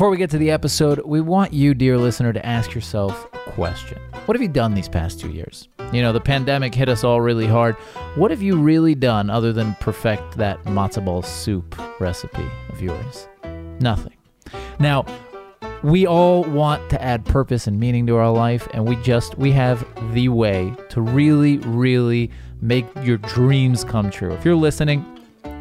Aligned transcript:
Before 0.00 0.08
we 0.08 0.16
get 0.16 0.30
to 0.30 0.38
the 0.38 0.50
episode, 0.50 1.02
we 1.04 1.20
want 1.20 1.52
you, 1.52 1.74
dear 1.74 1.98
listener, 1.98 2.32
to 2.32 2.46
ask 2.46 2.74
yourself 2.74 3.28
a 3.34 3.50
question. 3.50 3.98
What 4.24 4.34
have 4.34 4.40
you 4.40 4.48
done 4.48 4.72
these 4.72 4.88
past 4.88 5.20
two 5.20 5.28
years? 5.28 5.68
You 5.92 6.00
know, 6.00 6.10
the 6.10 6.22
pandemic 6.22 6.74
hit 6.74 6.88
us 6.88 7.04
all 7.04 7.20
really 7.20 7.46
hard. 7.46 7.74
What 8.14 8.30
have 8.30 8.40
you 8.40 8.56
really 8.56 8.94
done 8.94 9.28
other 9.28 9.52
than 9.52 9.74
perfect 9.78 10.38
that 10.38 10.58
matzo 10.64 11.04
ball 11.04 11.20
soup 11.20 11.78
recipe 12.00 12.46
of 12.70 12.80
yours? 12.80 13.28
Nothing. 13.78 14.16
Now, 14.78 15.04
we 15.82 16.06
all 16.06 16.44
want 16.44 16.88
to 16.88 17.02
add 17.02 17.26
purpose 17.26 17.66
and 17.66 17.78
meaning 17.78 18.06
to 18.06 18.16
our 18.16 18.32
life, 18.32 18.66
and 18.72 18.88
we 18.88 18.96
just 19.02 19.36
we 19.36 19.52
have 19.52 19.86
the 20.14 20.30
way 20.30 20.74
to 20.88 21.02
really, 21.02 21.58
really 21.58 22.30
make 22.62 22.86
your 23.02 23.18
dreams 23.18 23.84
come 23.84 24.08
true. 24.08 24.32
If 24.32 24.46
you're 24.46 24.56
listening, 24.56 25.04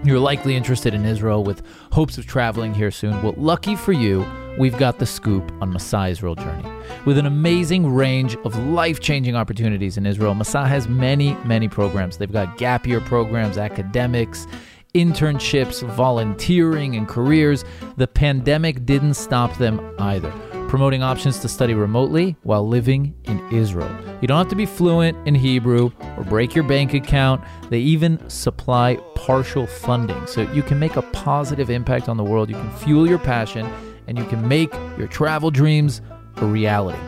you're 0.04 0.20
likely 0.20 0.56
interested 0.56 0.94
in 0.94 1.06
Israel 1.06 1.44
with 1.44 1.62
hopes 1.92 2.18
of 2.18 2.26
traveling 2.26 2.74
here 2.74 2.92
soon. 2.92 3.22
Well, 3.22 3.34
lucky 3.38 3.76
for 3.76 3.92
you, 3.92 4.26
we've 4.58 4.78
got 4.78 5.00
the 5.00 5.06
scoop 5.06 5.52
on 5.62 5.74
Masa 5.74 6.10
Israel 6.12 6.36
Journey. 6.36 6.70
With 7.06 7.18
an 7.18 7.26
amazing 7.26 7.94
range 7.94 8.36
of 8.46 8.58
life 8.58 9.00
changing 9.00 9.36
opportunities 9.36 9.98
in 9.98 10.06
Israel, 10.06 10.34
Masa 10.34 10.68
has 10.68 10.88
many, 10.88 11.34
many 11.46 11.68
programs. 11.68 12.18
They've 12.18 12.32
got 12.32 12.58
gap 12.58 12.88
year 12.88 13.02
programs, 13.02 13.58
academics, 13.58 14.48
internships, 14.96 15.88
volunteering, 15.96 16.96
and 16.96 17.08
careers. 17.08 17.66
The 17.98 18.08
pandemic 18.08 18.86
didn't 18.86 19.16
stop 19.16 19.58
them 19.58 19.80
either 20.00 20.34
promoting 20.70 21.02
options 21.02 21.40
to 21.40 21.50
study 21.50 21.74
remotely 21.74 22.38
while 22.44 22.66
living 22.66 23.16
in 23.24 23.40
Israel. 23.52 23.90
You 24.22 24.28
don't 24.28 24.38
have 24.38 24.50
to 24.50 24.56
be 24.56 24.68
fluent 24.68 25.18
in 25.28 25.34
Hebrew 25.34 25.90
or 26.16 26.24
break 26.24 26.54
your 26.54 26.64
bank 26.64 26.94
account. 26.94 27.44
They 27.70 27.80
even 27.80 28.30
supply 28.30 28.98
partial 29.16 29.66
funding 29.66 30.28
so 30.28 30.42
you 30.54 30.62
can 30.62 30.78
make 30.78 30.96
a 30.96 31.02
positive 31.02 31.72
impact 31.72 32.08
on 32.08 32.18
the 32.18 32.24
world. 32.24 32.50
You 32.50 32.56
can 32.56 32.72
fuel 32.78 33.10
your 33.10 33.18
passion 33.18 33.66
and 34.08 34.18
you 34.18 34.26
can 34.26 34.48
make 34.48 34.72
your 34.98 35.08
travel 35.08 35.50
dreams 35.50 36.02
a 36.38 36.46
reality. 36.46 37.00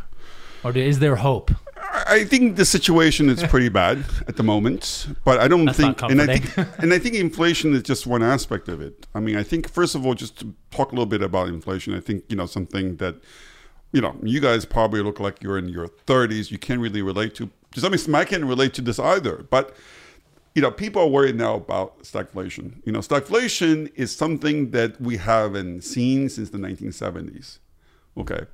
or 0.65 0.77
is 0.77 0.99
there 0.99 1.17
hope? 1.17 1.53
I 1.93 2.25
think 2.25 2.57
the 2.57 2.65
situation 2.65 3.29
is 3.29 3.43
pretty 3.45 3.69
bad 3.81 4.05
at 4.29 4.37
the 4.37 4.43
moment, 4.43 5.09
but 5.25 5.41
I 5.41 5.49
don't 5.49 5.67
That's 5.67 5.79
think, 5.79 6.03
and 6.03 6.21
I 6.21 6.39
think, 6.39 6.57
and 6.79 6.93
I 6.93 6.99
think 6.99 7.15
inflation 7.15 7.75
is 7.75 7.83
just 7.83 8.07
one 8.07 8.23
aspect 8.23 8.69
of 8.69 8.81
it. 8.81 9.07
I 9.15 9.21
mean, 9.21 9.37
I 9.37 9.43
think 9.43 9.69
first 9.69 9.95
of 9.95 10.07
all, 10.07 10.15
just 10.15 10.39
to 10.41 10.55
talk 10.71 10.93
a 10.93 10.95
little 10.95 11.07
bit 11.07 11.23
about 11.23 11.49
inflation, 11.49 11.95
I 11.95 12.01
think 12.01 12.25
you 12.29 12.37
know 12.37 12.47
something 12.47 12.97
that 12.97 13.17
you 13.93 14.01
know 14.01 14.17
you 14.23 14.41
guys 14.41 14.65
probably 14.65 15.03
look 15.03 15.21
like 15.21 15.43
you're 15.43 15.59
in 15.59 15.69
your 15.69 15.89
30s. 16.07 16.51
You 16.51 16.59
can't 16.59 16.81
really 16.81 17.03
relate 17.03 17.35
to. 17.37 17.51
To 17.73 17.81
some 17.81 17.95
extent, 17.95 18.17
I 18.17 18.25
can't 18.25 18.45
relate 18.45 18.75
to 18.75 18.83
this 18.83 18.99
either, 18.99 19.47
but 19.49 19.77
you 20.55 20.63
know, 20.63 20.71
people 20.71 21.03
are 21.03 21.09
worried 21.09 21.37
now 21.37 21.55
about 21.55 22.03
stagflation. 22.03 22.85
You 22.85 22.93
know, 22.93 22.99
stagflation 22.99 23.93
is 23.95 24.15
something 24.15 24.71
that 24.73 25.01
we 25.01 25.17
haven't 25.17 25.83
seen 25.83 26.29
since 26.29 26.51
the 26.51 26.59
1970s. 26.59 27.59
Okay. 28.17 28.47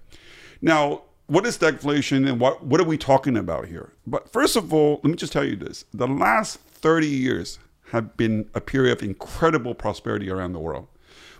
Now, 0.60 1.02
what 1.26 1.44
is 1.47 1.59
stagflation 1.59 2.28
and 2.28 2.41
what, 2.41 2.64
what 2.64 2.81
are 2.81 2.84
we 2.84 2.97
talking 2.97 3.37
about 3.37 3.66
here? 3.66 3.92
But 4.06 4.32
first 4.32 4.56
of 4.56 4.72
all, 4.72 5.00
let 5.03 5.10
me 5.10 5.16
just 5.16 5.32
tell 5.32 5.44
you 5.44 5.56
this. 5.56 5.84
The 5.92 6.06
last 6.06 6.60
30 6.60 7.06
years 7.06 7.59
have 7.91 8.16
been 8.16 8.48
a 8.54 8.60
period 8.60 8.92
of 8.98 9.03
incredible 9.03 9.75
prosperity 9.75 10.31
around 10.31 10.53
the 10.53 10.60
world. 10.60 10.88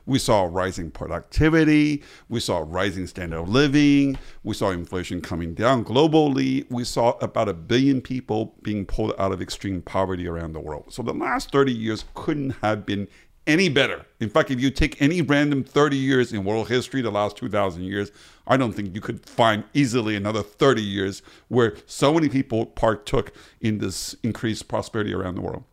We 0.07 0.21
saw 0.21 0.49
rising 0.49 0.93
productivity. 0.93 2.03
We 2.29 2.39
saw 2.39 2.65
rising 2.65 3.09
standard 3.09 3.41
of 3.41 3.49
living. 3.49 4.17
We 4.45 4.55
saw 4.55 4.71
inflation 4.71 5.21
coming 5.21 5.53
down 5.53 5.85
globally. 5.85 6.65
We 6.71 6.85
saw 6.85 7.19
about 7.21 7.49
a 7.49 7.55
billion 7.55 8.01
people 8.01 8.55
being 8.63 8.87
pulled 8.87 9.15
out 9.19 9.33
of 9.33 9.43
extreme 9.43 9.83
poverty 9.83 10.29
around 10.29 10.53
the 10.53 10.61
world. 10.61 10.93
So 10.93 11.03
the 11.03 11.13
last 11.13 11.51
30 11.51 11.73
years 11.73 12.05
couldn't 12.15 12.51
have 12.63 12.87
been 12.87 13.09
any 13.47 13.69
better. 13.69 14.05
In 14.21 14.29
fact, 14.29 14.51
if 14.51 14.61
you 14.61 14.71
take 14.71 15.01
any 15.01 15.23
random 15.23 15.63
30 15.63 15.97
years 15.97 16.33
in 16.33 16.45
world 16.45 16.69
history, 16.69 17.03
the 17.03 17.11
last 17.11 17.37
2,000 17.37 17.83
years, 17.83 18.11
I 18.47 18.57
don't 18.57 18.73
think 18.73 18.95
you 18.95 19.01
could 19.01 19.25
find 19.29 19.65
easily 19.75 20.17
another 20.17 20.43
30 20.43 20.83
years 20.83 21.23
where 21.49 21.77
so 21.87 22.13
many 22.15 22.29
people 22.29 22.67
partook 22.67 23.33
in 23.61 23.79
this 23.79 24.15
increased 24.23 24.69
prosperity 24.69 25.15
around 25.15 25.37
the 25.37 25.43
world. 25.43 25.65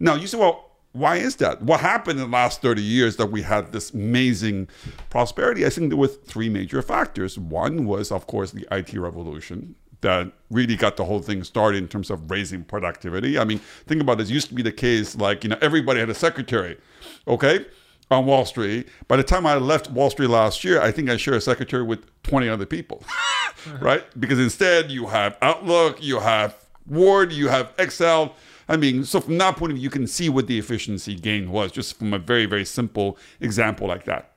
Now, 0.00 0.14
you 0.14 0.26
say, 0.26 0.38
well, 0.38 0.70
why 0.92 1.16
is 1.16 1.36
that? 1.36 1.60
What 1.60 1.80
happened 1.80 2.20
in 2.20 2.30
the 2.30 2.36
last 2.36 2.62
30 2.62 2.80
years 2.80 3.16
that 3.16 3.26
we 3.26 3.42
had 3.42 3.72
this 3.72 3.92
amazing 3.92 4.68
prosperity? 5.10 5.66
I 5.66 5.70
think 5.70 5.90
there 5.90 5.96
were 5.96 6.06
three 6.06 6.48
major 6.48 6.82
factors. 6.82 7.36
One 7.36 7.84
was, 7.84 8.12
of 8.12 8.26
course, 8.28 8.52
the 8.52 8.66
IT 8.70 8.94
revolution 8.94 9.74
that 10.04 10.30
really 10.50 10.76
got 10.76 10.96
the 10.96 11.04
whole 11.04 11.20
thing 11.20 11.42
started 11.42 11.78
in 11.78 11.88
terms 11.88 12.10
of 12.10 12.30
raising 12.30 12.62
productivity. 12.62 13.38
I 13.38 13.44
mean, 13.44 13.58
think 13.86 14.00
about 14.00 14.20
it. 14.20 14.30
It 14.30 14.32
used 14.32 14.48
to 14.48 14.54
be 14.54 14.62
the 14.62 14.72
case 14.72 15.16
like, 15.16 15.42
you 15.42 15.50
know, 15.50 15.58
everybody 15.60 15.98
had 15.98 16.10
a 16.10 16.14
secretary, 16.14 16.78
okay, 17.26 17.64
on 18.10 18.26
Wall 18.26 18.44
Street. 18.44 18.88
By 19.08 19.16
the 19.16 19.22
time 19.22 19.46
I 19.46 19.56
left 19.56 19.90
Wall 19.90 20.10
Street 20.10 20.28
last 20.28 20.62
year, 20.62 20.80
I 20.80 20.92
think 20.92 21.08
I 21.08 21.16
share 21.16 21.34
a 21.34 21.40
secretary 21.40 21.82
with 21.82 22.04
20 22.22 22.48
other 22.48 22.66
people, 22.66 23.02
right? 23.80 24.04
Because 24.20 24.38
instead 24.38 24.90
you 24.90 25.06
have 25.06 25.36
Outlook, 25.42 26.02
you 26.02 26.20
have 26.20 26.54
Word, 26.86 27.32
you 27.32 27.48
have 27.48 27.72
Excel. 27.78 28.36
I 28.68 28.76
mean, 28.76 29.04
so 29.04 29.20
from 29.20 29.38
that 29.38 29.56
point 29.56 29.72
of 29.72 29.76
view, 29.78 29.84
you 29.84 29.90
can 29.90 30.06
see 30.06 30.28
what 30.28 30.46
the 30.46 30.58
efficiency 30.58 31.16
gain 31.16 31.50
was 31.50 31.72
just 31.72 31.98
from 31.98 32.12
a 32.12 32.18
very, 32.18 32.46
very 32.46 32.64
simple 32.64 33.18
example 33.40 33.88
like 33.88 34.04
that. 34.04 34.32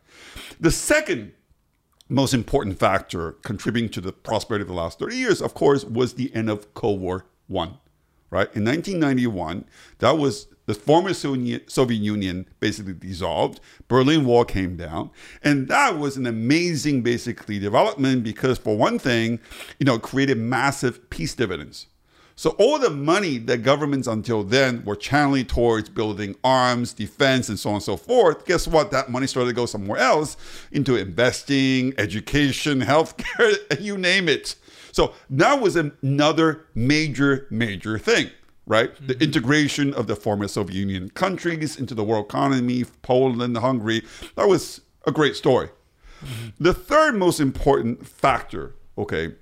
The 0.59 0.71
second 0.71 1.33
most 2.09 2.33
important 2.33 2.79
factor 2.79 3.33
contributing 3.43 3.89
to 3.89 4.01
the 4.01 4.11
prosperity 4.11 4.61
of 4.61 4.67
the 4.67 4.73
last 4.73 4.99
30 4.99 5.15
years, 5.15 5.41
of 5.41 5.53
course, 5.53 5.83
was 5.83 6.13
the 6.13 6.33
end 6.33 6.49
of 6.49 6.73
Cold 6.73 7.01
War 7.01 7.25
One. 7.47 7.77
Right 8.29 8.53
in 8.53 8.65
1991, 8.65 9.63
that 9.99 10.17
was 10.17 10.47
the 10.65 10.73
former 10.73 11.13
Soviet 11.13 11.71
Union 11.97 12.45
basically 12.59 12.93
dissolved. 12.93 13.61
Berlin 13.87 14.25
Wall 14.25 14.43
came 14.43 14.75
down, 14.75 15.11
and 15.41 15.69
that 15.69 15.97
was 15.97 16.17
an 16.17 16.25
amazing, 16.25 17.03
basically, 17.03 17.57
development 17.57 18.25
because, 18.25 18.57
for 18.57 18.75
one 18.75 18.99
thing, 18.99 19.39
you 19.79 19.85
know, 19.85 19.95
it 19.95 20.01
created 20.01 20.37
massive 20.37 21.09
peace 21.09 21.35
dividends. 21.35 21.87
So 22.37 22.51
all 22.51 22.77
the 22.77 22.91
money 22.91 23.39
that 23.39 23.63
governments 23.63 24.07
until 24.07 24.43
then 24.43 24.85
were 24.85 24.95
channeling 24.95 25.47
towards 25.47 25.89
building 25.89 26.35
arms, 26.43 26.93
defense, 26.93 27.49
and 27.49 27.59
so 27.59 27.71
on 27.71 27.75
and 27.77 27.83
so 27.83 27.97
forth, 27.97 28.45
guess 28.45 28.67
what? 28.67 28.91
That 28.91 29.09
money 29.09 29.25
started 29.25 29.49
to 29.49 29.55
go 29.55 29.65
somewhere 29.65 29.99
else 29.99 30.37
into 30.71 30.95
investing, 30.95 31.95
education, 31.97 32.81
healthcare, 32.81 33.57
you 33.81 33.97
name 33.97 34.29
it. 34.29 34.55
So 34.91 35.15
that 35.31 35.59
was 35.59 35.75
another 35.75 36.67
major, 36.75 37.47
major 37.49 37.97
thing, 37.97 38.29
right? 38.67 38.93
Mm-hmm. 38.93 39.07
The 39.07 39.23
integration 39.23 39.93
of 39.95 40.05
the 40.05 40.15
former 40.15 40.47
Soviet 40.47 40.77
Union 40.77 41.09
countries 41.09 41.75
into 41.75 41.95
the 41.95 42.03
world 42.03 42.27
economy, 42.27 42.85
Poland, 43.01 43.57
Hungary. 43.57 44.03
That 44.35 44.47
was 44.47 44.81
a 45.07 45.11
great 45.11 45.35
story. 45.35 45.69
Mm-hmm. 46.23 46.63
The 46.63 46.75
third 46.75 47.15
most 47.15 47.39
important 47.39 48.05
factor, 48.05 48.75
okay, 48.95 49.33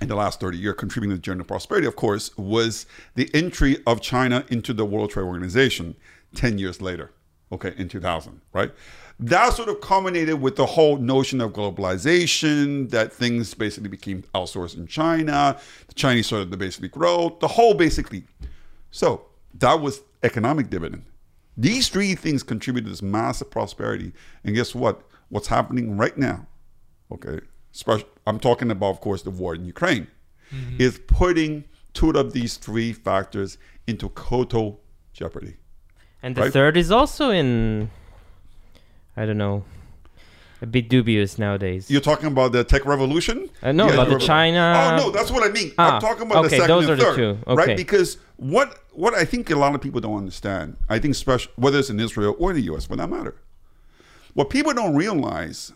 in 0.00 0.08
the 0.08 0.14
last 0.14 0.40
30 0.40 0.58
years 0.58 0.74
contributing 0.76 1.16
to 1.16 1.16
the 1.16 1.22
general 1.22 1.46
prosperity, 1.46 1.86
of 1.86 1.96
course, 1.96 2.36
was 2.36 2.86
the 3.14 3.30
entry 3.34 3.78
of 3.86 4.00
China 4.00 4.44
into 4.48 4.72
the 4.72 4.84
World 4.84 5.10
Trade 5.10 5.24
Organization 5.24 5.96
10 6.34 6.58
years 6.58 6.80
later, 6.80 7.12
okay, 7.52 7.74
in 7.76 7.88
2000, 7.88 8.40
right? 8.52 8.72
That 9.18 9.54
sort 9.54 9.70
of 9.70 9.80
culminated 9.80 10.40
with 10.40 10.56
the 10.56 10.66
whole 10.66 10.98
notion 10.98 11.40
of 11.40 11.52
globalization, 11.52 12.90
that 12.90 13.12
things 13.12 13.54
basically 13.54 13.88
became 13.88 14.22
outsourced 14.34 14.76
in 14.76 14.86
China, 14.86 15.58
the 15.88 15.94
Chinese 15.94 16.26
started 16.26 16.50
to 16.50 16.56
basically 16.56 16.88
grow, 16.88 17.36
the 17.40 17.48
whole 17.48 17.72
basically. 17.72 18.24
So 18.90 19.26
that 19.54 19.80
was 19.80 20.02
economic 20.22 20.68
dividend. 20.68 21.04
These 21.56 21.88
three 21.88 22.14
things 22.14 22.42
contributed 22.42 22.86
to 22.86 22.90
this 22.90 23.02
massive 23.02 23.50
prosperity. 23.50 24.12
And 24.44 24.54
guess 24.54 24.74
what? 24.74 25.02
What's 25.30 25.46
happening 25.46 25.96
right 25.96 26.16
now, 26.16 26.46
okay, 27.10 27.40
I'm 28.26 28.38
talking 28.38 28.70
about, 28.70 28.90
of 28.90 29.00
course, 29.00 29.22
the 29.22 29.30
war 29.30 29.54
in 29.54 29.64
Ukraine, 29.64 30.08
mm-hmm. 30.52 30.80
is 30.80 31.00
putting 31.06 31.64
two 31.92 32.10
of 32.10 32.32
these 32.32 32.56
three 32.56 32.92
factors 32.92 33.58
into 33.86 34.08
total 34.10 34.80
jeopardy. 35.12 35.56
And 36.22 36.34
the 36.34 36.42
right? 36.42 36.52
third 36.52 36.76
is 36.76 36.90
also 36.90 37.30
in, 37.30 37.90
I 39.16 39.26
don't 39.26 39.38
know, 39.38 39.64
a 40.62 40.66
bit 40.66 40.88
dubious 40.88 41.38
nowadays. 41.38 41.90
You're 41.90 42.00
talking 42.00 42.26
about 42.26 42.52
the 42.52 42.64
tech 42.64 42.84
revolution? 42.86 43.48
Uh, 43.62 43.72
no, 43.72 43.86
yeah, 43.86 43.94
about 43.94 44.08
the, 44.08 44.18
China. 44.18 44.74
Oh 44.76 44.96
no, 44.96 45.10
that's 45.10 45.30
what 45.30 45.48
I 45.48 45.52
mean. 45.52 45.72
Ah, 45.78 45.96
I'm 45.96 46.00
talking 46.00 46.26
about 46.26 46.46
okay, 46.46 46.56
the 46.56 46.62
second 46.62 46.68
those 46.68 46.88
and 46.88 47.00
are 47.00 47.04
third, 47.04 47.12
the 47.12 47.34
two. 47.34 47.50
Okay. 47.50 47.66
right? 47.66 47.76
Because 47.76 48.18
what 48.36 48.78
what 48.92 49.14
I 49.14 49.24
think 49.24 49.50
a 49.50 49.56
lot 49.56 49.74
of 49.74 49.80
people 49.80 50.00
don't 50.00 50.16
understand, 50.16 50.76
I 50.88 50.98
think, 50.98 51.14
special 51.14 51.52
whether 51.56 51.78
it's 51.78 51.90
in 51.90 52.00
Israel 52.00 52.34
or 52.38 52.52
the 52.52 52.62
U.S. 52.62 52.86
for 52.86 52.96
that 52.96 53.10
matter, 53.10 53.36
what 54.34 54.48
people 54.50 54.72
don't 54.72 54.94
realize 54.94 55.72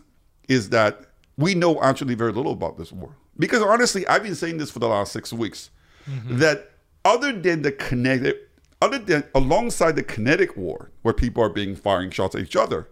is 0.47 0.69
that 0.69 1.05
we 1.37 1.55
know 1.55 1.81
actually 1.81 2.15
very 2.15 2.31
little 2.31 2.51
about 2.51 2.77
this 2.77 2.91
war. 2.91 3.15
Because 3.37 3.61
honestly, 3.61 4.05
I've 4.07 4.23
been 4.23 4.35
saying 4.35 4.57
this 4.57 4.71
for 4.71 4.79
the 4.79 4.87
last 4.87 5.11
six 5.11 5.31
weeks 5.33 5.69
mm-hmm. 6.09 6.37
that 6.37 6.71
other 7.05 7.31
than 7.31 7.61
the 7.61 7.71
kinetic, 7.71 8.49
other 8.81 8.99
than 8.99 9.23
alongside 9.33 9.95
the 9.95 10.03
kinetic 10.03 10.55
war, 10.55 10.91
where 11.01 11.13
people 11.13 11.43
are 11.43 11.49
being 11.49 11.75
firing 11.75 12.11
shots 12.11 12.35
at 12.35 12.41
each 12.41 12.55
other, 12.55 12.87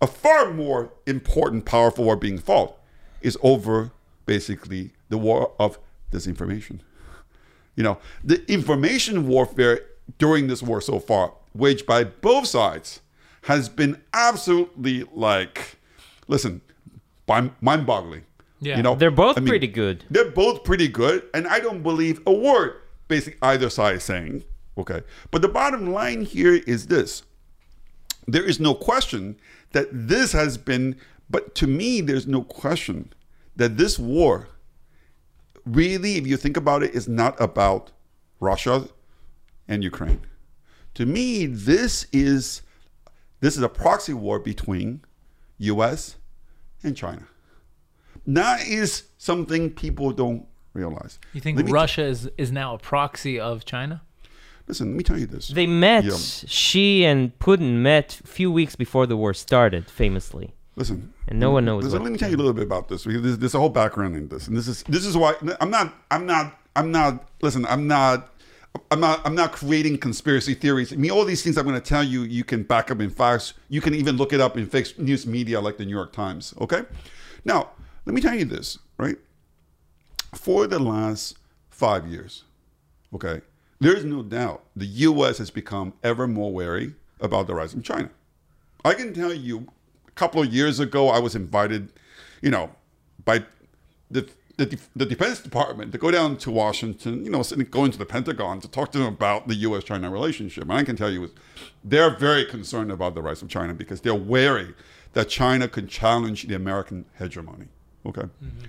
a 0.00 0.06
far 0.06 0.52
more 0.52 0.92
important, 1.06 1.64
powerful 1.64 2.04
war 2.04 2.16
being 2.16 2.38
fought 2.38 2.76
is 3.22 3.38
over 3.42 3.90
basically 4.26 4.92
the 5.08 5.18
war 5.18 5.52
of 5.58 5.78
disinformation. 6.12 6.80
You 7.76 7.82
know, 7.82 7.98
the 8.22 8.48
information 8.50 9.26
warfare 9.26 9.80
during 10.18 10.46
this 10.46 10.62
war 10.62 10.80
so 10.80 11.00
far, 11.00 11.32
waged 11.54 11.86
by 11.86 12.04
both 12.04 12.46
sides, 12.46 13.00
has 13.42 13.68
been 13.68 14.00
absolutely 14.12 15.04
like, 15.12 15.76
listen, 16.28 16.60
mind 17.26 17.86
boggling. 17.86 18.24
Yeah. 18.60 18.76
You 18.76 18.82
know, 18.82 18.94
they're 18.94 19.10
both 19.10 19.36
I 19.36 19.40
mean, 19.40 19.48
pretty 19.48 19.66
good. 19.66 20.04
They're 20.10 20.30
both 20.30 20.64
pretty 20.64 20.88
good, 20.88 21.28
and 21.34 21.46
I 21.46 21.60
don't 21.60 21.82
believe 21.82 22.20
a 22.26 22.32
word 22.32 22.80
basically 23.08 23.38
either 23.42 23.68
side 23.68 23.96
is 23.96 24.04
saying. 24.04 24.44
Okay, 24.78 25.02
but 25.30 25.42
the 25.42 25.48
bottom 25.48 25.92
line 25.92 26.22
here 26.22 26.54
is 26.54 26.86
this: 26.86 27.22
there 28.26 28.44
is 28.44 28.58
no 28.58 28.74
question 28.74 29.36
that 29.72 29.88
this 29.92 30.32
has 30.32 30.56
been, 30.56 30.96
but 31.28 31.54
to 31.56 31.66
me, 31.66 32.00
there's 32.00 32.26
no 32.26 32.42
question 32.42 33.12
that 33.56 33.76
this 33.76 33.98
war, 33.98 34.48
really, 35.66 36.16
if 36.16 36.26
you 36.26 36.36
think 36.36 36.56
about 36.56 36.82
it, 36.82 36.94
is 36.94 37.06
not 37.06 37.38
about 37.40 37.92
Russia 38.40 38.88
and 39.68 39.84
Ukraine. 39.84 40.22
To 40.94 41.04
me, 41.04 41.46
this 41.46 42.06
is 42.12 42.62
this 43.40 43.56
is 43.56 43.62
a 43.62 43.68
proxy 43.68 44.14
war 44.14 44.38
between 44.38 45.02
U.S 45.58 46.16
and 46.84 46.96
China. 46.96 47.26
That 48.26 48.66
is 48.66 49.04
something 49.18 49.70
people 49.70 50.12
don't 50.12 50.46
realize. 50.72 51.18
You 51.32 51.40
think 51.40 51.68
Russia 51.70 52.02
t- 52.02 52.08
is, 52.08 52.30
is 52.38 52.52
now 52.52 52.74
a 52.74 52.78
proxy 52.78 53.38
of 53.38 53.64
China? 53.64 54.02
Listen, 54.66 54.92
let 54.92 54.96
me 54.96 55.04
tell 55.04 55.18
you 55.18 55.26
this. 55.26 55.48
They 55.48 55.66
met, 55.66 56.04
yeah. 56.04 56.16
Xi 56.16 57.04
and 57.04 57.38
Putin 57.38 57.82
met 57.82 58.20
a 58.24 58.26
few 58.26 58.50
weeks 58.50 58.76
before 58.76 59.06
the 59.06 59.16
war 59.16 59.34
started, 59.34 59.90
famously. 59.90 60.54
Listen, 60.76 61.12
and 61.28 61.38
no 61.38 61.50
one 61.50 61.64
knows. 61.64 61.84
Listen, 61.84 62.02
let 62.02 62.10
me 62.10 62.18
tell 62.18 62.30
you 62.30 62.36
a 62.36 62.38
little 62.38 62.52
bit 62.52 62.64
about 62.64 62.88
this. 62.88 63.04
There's, 63.04 63.38
there's 63.38 63.54
a 63.54 63.58
whole 63.58 63.68
background 63.68 64.16
in 64.16 64.28
this, 64.28 64.48
and 64.48 64.56
this 64.56 64.66
is 64.66 64.82
this 64.84 65.06
is 65.06 65.16
why 65.16 65.34
I'm 65.60 65.70
not 65.70 65.94
I'm 66.10 66.26
not 66.26 66.58
I'm 66.74 66.90
not. 66.90 67.28
Listen, 67.42 67.64
I'm 67.66 67.86
not 67.86 68.33
I'm 68.90 69.00
not 69.00 69.26
I'm 69.26 69.34
not 69.34 69.52
creating 69.52 69.98
conspiracy 69.98 70.54
theories. 70.54 70.92
I 70.92 70.96
mean, 70.96 71.10
all 71.10 71.24
these 71.24 71.42
things 71.42 71.58
I'm 71.58 71.64
going 71.64 71.80
to 71.80 71.80
tell 71.80 72.04
you, 72.04 72.22
you 72.22 72.44
can 72.44 72.62
back 72.62 72.90
up 72.90 73.00
in 73.00 73.10
facts. 73.10 73.54
You 73.68 73.80
can 73.80 73.94
even 73.94 74.16
look 74.16 74.32
it 74.32 74.40
up 74.40 74.56
in 74.56 74.66
fake 74.66 74.98
news 74.98 75.26
media 75.26 75.60
like 75.60 75.78
the 75.78 75.84
New 75.84 75.94
York 75.94 76.12
Times. 76.12 76.54
Okay. 76.60 76.82
Now, 77.44 77.70
let 78.06 78.14
me 78.14 78.20
tell 78.20 78.34
you 78.34 78.44
this, 78.44 78.78
right? 78.98 79.16
For 80.34 80.66
the 80.66 80.78
last 80.78 81.38
five 81.70 82.06
years, 82.06 82.44
okay, 83.14 83.40
there's 83.80 84.04
no 84.04 84.22
doubt 84.22 84.64
the 84.76 84.86
U.S. 84.86 85.38
has 85.38 85.50
become 85.50 85.94
ever 86.02 86.26
more 86.26 86.52
wary 86.52 86.94
about 87.20 87.46
the 87.46 87.54
rise 87.54 87.74
of 87.74 87.82
China. 87.82 88.10
I 88.84 88.94
can 88.94 89.12
tell 89.14 89.32
you, 89.32 89.68
a 90.06 90.10
couple 90.12 90.42
of 90.42 90.52
years 90.52 90.80
ago, 90.80 91.08
I 91.08 91.18
was 91.18 91.34
invited, 91.34 91.92
you 92.42 92.50
know, 92.50 92.70
by 93.24 93.44
the 94.10 94.28
the, 94.56 94.78
the 94.94 95.06
Defense 95.06 95.40
Department 95.40 95.92
to 95.92 95.98
go 95.98 96.10
down 96.10 96.36
to 96.38 96.50
Washington, 96.50 97.24
you 97.24 97.30
know, 97.30 97.42
go 97.70 97.84
into 97.84 97.98
the 97.98 98.06
Pentagon 98.06 98.60
to 98.60 98.68
talk 98.68 98.92
to 98.92 98.98
them 98.98 99.08
about 99.08 99.48
the 99.48 99.54
U.S. 99.56 99.84
China 99.84 100.10
relationship. 100.10 100.64
And 100.64 100.72
I 100.72 100.84
can 100.84 100.96
tell 100.96 101.10
you, 101.10 101.30
they're 101.82 102.16
very 102.16 102.44
concerned 102.44 102.92
about 102.92 103.14
the 103.14 103.22
rise 103.22 103.42
of 103.42 103.48
China 103.48 103.74
because 103.74 104.00
they're 104.00 104.14
wary 104.14 104.74
that 105.14 105.28
China 105.28 105.68
could 105.68 105.88
challenge 105.88 106.46
the 106.46 106.54
American 106.54 107.04
hegemony. 107.18 107.66
Okay. 108.06 108.22
Mm-hmm. 108.22 108.66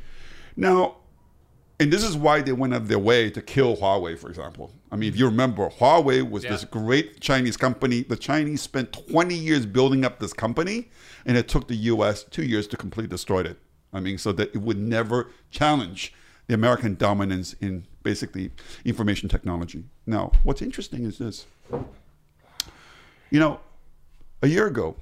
Now, 0.56 0.98
and 1.80 1.92
this 1.92 2.04
is 2.04 2.16
why 2.16 2.42
they 2.42 2.54
went 2.54 2.74
out 2.74 2.84
of 2.84 2.88
their 2.88 3.00
way 3.00 3.30
to 3.30 3.42
kill 3.42 3.76
Huawei, 3.76 4.18
for 4.18 4.30
example. 4.30 4.72
I 4.92 4.96
mean, 4.96 5.10
if 5.10 5.20
you 5.20 5.26
remember, 5.26 5.70
Huawei 5.70 6.28
was 6.28 6.44
yeah. 6.46 6.52
this 6.52 6.64
great 6.64 7.20
Chinese 7.20 7.58
company. 7.58 8.04
The 8.04 8.16
Chinese 8.16 8.62
spent 8.62 8.94
20 8.94 9.36
years 9.36 9.66
building 9.66 10.06
up 10.06 10.20
this 10.20 10.32
company, 10.32 10.90
and 11.26 11.36
it 11.36 11.50
took 11.50 11.68
the 11.68 11.76
U.S. 11.76 12.24
two 12.24 12.44
years 12.44 12.66
to 12.68 12.78
completely 12.78 13.10
destroy 13.10 13.42
it. 13.42 13.60
I 13.96 14.02
mean, 14.02 14.18
so 14.18 14.34
that 14.34 14.54
it 14.54 14.62
would 14.62 14.78
never 14.78 15.32
challenge 15.50 16.14
the 16.48 16.54
American 16.54 16.96
dominance 16.96 17.54
in 17.62 17.86
basically 18.04 18.52
information 18.84 19.30
technology. 19.30 19.86
Now, 20.06 20.34
what's 20.44 20.62
interesting 20.62 21.06
is 21.06 21.18
this. 21.18 21.46
You 23.32 23.40
know, 23.40 23.62
a 24.42 24.48
year 24.48 24.68
ago, 24.68 24.98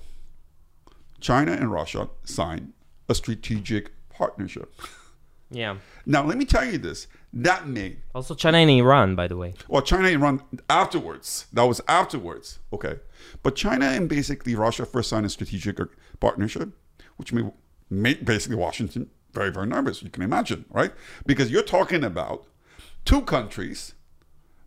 China 1.20 1.54
and 1.54 1.72
Russia 1.72 2.10
signed 2.24 2.74
a 3.10 3.16
strategic 3.16 3.92
partnership. 4.10 4.74
Yeah. 5.50 5.78
Now, 6.06 6.24
let 6.24 6.38
me 6.38 6.46
tell 6.46 6.64
you 6.64 6.78
this. 6.78 7.08
That 7.34 7.68
made. 7.68 7.98
Also, 8.14 8.36
China 8.36 8.60
and 8.60 8.70
Iran, 8.70 9.16
by 9.16 9.28
the 9.28 9.36
way. 9.36 9.56
Well, 9.68 9.82
China 9.82 10.08
and 10.08 10.16
Iran 10.16 10.42
afterwards. 10.70 11.48
That 11.52 11.64
was 11.64 11.82
afterwards. 11.88 12.60
Okay. 12.72 13.00
But 13.42 13.56
China 13.56 13.86
and 13.86 14.08
basically 14.08 14.54
Russia 14.54 14.86
first 14.86 15.10
signed 15.10 15.26
a 15.26 15.30
strategic 15.30 15.78
partnership, 16.20 16.70
which 17.18 17.34
made 17.34 17.52
made 17.90 18.26
basically 18.26 18.56
Washington 18.56 19.10
very, 19.34 19.52
very 19.52 19.68
nervous. 19.68 20.02
You 20.02 20.10
can 20.10 20.24
imagine, 20.24 20.66
right? 20.70 20.92
Because 21.26 21.52
you're 21.52 21.64
talking 21.64 22.04
about 22.04 22.46
two 23.04 23.22
countries, 23.22 23.94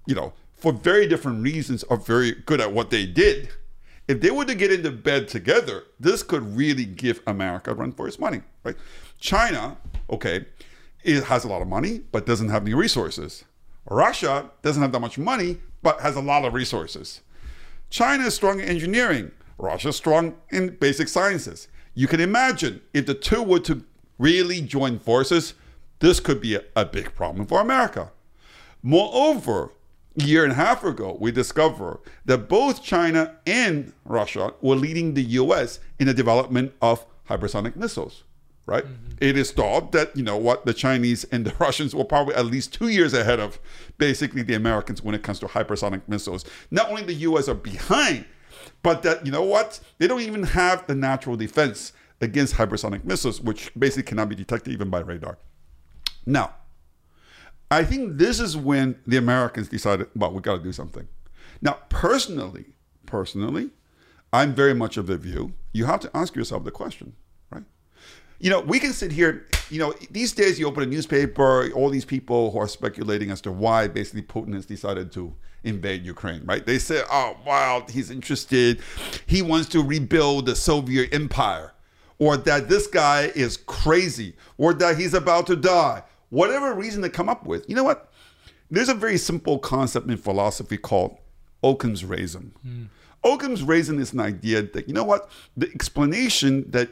you 0.07 0.15
know, 0.15 0.33
for 0.57 0.73
very 0.73 1.07
different 1.07 1.43
reasons, 1.43 1.85
are 1.85 1.97
very 1.97 2.33
good 2.33 2.61
at 2.61 2.73
what 2.73 2.91
they 2.91 3.07
did. 3.07 3.51
If 4.09 4.21
they 4.21 4.31
were 4.31 4.45
to 4.45 4.55
get 4.55 4.73
into 4.73 4.91
bed 4.91 5.29
together, 5.29 5.85
this 5.99 6.23
could 6.23 6.57
really 6.57 6.85
give 6.85 7.21
America 7.27 7.73
a 7.73 7.75
run 7.75 7.93
for 7.93 8.07
its 8.07 8.19
money, 8.19 8.43
right? 8.65 8.77
China, 9.19 9.77
okay, 10.11 10.47
it 11.03 11.25
has 11.25 11.45
a 11.45 11.49
lot 11.49 11.63
of 11.63 11.69
money, 11.69 12.03
but 12.13 12.27
doesn't 12.27 12.49
have 12.49 12.63
any 12.63 12.75
resources. 12.75 13.45
Russia 13.89 14.51
doesn't 14.63 14.83
have 14.83 14.93
that 14.93 15.01
much 15.01 15.19
money, 15.19 15.59
but 15.83 16.01
has 16.01 16.17
a 16.17 16.21
lot 16.21 16.45
of 16.45 16.55
resources. 16.55 17.21
China 17.91 18.25
is 18.27 18.35
strong 18.35 18.61
in 18.61 18.69
engineering. 18.69 19.31
Russia 19.59 19.89
is 19.89 19.97
strong 19.97 20.35
in 20.51 20.77
basic 20.77 21.09
sciences. 21.09 21.69
You 21.99 22.07
can 22.07 22.21
imagine 22.21 22.83
if 22.93 23.07
the 23.07 23.15
two 23.15 23.43
were 23.43 23.59
to 23.61 23.83
really 24.19 24.61
join 24.61 24.99
forces, 24.99 25.55
this 26.01 26.21
could 26.21 26.43
be 26.43 26.55
a, 26.55 26.63
a 26.77 26.85
big 26.85 27.15
problem 27.15 27.47
for 27.47 27.59
America. 27.59 28.13
Moreover, 28.83 29.73
a 30.21 30.23
year 30.23 30.45
and 30.45 30.53
a 30.53 30.57
half 30.57 30.85
ago, 30.85 31.17
we 31.19 31.33
discovered 31.33 32.01
that 32.27 32.51
both 32.51 32.83
China 32.83 33.37
and 33.47 33.95
Russia 34.05 34.53
were 34.61 34.77
leading 34.77 35.15
the 35.15 35.23
US 35.23 35.81
in 35.99 36.07
the 36.07 36.13
development 36.13 36.75
of 36.83 37.07
hypersonic 37.31 37.77
missiles. 37.77 38.25
right? 38.67 38.85
Mm-hmm. 38.85 39.13
It 39.21 39.39
is 39.39 39.51
thought 39.53 39.93
that 39.93 40.15
you 40.15 40.23
know 40.23 40.37
what 40.37 40.67
the 40.67 40.75
Chinese 40.75 41.25
and 41.25 41.47
the 41.47 41.55
Russians 41.59 41.95
were 41.95 42.05
probably 42.05 42.35
at 42.35 42.45
least 42.45 42.75
two 42.75 42.89
years 42.89 43.15
ahead 43.15 43.41
of 43.41 43.59
basically 43.97 44.43
the 44.43 44.55
Americans 44.55 45.03
when 45.03 45.15
it 45.15 45.23
comes 45.23 45.39
to 45.39 45.47
hypersonic 45.47 46.03
missiles. 46.07 46.45
Not 46.71 46.91
only 46.91 47.05
the 47.05 47.15
U.S. 47.15 47.49
are 47.49 47.55
behind, 47.55 48.27
but 48.83 49.03
that 49.03 49.25
you 49.25 49.33
know 49.33 49.43
what 49.43 49.81
they 49.99 50.07
don't 50.07 50.21
even 50.21 50.43
have 50.43 50.87
the 50.87 50.95
natural 50.95 51.37
defense 51.37 51.93
against 52.21 52.55
hypersonic 52.55 53.05
missiles, 53.05 53.41
which 53.41 53.73
basically 53.79 54.03
cannot 54.05 54.29
be 54.29 54.35
detected 54.35 54.73
even 54.73 54.91
by 54.91 55.01
radar. 55.01 55.39
Now, 56.25 56.55
I 57.71 57.85
think 57.85 58.17
this 58.17 58.41
is 58.41 58.57
when 58.57 58.99
the 59.07 59.17
Americans 59.17 59.69
decided, 59.69 60.09
well, 60.15 60.33
we 60.33 60.41
got 60.41 60.57
to 60.57 60.63
do 60.63 60.73
something. 60.73 61.09
Now, 61.61 61.79
personally, 61.89 62.67
personally, 63.05 63.71
I'm 64.33 64.55
very 64.55 64.75
much 64.75 64.97
of 64.97 65.07
the 65.07 65.17
view 65.17 65.53
you 65.77 65.85
have 65.85 66.01
to 66.01 66.11
ask 66.17 66.35
yourself 66.35 66.65
the 66.65 66.71
question? 66.71 67.13
You 68.39 68.51
know, 68.51 68.61
we 68.61 68.79
can 68.79 68.93
sit 68.93 69.13
here, 69.13 69.47
you 69.71 69.79
know, 69.79 69.95
these 70.11 70.33
days 70.33 70.59
you 70.59 70.67
open 70.67 70.83
a 70.83 70.87
newspaper, 70.87 71.71
all 71.73 71.89
these 71.89 72.05
people 72.05 72.51
who 72.51 72.59
are 72.59 72.69
speculating 72.69 73.31
as 73.31 73.41
to 73.43 73.53
why 73.53 73.89
basically 73.89 74.23
Putin 74.23 74.55
has 74.55 74.67
decided 74.67 75.11
to 75.13 75.35
invade 75.65 76.05
Ukraine, 76.05 76.43
right? 76.45 76.65
They 76.65 76.79
say, 76.79 77.03
oh, 77.11 77.37
wow, 77.47 77.85
he's 77.89 78.11
interested. 78.11 78.81
He 79.27 79.43
wants 79.43 79.69
to 79.71 79.83
rebuild 79.83 80.47
the 80.47 80.55
Soviet 80.55 81.13
empire, 81.13 81.73
or 82.19 82.37
that 82.37 82.69
this 82.69 82.87
guy 82.87 83.33
is 83.35 83.57
crazy, 83.57 84.37
or 84.59 84.75
that 84.75 84.99
he's 84.99 85.15
about 85.15 85.47
to 85.49 85.57
die. 85.57 86.03
Whatever 86.31 86.75
reason 86.75 87.03
to 87.03 87.09
come 87.09 87.29
up 87.29 87.47
with. 87.47 87.69
You 87.69 87.75
know 87.77 87.85
what? 87.85 88.13
There's 88.71 88.89
a 88.89 88.95
very 88.95 89.17
simple 89.17 89.59
concept 89.59 90.11
in 90.11 90.17
philosophy 90.17 90.77
called 90.77 91.19
Occam's 91.63 92.05
razor. 92.05 92.43
Hmm. 92.63 92.85
Occam's 93.25 93.63
razor 93.63 93.99
is 93.99 94.13
an 94.13 94.21
idea 94.21 94.63
that, 94.63 94.89
you 94.89 94.95
know 94.95 95.05
what? 95.05 95.31
The 95.57 95.71
explanation 95.75 96.71
that, 96.71 96.91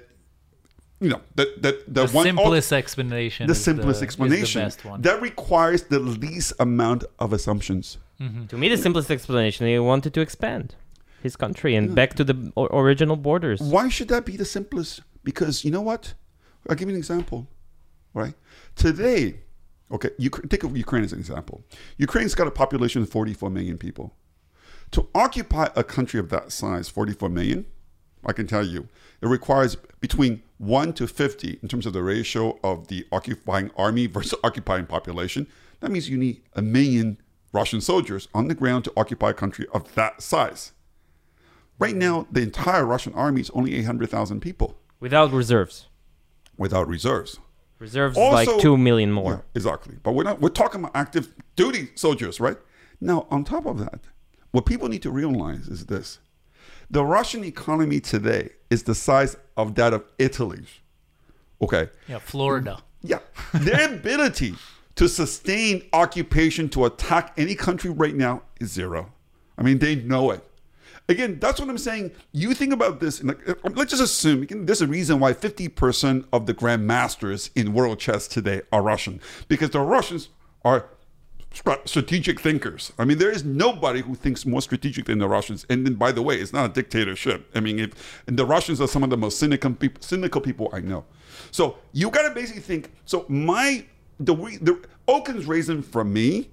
you 1.04 1.10
know, 1.10 1.20
that, 1.34 1.62
that 1.62 1.76
the, 1.86 2.06
The 2.06 2.12
one 2.12 2.24
simplest 2.24 2.72
explanation. 2.72 3.46
the 3.46 3.52
is 3.52 3.64
simplest 3.64 3.98
is 3.98 4.02
explanation 4.02 4.60
the 4.60 4.66
best 4.66 4.84
one. 4.84 5.02
that 5.02 5.20
requires 5.20 5.82
the 5.84 6.00
least 6.00 6.52
amount 6.58 7.04
of 7.18 7.32
assumptions. 7.32 7.98
Mm-hmm. 8.20 8.46
To 8.46 8.56
me, 8.56 8.68
the 8.68 8.76
simplest 8.86 9.10
explanation, 9.10 9.66
he 9.66 9.78
wanted 9.78 10.14
to 10.14 10.20
expand 10.20 10.74
his 11.22 11.36
country 11.36 11.74
and 11.78 11.94
back 11.94 12.14
to 12.14 12.24
the 12.24 12.52
original 12.56 13.16
borders. 13.16 13.60
Why 13.60 13.88
should 13.88 14.08
that 14.08 14.24
be 14.24 14.36
the 14.36 14.44
simplest? 14.44 15.02
Because 15.22 15.64
you 15.64 15.70
know 15.70 15.80
what? 15.80 16.14
I'll 16.68 16.76
give 16.76 16.88
you 16.88 16.94
an 16.94 16.98
example. 16.98 17.46
Right 18.14 18.34
today, 18.76 19.40
okay, 19.90 20.10
you 20.18 20.30
take 20.30 20.62
Ukraine 20.62 21.04
as 21.04 21.12
an 21.12 21.18
example. 21.18 21.64
Ukraine's 21.98 22.34
got 22.34 22.46
a 22.46 22.50
population 22.50 23.02
of 23.02 23.08
44 23.08 23.50
million 23.50 23.76
people. 23.78 24.14
To 24.92 25.08
occupy 25.14 25.68
a 25.74 25.82
country 25.82 26.20
of 26.20 26.28
that 26.30 26.52
size, 26.52 26.88
44 26.88 27.28
million, 27.28 27.66
I 28.24 28.32
can 28.32 28.46
tell 28.46 28.64
you, 28.64 28.88
it 29.20 29.26
requires 29.26 29.76
between 30.00 30.42
1 30.64 30.92
to 30.94 31.06
50 31.06 31.58
in 31.62 31.68
terms 31.68 31.86
of 31.86 31.92
the 31.92 32.02
ratio 32.02 32.58
of 32.64 32.88
the 32.88 33.06
occupying 33.12 33.70
army 33.76 34.06
versus 34.06 34.34
occupying 34.44 34.86
population. 34.86 35.46
That 35.80 35.90
means 35.90 36.08
you 36.08 36.16
need 36.16 36.42
a 36.54 36.62
million 36.62 37.18
Russian 37.52 37.80
soldiers 37.80 38.28
on 38.34 38.48
the 38.48 38.54
ground 38.54 38.84
to 38.84 38.92
occupy 38.96 39.30
a 39.30 39.34
country 39.34 39.66
of 39.72 39.94
that 39.94 40.22
size. 40.22 40.72
Right 41.78 41.94
now, 41.96 42.26
the 42.30 42.40
entire 42.42 42.84
Russian 42.86 43.12
army 43.14 43.40
is 43.40 43.50
only 43.50 43.74
800,000 43.74 44.40
people 44.40 44.76
Without 45.00 45.32
reserves. 45.32 45.88
without 46.56 46.88
reserves. 46.88 47.38
Reserves 47.78 48.16
Also- 48.16 48.52
like 48.52 48.60
2 48.62 48.76
million 48.78 49.12
more. 49.12 49.32
Yeah, 49.32 49.40
exactly. 49.54 49.96
But 50.02 50.12
we're 50.12 50.22
not 50.22 50.40
we're 50.40 50.48
talking 50.48 50.80
about 50.80 50.92
active 50.94 51.34
duty 51.56 51.90
soldiers, 51.96 52.40
right? 52.40 52.56
Now, 53.00 53.26
on 53.30 53.44
top 53.44 53.66
of 53.66 53.78
that, 53.80 54.00
what 54.52 54.64
people 54.64 54.88
need 54.88 55.02
to 55.02 55.10
realize 55.10 55.66
is 55.68 55.86
this. 55.86 56.20
The 56.94 57.04
Russian 57.04 57.42
economy 57.42 57.98
today 57.98 58.50
is 58.70 58.84
the 58.84 58.94
size 58.94 59.36
of 59.56 59.74
that 59.74 59.92
of 59.92 60.04
Italy's. 60.16 60.78
Okay. 61.60 61.88
yeah, 62.06 62.20
Florida. 62.20 62.84
Yeah. 63.02 63.18
Their 63.52 63.94
ability 63.94 64.54
to 64.94 65.08
sustain 65.08 65.88
occupation 65.92 66.68
to 66.68 66.84
attack 66.84 67.32
any 67.36 67.56
country 67.56 67.90
right 67.90 68.14
now 68.14 68.42
is 68.60 68.70
zero. 68.70 69.12
I 69.58 69.64
mean, 69.64 69.80
they 69.80 69.96
know 69.96 70.30
it. 70.30 70.48
Again, 71.08 71.38
that's 71.40 71.58
what 71.58 71.68
I'm 71.68 71.78
saying. 71.78 72.12
You 72.30 72.54
think 72.54 72.72
about 72.72 73.00
this. 73.00 73.24
like, 73.24 73.40
uh, 73.48 73.54
let's 73.74 73.90
just 73.90 74.00
assume 74.00 74.46
there's 74.64 74.80
a 74.80 74.86
reason 74.86 75.18
why 75.18 75.32
50% 75.32 76.26
of 76.32 76.46
the 76.46 76.54
grandmasters 76.54 77.50
in 77.56 77.72
world 77.72 77.98
chess 77.98 78.28
today 78.28 78.62
are 78.70 78.82
Russian 78.82 79.20
because 79.48 79.70
the 79.70 79.80
Russians 79.80 80.28
are 80.64 80.90
strategic 81.84 82.40
thinkers. 82.40 82.92
I 82.98 83.04
mean, 83.04 83.18
there 83.18 83.30
is 83.30 83.44
nobody 83.44 84.00
who 84.00 84.14
thinks 84.14 84.44
more 84.44 84.60
strategic 84.60 85.06
than 85.06 85.18
the 85.18 85.28
Russians. 85.28 85.64
And 85.70 85.86
then, 85.86 85.94
by 85.94 86.12
the 86.12 86.22
way, 86.22 86.36
it's 86.36 86.52
not 86.52 86.70
a 86.70 86.72
dictatorship. 86.72 87.48
I 87.54 87.60
mean, 87.60 87.78
if 87.78 88.22
and 88.26 88.38
the 88.38 88.44
Russians 88.44 88.80
are 88.80 88.88
some 88.88 89.02
of 89.02 89.10
the 89.10 89.16
most 89.16 89.38
cynical 89.38 89.72
people, 89.72 90.02
cynical 90.02 90.40
people 90.40 90.70
I 90.72 90.80
know. 90.80 91.04
So 91.50 91.78
you 91.92 92.10
got 92.10 92.28
to 92.28 92.34
basically 92.34 92.62
think. 92.62 92.92
So 93.04 93.24
my 93.28 93.84
the 94.18 94.34
the 94.34 94.84
Occam's 95.08 95.46
reason 95.46 95.82
for 95.82 96.04
me 96.04 96.50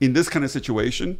in 0.00 0.12
this 0.12 0.28
kind 0.28 0.44
of 0.44 0.50
situation 0.50 1.18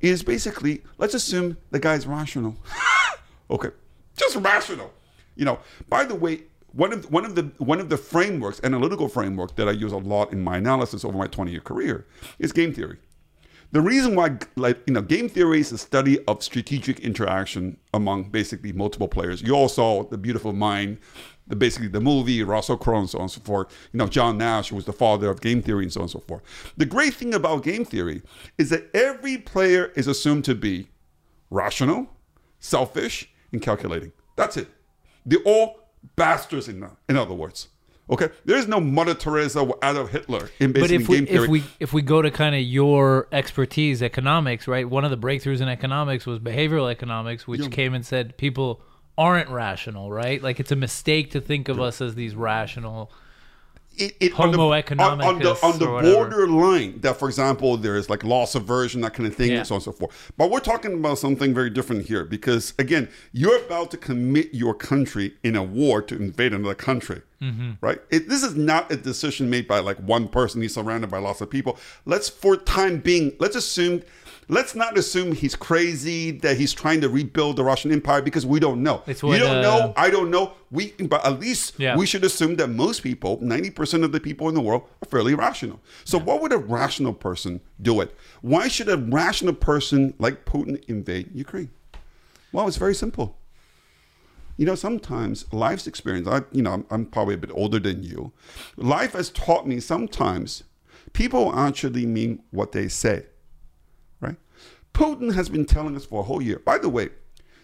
is 0.00 0.22
basically 0.22 0.82
let's 0.98 1.14
assume 1.14 1.56
the 1.70 1.78
guy's 1.78 2.06
rational. 2.06 2.56
okay, 3.50 3.70
just 4.16 4.36
rational. 4.36 4.92
You 5.36 5.46
know. 5.46 5.58
By 5.88 6.04
the 6.04 6.14
way, 6.14 6.42
one 6.72 6.92
of 6.92 7.10
one 7.10 7.24
of 7.24 7.34
the 7.34 7.50
one 7.58 7.80
of 7.80 7.88
the 7.88 7.96
frameworks, 7.96 8.60
analytical 8.62 9.08
framework 9.08 9.56
that 9.56 9.68
I 9.68 9.72
use 9.72 9.92
a 9.92 9.98
lot 9.98 10.32
in 10.32 10.42
my 10.42 10.58
analysis 10.58 11.04
over 11.04 11.16
my 11.16 11.26
20 11.26 11.50
year 11.50 11.60
career 11.60 12.06
is 12.38 12.52
game 12.52 12.72
theory. 12.72 12.98
The 13.72 13.80
reason 13.80 14.16
why, 14.16 14.36
like 14.56 14.80
you 14.86 14.94
know, 14.94 15.02
game 15.02 15.28
theory 15.28 15.60
is 15.60 15.70
a 15.70 15.78
study 15.78 16.18
of 16.26 16.42
strategic 16.42 17.00
interaction 17.00 17.76
among 17.94 18.24
basically 18.24 18.72
multiple 18.72 19.06
players. 19.06 19.42
You 19.42 19.54
all 19.54 19.68
saw 19.68 20.02
the 20.02 20.18
Beautiful 20.18 20.52
Mind, 20.52 20.98
the 21.46 21.54
basically 21.54 21.86
the 21.86 22.00
movie, 22.00 22.42
Russell 22.42 22.76
Crowe, 22.76 22.98
and 22.98 23.10
so 23.10 23.18
on 23.18 23.22
and 23.22 23.30
so 23.30 23.40
forth. 23.42 23.72
You 23.92 23.98
know, 23.98 24.08
John 24.08 24.38
Nash 24.38 24.72
was 24.72 24.86
the 24.86 24.92
father 24.92 25.30
of 25.30 25.40
game 25.40 25.62
theory, 25.62 25.84
and 25.84 25.92
so 25.92 26.00
on 26.00 26.04
and 26.04 26.10
so 26.10 26.18
forth. 26.18 26.42
The 26.76 26.86
great 26.86 27.14
thing 27.14 27.32
about 27.32 27.62
game 27.62 27.84
theory 27.84 28.22
is 28.58 28.70
that 28.70 28.90
every 28.92 29.38
player 29.38 29.92
is 29.94 30.08
assumed 30.08 30.44
to 30.46 30.56
be 30.56 30.88
rational, 31.48 32.08
selfish, 32.58 33.30
and 33.52 33.62
calculating. 33.62 34.12
That's 34.34 34.56
it. 34.56 34.68
They're 35.24 35.38
all 35.44 35.80
bastards 36.16 36.68
in. 36.68 36.86
In 37.08 37.16
other 37.16 37.34
words, 37.34 37.68
okay. 38.08 38.28
There 38.44 38.56
is 38.56 38.68
no 38.68 38.80
Mother 38.80 39.14
Teresa 39.14 39.60
or 39.60 39.78
Adolf 39.82 40.10
Hitler 40.10 40.50
in 40.58 40.72
basically 40.72 40.98
But 40.98 41.02
if 41.02 41.08
we 41.08 41.16
game 41.16 41.26
theory. 41.26 41.44
if 41.44 41.50
we 41.50 41.64
if 41.80 41.92
we 41.92 42.02
go 42.02 42.22
to 42.22 42.30
kind 42.30 42.54
of 42.54 42.62
your 42.62 43.28
expertise, 43.32 44.02
economics, 44.02 44.66
right? 44.68 44.88
One 44.88 45.04
of 45.04 45.10
the 45.10 45.18
breakthroughs 45.18 45.60
in 45.60 45.68
economics 45.68 46.26
was 46.26 46.38
behavioral 46.38 46.90
economics, 46.90 47.46
which 47.46 47.70
came 47.70 47.94
and 47.94 48.04
said 48.04 48.36
people 48.36 48.82
aren't 49.18 49.50
rational, 49.50 50.10
right? 50.10 50.42
Like 50.42 50.60
it's 50.60 50.72
a 50.72 50.76
mistake 50.76 51.32
to 51.32 51.40
think 51.40 51.68
of 51.68 51.80
us 51.80 52.00
as 52.00 52.14
these 52.14 52.34
rational. 52.34 53.10
It, 53.96 54.16
it 54.20 54.32
Homo 54.32 54.72
on 54.72 54.80
the, 54.86 55.02
on, 55.02 55.20
on 55.20 55.38
the, 55.38 55.50
on 55.62 55.78
the 55.78 55.86
borderline 55.86 57.00
that, 57.00 57.18
for 57.18 57.28
example, 57.28 57.76
there's 57.76 58.08
like 58.08 58.24
loss 58.24 58.54
aversion, 58.54 59.00
that 59.02 59.14
kind 59.14 59.26
of 59.26 59.34
thing, 59.34 59.50
Yeah. 59.50 59.58
and 59.58 59.66
so 59.66 59.74
on 59.74 59.76
and 59.78 59.84
so 59.84 59.92
forth. 59.92 60.32
But 60.36 60.50
we're 60.50 60.60
talking 60.60 60.94
about 60.94 61.18
something 61.18 61.52
very 61.52 61.70
different 61.70 62.06
here 62.06 62.24
because, 62.24 62.72
again, 62.78 63.08
you're 63.32 63.58
about 63.58 63.90
to 63.92 63.96
commit 63.96 64.54
your 64.54 64.74
country 64.74 65.34
in 65.42 65.56
a 65.56 65.62
war 65.62 66.00
to 66.02 66.16
invade 66.16 66.54
another 66.54 66.74
country, 66.74 67.22
Mm-hmm. 67.42 67.72
right? 67.80 67.98
It, 68.10 68.28
this 68.28 68.42
is 68.42 68.54
not 68.54 68.92
a 68.92 68.96
decision 68.96 69.48
made 69.48 69.66
by 69.66 69.78
like 69.78 69.96
one 69.98 70.28
person. 70.28 70.60
He's 70.60 70.74
surrounded 70.74 71.10
by 71.10 71.18
lots 71.18 71.40
of 71.40 71.48
people. 71.48 71.78
Let's, 72.04 72.28
for 72.28 72.54
time 72.56 72.98
being, 72.98 73.34
let's 73.38 73.56
assume. 73.56 74.02
Let's 74.48 74.74
not 74.74 74.98
assume 74.98 75.32
he's 75.32 75.54
crazy 75.54 76.32
that 76.32 76.56
he's 76.56 76.72
trying 76.72 77.00
to 77.02 77.08
rebuild 77.08 77.56
the 77.56 77.64
Russian 77.64 77.92
Empire 77.92 78.20
because 78.20 78.44
we 78.44 78.58
don't 78.58 78.82
know. 78.82 79.02
It's 79.06 79.22
you 79.22 79.38
don't 79.38 79.58
uh, 79.58 79.62
know. 79.62 79.92
I 79.96 80.10
don't 80.10 80.30
know. 80.30 80.52
We, 80.70 80.92
but 80.92 81.24
at 81.24 81.38
least 81.38 81.74
Yeah. 81.78 81.96
we 81.96 82.06
should 82.06 82.24
assume 82.24 82.56
that 82.56 82.68
most 82.68 83.02
people, 83.02 83.38
90% 83.38 84.04
of 84.04 84.12
the 84.12 84.20
people 84.20 84.48
in 84.48 84.54
the 84.54 84.60
world, 84.60 84.88
are 85.02 85.08
fairly 85.08 85.34
rational. 85.34 85.80
So, 86.04 86.18
what 86.18 86.42
would 86.42 86.52
a 86.52 86.58
rational 86.58 87.12
person 87.12 87.60
do 87.80 88.00
it? 88.00 88.14
Why 88.40 88.68
should 88.68 88.88
a 88.88 88.96
rational 88.96 89.54
person 89.54 90.14
like 90.18 90.44
Putin 90.44 90.82
invade 90.88 91.30
Ukraine? 91.34 91.70
Well, 92.52 92.66
it's 92.66 92.76
very 92.76 92.94
simple. 92.94 93.36
You 94.56 94.66
know, 94.66 94.74
sometimes 94.74 95.50
life's 95.52 95.86
experience, 95.86 96.28
I, 96.28 96.42
you 96.52 96.62
know, 96.62 96.72
I'm, 96.72 96.86
I'm 96.90 97.06
probably 97.06 97.34
a 97.34 97.38
bit 97.38 97.50
older 97.54 97.78
than 97.78 98.02
you. 98.02 98.32
Life 98.76 99.12
has 99.12 99.30
taught 99.30 99.66
me 99.66 99.80
sometimes 99.80 100.64
people 101.12 101.54
actually 101.54 102.06
mean 102.06 102.42
what 102.50 102.72
they 102.72 102.88
say? 102.88 103.26
Putin 104.92 105.34
has 105.34 105.48
been 105.48 105.64
telling 105.64 105.96
us 105.96 106.04
for 106.04 106.20
a 106.20 106.24
whole 106.24 106.42
year. 106.42 106.58
By 106.58 106.78
the 106.78 106.88
way, 106.88 107.10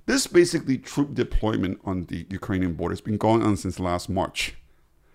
this 0.07 0.27
basically 0.27 0.79
troop 0.79 1.15
deployment 1.15 1.81
on 1.85 2.05
the 2.07 2.27
Ukrainian 2.31 2.75
border 2.75 2.93
has 2.93 3.01
been 3.01 3.17
going 3.17 3.43
on 3.43 3.57
since 3.57 3.81
last 3.81 4.09
March. 4.09 4.55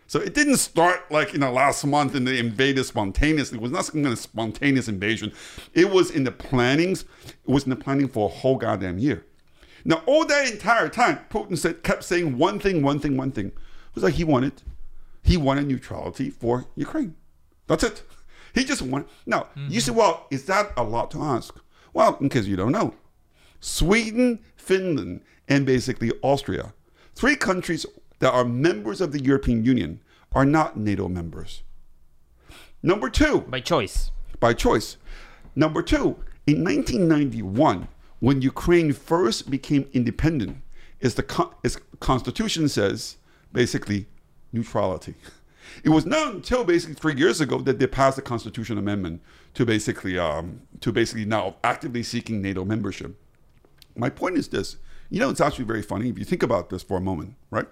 So 0.07 0.19
it 0.19 0.33
didn't 0.33 0.57
start 0.57 1.09
like 1.09 1.33
in 1.33 1.39
the 1.39 1.49
last 1.49 1.85
month 1.85 2.15
and 2.15 2.27
they 2.27 2.37
invaded 2.37 2.83
spontaneously. 2.83 3.57
It 3.57 3.61
was 3.61 3.71
not 3.71 3.85
some 3.85 4.03
kind 4.03 4.11
of 4.11 4.19
spontaneous 4.19 4.89
invasion. 4.89 5.31
It 5.73 5.89
was 5.89 6.11
in 6.11 6.25
the 6.25 6.33
plannings. 6.33 7.03
It 7.23 7.49
was 7.49 7.63
in 7.63 7.69
the 7.69 7.77
planning 7.77 8.09
for 8.09 8.27
a 8.27 8.33
whole 8.33 8.57
goddamn 8.57 8.99
year. 8.99 9.25
Now 9.85 10.03
all 10.05 10.25
that 10.25 10.51
entire 10.51 10.89
time, 10.89 11.19
Putin 11.29 11.57
said 11.57 11.83
kept 11.83 12.03
saying 12.03 12.37
one 12.37 12.59
thing, 12.59 12.83
one 12.83 12.99
thing, 12.99 13.15
one 13.15 13.31
thing. 13.31 13.47
It 13.47 13.95
was 13.95 14.03
like 14.03 14.15
he 14.15 14.25
wanted, 14.25 14.61
he 15.23 15.37
wanted 15.37 15.67
neutrality 15.67 16.29
for 16.29 16.65
Ukraine. 16.75 17.15
That's 17.67 17.85
it. 17.85 18.03
He 18.53 18.65
just 18.65 18.81
wanted. 18.81 19.07
Now 19.25 19.47
you 19.55 19.61
mm-hmm. 19.61 19.79
say, 19.79 19.91
well, 19.93 20.27
is 20.29 20.43
that 20.47 20.73
a 20.75 20.83
lot 20.83 21.11
to 21.11 21.21
ask? 21.21 21.55
Well, 21.93 22.17
in 22.21 22.29
case 22.29 22.45
you 22.45 22.55
don't 22.55 22.71
know. 22.71 22.95
Sweden, 23.59 24.39
Finland, 24.55 25.21
and 25.47 25.65
basically 25.65 26.11
Austria. 26.21 26.73
Three 27.15 27.35
countries 27.35 27.85
that 28.19 28.31
are 28.33 28.45
members 28.45 29.01
of 29.01 29.11
the 29.11 29.21
European 29.21 29.63
Union 29.65 30.01
are 30.33 30.45
not 30.45 30.77
NATO 30.77 31.07
members. 31.07 31.63
Number 32.81 33.09
two, 33.09 33.41
By 33.41 33.59
choice. 33.59 34.11
by 34.39 34.53
choice. 34.53 34.97
Number 35.55 35.81
two, 35.83 36.15
in 36.47 36.63
1991, 36.63 37.87
when 38.19 38.41
Ukraine 38.41 38.93
first 38.93 39.51
became 39.51 39.87
independent, 39.93 40.57
is 40.99 41.15
the 41.15 41.23
con- 41.23 41.53
its 41.63 41.77
constitution 41.99 42.69
says 42.69 43.17
basically 43.51 44.07
neutrality. 44.53 45.15
It 45.83 45.89
was 45.89 46.05
not 46.05 46.33
until 46.33 46.63
basically 46.63 46.95
three 46.95 47.15
years 47.15 47.41
ago 47.41 47.59
that 47.59 47.79
they 47.79 47.87
passed 47.87 48.15
the 48.15 48.21
constitution 48.21 48.77
amendment 48.77 49.21
to 49.53 49.65
basically 49.65 50.17
um, 50.17 50.61
to 50.79 50.91
basically 50.91 51.25
now 51.25 51.55
actively 51.63 52.03
seeking 52.03 52.41
NATO 52.41 52.65
membership. 52.65 53.19
My 53.95 54.09
point 54.09 54.37
is 54.37 54.47
this: 54.49 54.77
you 55.09 55.19
know, 55.19 55.29
it's 55.29 55.41
actually 55.41 55.65
very 55.65 55.81
funny 55.81 56.09
if 56.09 56.17
you 56.17 56.25
think 56.25 56.43
about 56.43 56.69
this 56.69 56.83
for 56.83 56.97
a 56.97 57.01
moment, 57.01 57.35
right? 57.49 57.67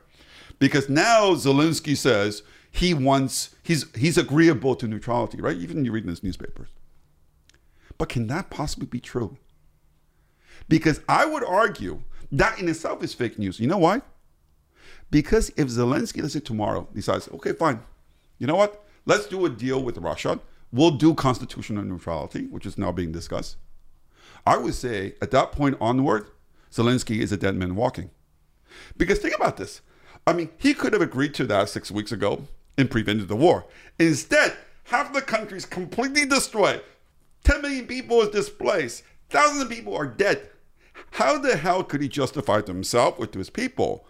Because 0.60 0.90
now 0.90 1.32
Zelensky 1.32 1.96
says 1.96 2.44
he 2.72 2.94
wants 2.94 3.56
he's 3.64 3.86
he's 3.96 4.18
agreeable 4.18 4.76
to 4.76 4.88
neutrality, 4.88 5.42
right? 5.42 5.58
Even 5.58 5.86
you 5.86 5.92
read 5.92 6.04
in 6.04 6.10
his 6.10 6.24
newspapers. 6.24 6.70
But 7.98 8.10
can 8.10 8.28
that 8.28 8.50
possibly 8.50 8.88
be 8.88 9.00
true? 9.00 9.38
Because 10.68 11.02
I 11.08 11.26
would 11.26 11.44
argue 11.44 12.04
that 12.32 12.60
in 12.60 12.70
itself 12.70 13.04
is 13.04 13.14
fake 13.14 13.40
news. 13.40 13.60
You 13.60 13.68
know 13.68 13.78
why? 13.78 14.02
Because 15.12 15.50
if 15.58 15.68
Zelensky, 15.70 16.22
let's 16.22 16.34
say 16.34 16.40
tomorrow, 16.40 16.88
decides, 16.94 17.28
okay, 17.30 17.54
fine, 17.54 17.82
you 18.38 18.48
know 18.48 18.56
what? 18.56 18.86
Let's 19.06 19.28
do 19.28 19.46
a 19.46 19.50
deal 19.50 19.82
with 19.82 19.98
Russia. 19.98 20.40
We'll 20.72 20.92
do 20.92 21.16
constitutional 21.16 21.84
neutrality, 21.84 22.46
which 22.46 22.66
is 22.66 22.78
now 22.78 22.92
being 22.92 23.12
discussed. 23.12 23.58
I 24.46 24.58
would 24.58 24.76
say 24.76 25.16
at 25.22 25.32
that 25.32 25.52
point 25.52 25.78
onward, 25.82 26.28
Zelensky 26.72 27.20
is 27.20 27.32
a 27.32 27.38
dead 27.38 27.56
man 27.56 27.76
walking. 27.76 28.12
Because 28.98 29.20
think 29.20 29.36
about 29.36 29.58
this. 29.58 29.82
I 30.28 30.34
mean, 30.34 30.50
he 30.58 30.74
could 30.74 30.94
have 30.94 31.02
agreed 31.02 31.34
to 31.36 31.46
that 31.48 31.70
six 31.70 31.90
weeks 31.90 32.12
ago 32.12 32.46
and 32.78 32.92
prevented 32.92 33.28
the 33.28 33.36
war. 33.36 33.66
Instead, 33.98 34.56
half 34.86 35.12
the 35.12 35.22
country 35.22 35.58
is 35.58 35.66
completely 35.66 36.26
destroyed. 36.26 36.84
10 37.46 37.62
million 37.62 37.88
people 37.88 38.22
is 38.22 38.30
displaced. 38.30 39.04
Thousands 39.30 39.64
of 39.64 39.70
people 39.70 39.96
are 39.96 40.06
dead. 40.06 40.50
How 41.12 41.38
the 41.40 41.58
hell 41.58 41.84
could 41.84 42.02
he 42.02 42.08
justify 42.08 42.62
to 42.62 42.72
himself 42.72 43.20
or 43.20 43.28
to 43.28 43.40
his 43.40 43.50
people 43.50 44.06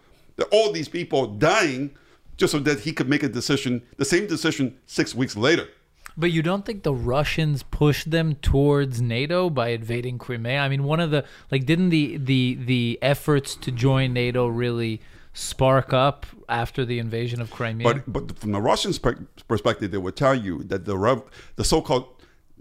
all 0.46 0.72
these 0.72 0.88
people 0.88 1.26
dying 1.26 1.90
just 2.36 2.52
so 2.52 2.58
that 2.60 2.80
he 2.80 2.92
could 2.92 3.08
make 3.08 3.22
a 3.22 3.28
decision, 3.28 3.82
the 3.96 4.04
same 4.04 4.26
decision 4.26 4.78
six 4.86 5.14
weeks 5.14 5.36
later? 5.36 5.68
But 6.16 6.32
you 6.32 6.42
don't 6.42 6.66
think 6.66 6.82
the 6.82 6.94
Russians 6.94 7.62
pushed 7.62 8.10
them 8.10 8.34
towards 8.36 9.00
NATO 9.00 9.48
by 9.48 9.68
invading 9.68 10.18
Crimea? 10.18 10.58
I 10.58 10.68
mean, 10.68 10.84
one 10.84 11.00
of 11.00 11.10
the 11.10 11.24
like, 11.50 11.66
didn't 11.66 11.90
the 11.90 12.16
the 12.16 12.58
the 12.60 12.98
efforts 13.00 13.54
to 13.56 13.70
join 13.70 14.12
NATO 14.12 14.46
really 14.46 15.00
spark 15.32 15.92
up 15.92 16.26
after 16.48 16.84
the 16.84 16.98
invasion 16.98 17.40
of 17.40 17.50
Crimea? 17.50 17.84
But 17.84 18.12
but 18.12 18.38
from 18.38 18.52
the 18.52 18.60
Russian 18.60 18.92
spe- 18.92 19.22
perspective, 19.46 19.90
they 19.92 19.98
would 19.98 20.16
tell 20.16 20.34
you 20.34 20.64
that 20.64 20.84
the 20.84 20.98
rev- 20.98 21.22
the 21.56 21.64
so-called 21.64 22.08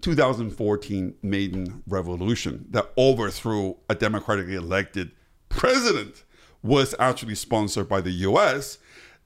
2014 0.01 1.15
Maidan 1.21 1.83
Revolution 1.87 2.65
that 2.69 2.91
overthrew 2.97 3.77
a 3.89 3.95
democratically 3.95 4.55
elected 4.55 5.11
president 5.49 6.23
was 6.63 6.93
actually 6.99 7.35
sponsored 7.35 7.87
by 7.87 8.01
the 8.01 8.11
U.S. 8.11 8.77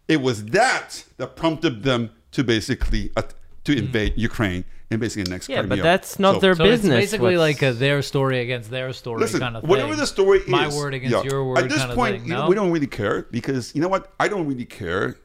It 0.08 0.22
was 0.22 0.46
that 0.46 1.04
that 1.18 1.36
prompted 1.36 1.84
them 1.84 2.12
to 2.32 2.44
basically 2.44 3.12
uh, 3.16 3.24
to 3.64 3.78
invade 3.78 4.14
Ukraine 4.18 4.66
and 4.92 5.00
basically 5.00 5.32
next 5.32 5.50
Yeah, 5.50 5.60
Crimea. 5.62 5.78
but 5.78 5.84
that's 5.84 6.20
not 6.20 6.36
So- 6.36 6.40
their 6.42 6.56
so 6.56 6.64
business. 6.66 6.92
it's 7.04 7.12
basically 7.12 7.38
what's- 7.38 7.62
like 7.62 7.72
a 7.72 7.74
their 7.74 8.02
story 8.02 8.40
against 8.40 8.70
their 8.70 8.92
story 8.94 9.22
Listen, 9.22 9.40
kind 9.40 9.56
of 9.56 9.62
thing. 9.64 9.70
whatever 9.70 9.96
the 9.96 10.06
story 10.06 10.42
my 10.48 10.68
word 10.68 10.94
against 10.94 11.16
yeah. 11.16 11.24
your 11.32 11.46
word 11.46 11.60
At 11.60 11.70
this 11.70 11.80
kind 11.80 11.92
of 11.92 11.96
point, 11.96 12.16
thing. 12.18 12.26
you 12.26 12.34
know, 12.34 12.44
no? 12.44 12.50
we 12.50 12.56
don't 12.56 12.72
really 12.72 12.88
care 12.88 13.24
because 13.32 13.74
you 13.74 13.82
know 13.82 13.88
what? 13.88 14.12
I 14.20 14.28
don't 14.28 14.46
really 14.46 14.66
care. 14.66 15.16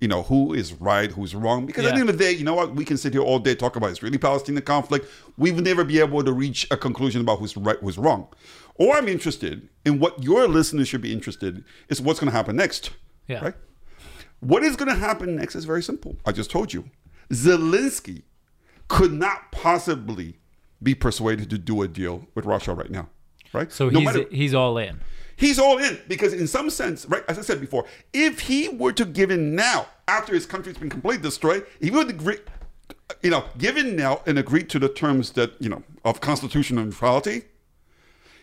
You 0.00 0.06
know 0.06 0.22
who 0.22 0.54
is 0.54 0.74
right, 0.74 1.10
who's 1.10 1.34
wrong. 1.34 1.66
Because 1.66 1.84
at 1.84 1.94
the 1.94 2.00
end 2.00 2.08
of 2.08 2.16
the 2.16 2.24
day, 2.24 2.30
you 2.30 2.44
know 2.44 2.54
what? 2.54 2.72
We 2.76 2.84
can 2.84 2.96
sit 2.96 3.12
here 3.12 3.20
all 3.22 3.40
day 3.40 3.56
talk 3.56 3.74
about 3.74 3.90
Israeli-Palestinian 3.90 4.62
conflict. 4.62 5.06
We've 5.36 5.60
never 5.60 5.82
be 5.82 5.98
able 5.98 6.22
to 6.22 6.32
reach 6.32 6.68
a 6.70 6.76
conclusion 6.76 7.20
about 7.20 7.40
who's 7.40 7.56
right, 7.56 7.76
who's 7.80 7.98
wrong. 7.98 8.28
All 8.78 8.92
I'm 8.92 9.08
interested 9.08 9.68
in, 9.84 9.98
what 9.98 10.22
your 10.22 10.46
listeners 10.48 10.88
should 10.88 11.02
be 11.02 11.12
interested 11.12 11.56
in, 11.58 11.64
is 11.88 12.00
what's 12.00 12.20
going 12.20 12.30
to 12.30 12.36
happen 12.36 12.56
next. 12.56 12.90
Yeah. 13.26 13.44
Right. 13.44 13.54
What 14.40 14.62
is 14.62 14.76
going 14.76 14.88
to 14.88 14.94
happen 14.94 15.34
next 15.36 15.54
is 15.56 15.64
very 15.64 15.82
simple. 15.82 16.16
I 16.24 16.32
just 16.32 16.50
told 16.50 16.72
you. 16.72 16.88
Zelensky 17.30 18.22
could 18.88 19.12
not 19.12 19.52
possibly 19.52 20.38
be 20.82 20.94
persuaded 20.94 21.50
to 21.50 21.58
do 21.58 21.82
a 21.82 21.88
deal 21.88 22.26
with 22.34 22.44
Russia 22.46 22.72
right 22.72 22.90
now. 22.90 23.08
Right. 23.52 23.70
So 23.72 23.88
No 23.88 23.98
he's 24.00 24.06
matter- 24.06 24.26
he's 24.30 24.54
all 24.54 24.78
in. 24.78 25.00
He's 25.36 25.58
all 25.58 25.78
in 25.78 25.98
because, 26.08 26.32
in 26.32 26.46
some 26.48 26.68
sense, 26.68 27.06
right, 27.06 27.22
as 27.28 27.38
I 27.38 27.42
said 27.42 27.60
before, 27.60 27.84
if 28.12 28.40
he 28.40 28.68
were 28.68 28.92
to 28.92 29.04
give 29.04 29.30
in 29.30 29.54
now, 29.54 29.86
after 30.08 30.34
his 30.34 30.46
country's 30.46 30.78
been 30.78 30.90
completely 30.90 31.22
destroyed, 31.22 31.64
he 31.80 31.90
would 31.90 32.10
agree, 32.10 32.38
you 33.22 33.30
know, 33.30 33.44
give 33.56 33.76
in 33.76 33.94
now 33.94 34.20
and 34.26 34.36
agree 34.36 34.64
to 34.64 34.78
the 34.80 34.88
terms 34.88 35.32
that, 35.32 35.52
you 35.60 35.68
know, 35.68 35.84
of 36.04 36.20
constitutional 36.20 36.84
neutrality, 36.84 37.42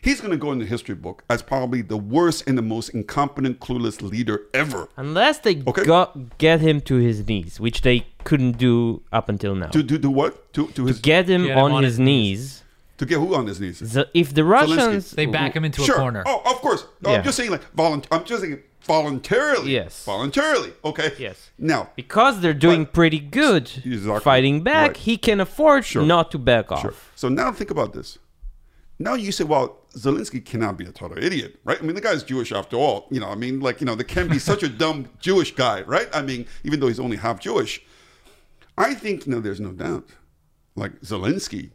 he's 0.05 0.19
going 0.21 0.31
to 0.31 0.37
go 0.37 0.51
in 0.53 0.59
the 0.59 0.65
history 0.65 0.95
book 0.95 1.23
as 1.29 1.41
probably 1.41 1.81
the 1.81 1.97
worst 1.97 2.43
and 2.47 2.57
the 2.57 2.61
most 2.61 2.89
incompetent, 2.89 3.59
clueless 3.59 4.01
leader 4.01 4.37
ever. 4.53 4.87
Unless 4.95 5.39
they 5.39 5.61
Okay. 5.67 5.83
got 5.83 6.37
get 6.37 6.61
him 6.61 6.79
to 6.89 6.95
his 6.95 7.27
knees, 7.27 7.59
which 7.59 7.81
they 7.81 8.05
couldn't 8.23 8.57
do 8.57 9.01
up 9.11 9.27
until 9.29 9.53
now. 9.55 9.67
To 9.67 9.83
do, 9.83 9.97
do 9.97 10.09
what? 10.09 10.53
To, 10.53 10.67
to 10.67 10.85
his 10.85 10.99
get 10.99 11.27
him, 11.29 11.43
Get 11.47 11.51
him 11.57 11.63
on, 11.63 11.71
on 11.73 11.83
his, 11.83 11.93
his 11.93 11.99
knees. 11.99 12.63
to 12.99 13.05
get 13.05 13.17
who 13.19 13.35
on 13.35 13.45
his 13.47 13.59
knees? 13.59 13.79
The- 13.79 14.09
if 14.13 14.33
the 14.33 14.43
Russians, 14.45 15.11
They 15.11 15.25
back 15.25 15.55
him 15.55 15.65
into 15.65 15.81
sure. 15.81 15.95
a 15.95 15.99
corner. 15.99 16.23
Oh, 16.25 16.41
of 16.45 16.57
course. 16.61 16.85
No, 17.01 17.09
Yeah. 17.11 17.17
I'm 17.17 17.23
just 17.23 17.35
saying 17.37 17.51
like 17.51 17.63
volunt. 17.73 18.07
I'm 18.11 18.23
just 18.23 18.41
saying 18.43 18.61
voluntarily. 18.81 19.71
Yes. 19.71 20.05
Voluntarily. 20.05 20.71
Okay. 20.83 21.11
Yes. 21.17 21.49
Now, 21.57 21.89
because 21.95 22.39
they're 22.41 22.53
doing 22.67 22.83
But- 22.85 22.93
pretty 22.93 23.19
good 23.19 23.63
Exactly. 23.83 24.19
fighting 24.21 24.61
back, 24.61 24.89
Right. 24.89 24.97
he 24.97 25.17
can 25.17 25.39
afford 25.41 25.83
Sure. 25.85 26.03
not 26.03 26.31
to 26.31 26.37
back 26.37 26.71
off. 26.71 26.81
Sure. 26.81 26.93
So 27.15 27.27
now 27.29 27.51
think 27.51 27.71
about 27.71 27.93
this. 27.93 28.19
Now 28.97 29.15
you 29.15 29.31
say, 29.33 29.43
well, 29.43 29.79
Zelensky 29.95 30.43
cannot 30.43 30.77
be 30.77 30.86
a 30.86 30.91
total 30.91 31.17
idiot, 31.23 31.60
right? 31.63 31.77
I 31.79 31.81
mean, 31.81 31.95
the 31.95 32.01
guy's 32.01 32.23
Jewish 32.23 32.51
after 32.51 32.75
all. 32.75 33.08
You 33.12 33.19
know, 33.19 33.29
I 33.29 33.36
mean, 33.36 33.62
like, 33.62 33.79
you 33.79 33.86
know, 33.86 33.95
there 33.95 34.05
can 34.05 34.27
be 34.27 34.39
such 34.39 34.62
a 34.62 34.69
dumb 34.69 35.10
Jewish 35.19 35.55
guy, 35.55 35.81
right? 35.84 36.10
I 36.13 36.21
mean, 36.21 36.45
even 36.63 36.79
though 36.79 36.88
he's 36.88 36.99
only 36.99 37.17
half 37.17 37.39
Jewish. 37.39 37.81
I 38.77 38.93
think, 38.93 39.25
no, 39.25 39.39
there's 39.39 39.62
no 39.62 39.71
doubt. 39.71 40.10
Like 40.75 40.99
Zelensky, 40.99 41.71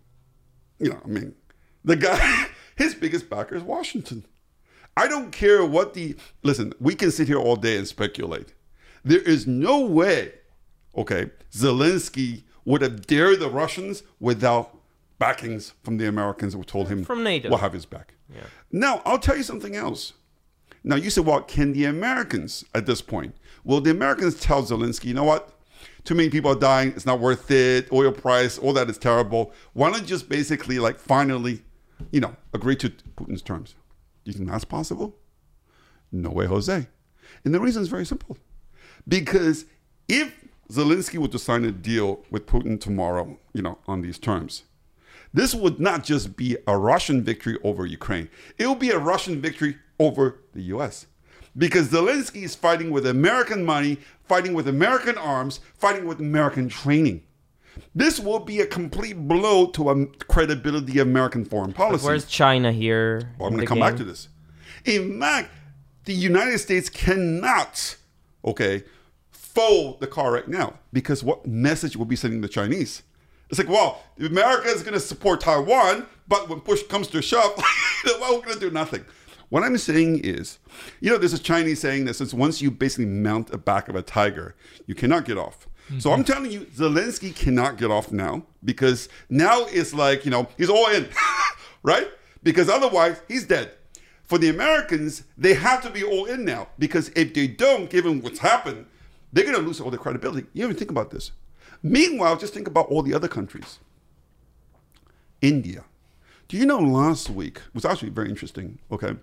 you 0.78 0.90
know, 0.90 1.00
I 1.02 1.08
mean, 1.08 1.34
the 1.82 1.96
guy, 1.96 2.48
his 2.76 2.94
biggest 2.94 3.30
backer 3.30 3.54
is 3.54 3.62
Washington. 3.62 4.26
I 4.96 5.08
don't 5.08 5.30
care 5.30 5.64
what 5.64 5.94
the, 5.94 6.16
listen, 6.42 6.74
we 6.78 6.94
can 6.94 7.10
sit 7.10 7.28
here 7.28 7.38
all 7.38 7.56
day 7.56 7.78
and 7.78 7.88
speculate. 7.88 8.52
There 9.02 9.20
is 9.20 9.46
no 9.46 9.80
way, 9.80 10.32
okay, 10.94 11.30
Zelensky 11.52 12.42
would 12.66 12.82
have 12.82 13.06
dared 13.06 13.40
the 13.40 13.48
Russians 13.48 14.02
without 14.18 14.79
backings 15.20 15.74
from 15.84 15.98
the 15.98 16.06
Americans 16.08 16.54
who 16.54 16.64
told 16.64 16.88
him 16.88 17.04
From 17.04 17.22
NATO. 17.22 17.48
we'll 17.48 17.58
have 17.58 17.72
his 17.72 17.86
back. 17.86 18.14
Now, 18.72 19.02
I'll 19.04 19.18
tell 19.18 19.36
you 19.36 19.44
something 19.44 19.76
else. 19.76 20.14
Now, 20.82 20.96
you 20.96 21.10
said, 21.10 21.26
well, 21.26 21.42
can 21.42 21.72
the 21.72 21.84
Americans 21.84 22.64
at 22.74 22.86
this 22.86 23.02
point, 23.02 23.36
will 23.62 23.80
the 23.80 23.90
Americans 23.90 24.40
tell 24.40 24.62
Zelensky, 24.62 25.04
you 25.06 25.14
know 25.14 25.24
what? 25.24 25.52
Too 26.04 26.14
many 26.14 26.30
people 26.30 26.50
are 26.50 26.58
dying. 26.58 26.88
It's 26.96 27.04
not 27.06 27.20
worth 27.20 27.50
it. 27.50 27.92
Oil 27.92 28.12
price, 28.12 28.58
all 28.58 28.72
that 28.72 28.88
is 28.88 28.96
terrible. 28.98 29.52
Why 29.74 29.90
don't 29.90 30.06
just 30.06 30.28
basically, 30.28 30.78
like, 30.78 30.98
finally, 30.98 31.62
you 32.10 32.20
know, 32.20 32.34
agree 32.54 32.76
to 32.76 32.88
Putin's 33.16 33.42
terms? 33.42 33.74
Do 34.24 34.30
you 34.30 34.38
think 34.38 34.48
that's 34.50 34.64
possible? 34.64 35.16
No 36.12 36.30
way, 36.30 36.46
Jose. 36.46 36.86
And 37.44 37.54
the 37.54 37.60
reason 37.60 37.82
is 37.82 37.88
very 37.88 38.06
simple. 38.06 38.38
Because 39.06 39.66
if 40.08 40.32
Zelensky 40.70 41.18
were 41.18 41.28
to 41.28 41.38
sign 41.38 41.64
a 41.64 41.72
deal 41.72 42.24
with 42.30 42.46
Putin 42.46 42.80
tomorrow, 42.80 43.38
you 43.52 43.62
know, 43.62 43.78
on 43.86 44.00
these 44.00 44.18
terms, 44.18 44.64
this 45.32 45.54
would 45.54 45.78
not 45.78 46.04
just 46.04 46.36
be 46.36 46.56
a 46.66 46.76
Russian 46.76 47.22
victory 47.22 47.56
over 47.62 47.86
Ukraine. 47.86 48.28
It 48.58 48.66
will 48.66 48.74
be 48.74 48.90
a 48.90 48.98
Russian 48.98 49.40
victory 49.40 49.76
over 49.98 50.40
the 50.52 50.62
US. 50.74 51.06
Because 51.56 51.88
Zelensky 51.88 52.42
is 52.42 52.54
fighting 52.54 52.90
with 52.90 53.06
American 53.06 53.64
money, 53.64 53.98
fighting 54.24 54.54
with 54.54 54.68
American 54.68 55.18
arms, 55.18 55.60
fighting 55.74 56.06
with 56.06 56.20
American 56.20 56.68
training. 56.68 57.22
This 57.94 58.20
will 58.20 58.38
be 58.38 58.60
a 58.60 58.66
complete 58.66 59.16
blow 59.28 59.66
to 59.66 59.90
a 59.90 60.06
credibility 60.06 60.98
of 60.98 61.08
American 61.08 61.44
foreign 61.44 61.72
policy. 61.72 62.06
Where's 62.06 62.26
China 62.26 62.72
here? 62.72 63.32
Well, 63.38 63.48
I'm 63.48 63.54
going 63.54 63.62
to 63.62 63.66
come 63.66 63.80
back 63.80 63.96
to 63.96 64.04
this. 64.04 64.28
In 64.84 65.20
fact, 65.20 65.50
the 66.04 66.14
United 66.14 66.58
States 66.58 66.88
cannot, 66.88 67.96
okay, 68.44 68.84
fold 69.30 70.00
the 70.00 70.06
car 70.06 70.32
right 70.32 70.48
now 70.48 70.78
because 70.92 71.24
what 71.24 71.46
message 71.46 71.96
will 71.96 72.04
be 72.04 72.16
sending 72.16 72.40
the 72.40 72.48
Chinese? 72.48 73.02
It's 73.50 73.58
like, 73.58 73.68
well, 73.68 74.02
America 74.18 74.68
is 74.68 74.82
going 74.82 74.94
to 74.94 75.00
support 75.00 75.40
Taiwan, 75.40 76.06
but 76.28 76.48
when 76.48 76.60
push 76.60 76.82
comes 76.84 77.08
to 77.08 77.20
shove, 77.20 77.52
well, 78.04 78.36
we're 78.36 78.42
going 78.42 78.54
to 78.54 78.60
do 78.60 78.70
nothing. 78.70 79.04
What 79.48 79.64
I'm 79.64 79.76
saying 79.76 80.20
is, 80.20 80.60
you 81.00 81.10
know, 81.10 81.18
there's 81.18 81.32
a 81.32 81.38
Chinese 81.38 81.80
saying 81.80 82.04
that 82.04 82.14
says 82.14 82.32
once 82.32 82.62
you 82.62 82.70
basically 82.70 83.06
mount 83.06 83.48
the 83.48 83.58
back 83.58 83.88
of 83.88 83.96
a 83.96 84.02
tiger, 84.02 84.54
you 84.86 84.94
cannot 84.94 85.24
get 85.24 85.36
off. 85.36 85.66
So 85.98 86.12
I'm 86.12 86.22
mhm. 86.22 86.26
telling 86.26 86.52
you, 86.52 86.60
Zelensky 86.66 87.34
cannot 87.34 87.76
get 87.76 87.90
off 87.90 88.12
now 88.12 88.44
because 88.64 89.08
now 89.28 89.64
it's 89.66 89.92
like, 89.92 90.24
you 90.24 90.30
know, 90.30 90.46
he's 90.56 90.70
all 90.70 90.88
in, 90.90 91.08
right? 91.82 92.08
Because 92.44 92.68
otherwise, 92.68 93.20
he's 93.26 93.44
dead. 93.44 93.72
for 94.22 94.38
the 94.38 94.48
Americans, 94.48 95.24
they 95.36 95.54
have 95.54 95.82
to 95.82 95.90
be 95.90 96.04
all 96.04 96.26
in 96.26 96.44
now 96.44 96.68
because 96.78 97.08
if 97.16 97.34
they 97.34 97.48
don't, 97.48 97.90
given 97.90 98.22
what's 98.22 98.38
happened, 98.38 98.86
they're 99.32 99.42
going 99.42 99.56
to 99.56 99.62
lose 99.62 99.80
all 99.80 99.90
their 99.90 99.98
credibility. 99.98 100.46
You 100.52 100.62
even 100.62 100.76
think 100.76 100.92
about 100.92 101.10
this. 101.10 101.32
Meanwhile, 101.82 102.36
just 102.36 102.54
think 102.54 102.68
about 102.68 102.86
all 102.86 103.02
the 103.02 103.14
other 103.14 103.28
countries. 103.28 103.78
India. 105.40 105.84
Do 106.48 106.56
you 106.56 106.66
know 106.66 106.78
last 106.78 107.30
week 107.30 107.60
was 107.72 107.84
actually 107.84 108.10
very 108.10 108.28
interesting? 108.28 108.78
Okay. 108.90 109.16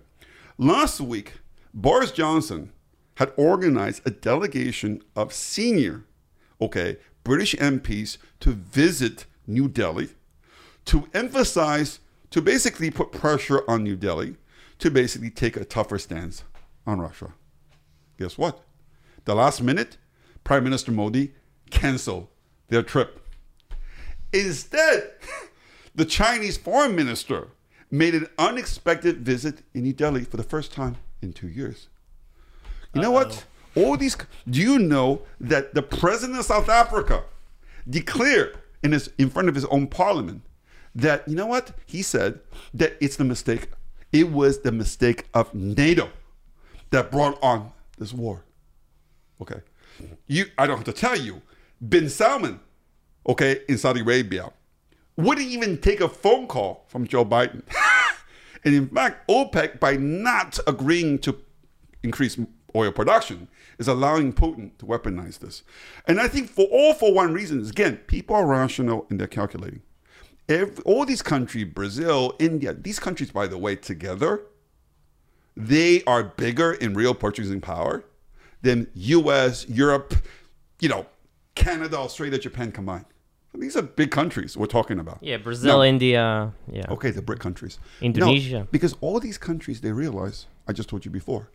Last 0.56 1.00
week, 1.00 1.34
Boris 1.72 2.10
Johnson 2.10 2.72
had 3.16 3.32
organized 3.36 4.02
a 4.06 4.10
delegation 4.10 5.02
of 5.14 5.32
senior, 5.32 6.04
okay, 6.60 6.96
British 7.24 7.54
MPs 7.56 8.16
to 8.40 8.52
visit 8.52 9.26
New 9.46 9.68
Delhi 9.68 10.10
to 10.86 11.06
emphasize, 11.12 12.00
to 12.30 12.40
basically 12.40 12.90
put 12.90 13.12
pressure 13.12 13.62
on 13.68 13.82
New 13.84 13.96
Delhi 13.96 14.36
to 14.78 14.90
basically 14.90 15.30
take 15.30 15.56
a 15.56 15.64
tougher 15.64 15.98
stance 15.98 16.44
on 16.86 17.00
Russia. 17.00 17.34
Guess 18.18 18.38
what? 18.38 18.62
The 19.24 19.34
last 19.34 19.62
minute, 19.62 19.98
Prime 20.44 20.64
Minister 20.64 20.92
Modi 20.92 21.34
canceled 21.70 22.28
their 22.68 22.82
trip. 22.82 23.24
Instead, 24.32 25.10
the 25.94 26.04
Chinese 26.04 26.56
foreign 26.56 26.94
minister 26.94 27.48
made 27.90 28.14
an 28.14 28.26
unexpected 28.38 29.18
visit 29.18 29.62
in 29.74 29.82
New 29.82 29.92
Delhi 29.92 30.24
for 30.24 30.36
the 30.36 30.42
first 30.42 30.72
time 30.72 30.96
in 31.22 31.32
two 31.32 31.48
years. 31.48 31.88
You 32.94 33.02
know 33.02 33.10
what? 33.10 33.44
All 33.74 33.96
these. 33.96 34.16
Do 34.48 34.60
you 34.60 34.78
know 34.78 35.22
that 35.40 35.74
the 35.74 35.82
president 35.82 36.38
of 36.38 36.44
South 36.44 36.68
Africa 36.68 37.24
declared 37.88 38.58
in 38.82 38.92
his 38.92 39.10
in 39.18 39.30
front 39.30 39.48
of 39.48 39.54
his 39.54 39.64
own 39.66 39.86
parliament 39.86 40.42
that 40.94 41.26
you 41.28 41.34
know 41.34 41.46
what 41.46 41.72
he 41.86 42.02
said 42.02 42.40
that 42.74 42.96
it's 43.00 43.16
the 43.16 43.24
mistake. 43.24 43.68
It 44.12 44.30
was 44.30 44.60
the 44.60 44.72
mistake 44.72 45.26
of 45.34 45.54
NATO 45.54 46.10
that 46.90 47.10
brought 47.10 47.40
on 47.42 47.72
this 47.98 48.12
war. 48.12 48.44
Okay, 49.40 49.60
you. 50.26 50.46
I 50.56 50.66
don't 50.66 50.76
have 50.76 50.86
to 50.86 50.92
tell 50.92 51.16
you. 51.16 51.42
Bin 51.86 52.08
Salman, 52.08 52.60
okay, 53.26 53.60
in 53.68 53.78
Saudi 53.78 54.00
Arabia, 54.00 54.52
wouldn't 55.16 55.48
even 55.48 55.78
take 55.78 56.00
a 56.00 56.08
phone 56.08 56.46
call 56.46 56.84
from 56.88 57.06
Joe 57.06 57.24
Biden. 57.24 57.62
and 58.64 58.74
in 58.74 58.88
fact, 58.88 59.28
OPEC, 59.28 59.80
by 59.80 59.96
not 59.96 60.58
agreeing 60.66 61.18
to 61.20 61.36
increase 62.02 62.38
oil 62.74 62.92
production, 62.92 63.48
is 63.78 63.88
allowing 63.88 64.32
Putin 64.32 64.76
to 64.78 64.86
weaponize 64.86 65.38
this. 65.38 65.62
And 66.06 66.20
I 66.20 66.28
think 66.28 66.50
for 66.50 66.66
all 66.66 66.94
for 66.94 67.12
one 67.12 67.32
reason 67.32 67.60
is 67.60 67.70
again, 67.70 67.96
people 68.06 68.36
are 68.36 68.46
rational 68.46 69.06
and 69.10 69.18
they're 69.18 69.26
calculating. 69.26 69.82
Every, 70.48 70.82
all 70.84 71.04
these 71.04 71.22
countries, 71.22 71.66
Brazil, 71.66 72.34
India, 72.38 72.72
these 72.72 72.98
countries, 72.98 73.30
by 73.30 73.46
the 73.46 73.58
way, 73.58 73.76
together, 73.76 74.42
they 75.56 76.02
are 76.04 76.22
bigger 76.22 76.72
in 76.72 76.94
real 76.94 77.14
purchasing 77.14 77.60
power 77.60 78.04
than 78.62 78.88
US, 78.94 79.68
Europe, 79.68 80.14
you 80.80 80.88
know, 80.88 81.06
Canada, 81.58 81.96
Australia, 81.98 82.38
Japan 82.38 82.72
combined. 82.72 83.04
These 83.54 83.76
are 83.76 83.82
big 83.82 84.10
countries 84.10 84.56
we're 84.56 84.66
talking 84.66 84.98
about. 85.00 85.18
Yeah, 85.20 85.38
Brazil, 85.38 85.78
No. 85.78 85.84
India, 85.84 86.52
yeah. 86.70 86.84
Okay, 86.90 87.10
the 87.10 87.22
BRIC 87.22 87.40
countries. 87.40 87.78
Indonesia. 88.00 88.68
because 88.70 88.94
all 89.00 89.18
these 89.18 89.38
countries, 89.38 89.80
they 89.80 89.90
realize, 89.90 90.46
I 90.68 90.72
just 90.72 90.88
told 90.88 91.04
you 91.04 91.10
before, 91.10 91.50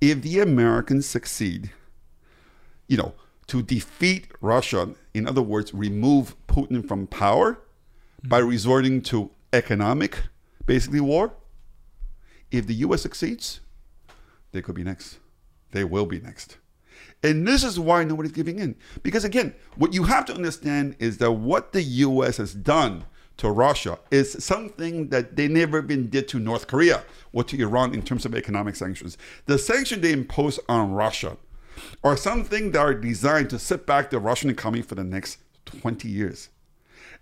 if 0.00 0.20
the 0.20 0.40
Americans 0.40 1.06
succeed, 1.06 1.70
you 2.88 2.96
know, 2.96 3.14
to 3.46 3.62
defeat 3.62 4.28
Russia, 4.40 4.90
in 5.14 5.26
other 5.26 5.42
words, 5.42 5.72
remove 5.72 6.34
Putin 6.48 6.86
from 6.86 7.06
power 7.06 7.58
by 8.22 8.40
mm-hmm. 8.40 8.50
resorting 8.50 9.00
to 9.02 9.30
economic, 9.52 10.24
basically, 10.66 11.00
war, 11.00 11.32
if 12.50 12.66
the 12.66 12.74
US 12.74 13.02
succeeds, 13.02 13.60
they 14.52 14.60
could 14.60 14.74
be 14.74 14.84
next. 14.84 15.18
They 15.70 15.84
will 15.84 16.06
be 16.06 16.20
next. 16.20 16.58
And 17.22 17.46
this 17.46 17.64
is 17.64 17.78
why 17.78 18.04
nobody's 18.04 18.32
giving 18.32 18.58
in. 18.58 18.76
Because 19.02 19.24
again, 19.24 19.54
what 19.76 19.94
you 19.94 20.04
have 20.04 20.24
to 20.26 20.34
understand 20.34 20.96
is 20.98 21.18
that 21.18 21.32
what 21.32 21.72
the 21.72 21.82
US 21.82 22.36
has 22.36 22.54
done 22.54 23.04
to 23.38 23.50
Russia 23.50 23.98
is 24.10 24.44
something 24.44 25.08
that 25.08 25.36
they 25.36 25.48
never 25.48 25.78
even 25.78 26.08
did 26.08 26.28
to 26.28 26.38
North 26.38 26.66
Korea 26.66 27.04
or 27.32 27.44
to 27.44 27.60
Iran 27.60 27.94
in 27.94 28.02
terms 28.02 28.24
of 28.24 28.34
economic 28.34 28.76
sanctions. 28.76 29.18
The 29.46 29.58
sanctions 29.58 30.02
they 30.02 30.12
impose 30.12 30.58
on 30.68 30.92
Russia 30.92 31.36
are 32.02 32.16
something 32.16 32.72
that 32.72 32.78
are 32.78 32.94
designed 32.94 33.50
to 33.50 33.58
sit 33.58 33.86
back 33.86 34.10
the 34.10 34.18
Russian 34.18 34.48
economy 34.48 34.82
for 34.82 34.94
the 34.94 35.04
next 35.04 35.38
20 35.66 36.08
years. 36.08 36.48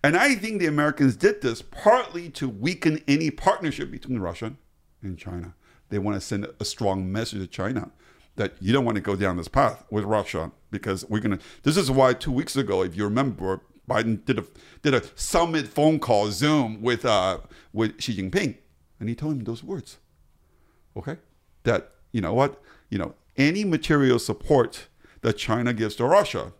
And 0.03 0.17
I 0.17 0.35
think 0.35 0.61
the 0.61 0.67
Americans 0.67 1.17
did 1.17 1.41
this 1.41 1.63
partly 1.63 2.29
to 2.31 2.49
weaken 2.49 3.03
any 3.09 3.31
partnership 3.31 3.91
between 3.91 4.19
Russia 4.19 4.55
and 5.03 5.19
China. 5.19 5.55
They 5.89 5.99
want 5.99 6.17
to 6.17 6.21
send 6.21 6.47
a 6.61 6.65
strong 6.65 7.11
message 7.11 7.41
to 7.41 7.47
China 7.47 7.91
that 8.37 8.55
you 8.61 8.73
don't 8.73 8.85
want 8.85 8.97
to 8.97 9.01
go 9.01 9.17
down 9.17 9.37
this 9.37 9.49
path 9.49 9.85
with 9.91 10.05
Russia 10.05 10.51
because 10.71 11.05
we're 11.09 11.21
going 11.21 11.39
to. 11.39 11.45
This 11.63 11.77
is 11.77 11.91
why 11.91 12.15
two 12.15 12.33
weeks 12.33 12.57
ago, 12.57 12.83
if 12.83 12.97
you 12.97 13.05
remember, 13.05 13.61
Biden 13.89 14.25
did 14.25 14.39
a 14.39 14.45
did 14.83 14.95
a 14.95 15.03
summit 15.15 15.69
phone 15.69 15.99
call 15.99 16.31
Zoom 16.31 16.83
with 16.83 17.05
uh, 17.05 17.39
with 17.73 18.01
Xi 18.01 18.17
Jinping, 18.17 18.57
and 18.99 19.09
he 19.09 19.15
told 19.15 19.35
him 19.35 19.45
those 19.45 19.63
words. 19.63 19.99
Okay, 20.97 21.17
that 21.65 21.93
you 22.13 22.21
know 22.21 22.35
what 22.35 22.61
you 22.91 22.99
know 22.99 23.15
any 23.37 23.65
material 23.65 24.19
support 24.19 24.89
that 25.23 25.35
China 25.35 25.73
gives 25.73 25.97
to 25.97 26.05
Russia, 26.05 26.53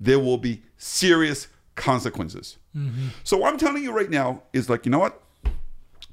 there 0.00 0.18
will 0.18 0.38
be 0.38 0.62
serious 0.76 1.48
consequences. 1.74 2.58
So 3.24 3.36
what 3.38 3.52
I'm 3.52 3.58
telling 3.58 3.82
you 3.82 3.92
right 3.92 4.10
now 4.10 4.42
is 4.52 4.68
like 4.68 4.84
you 4.86 4.90
know 4.90 4.98
what. 4.98 5.22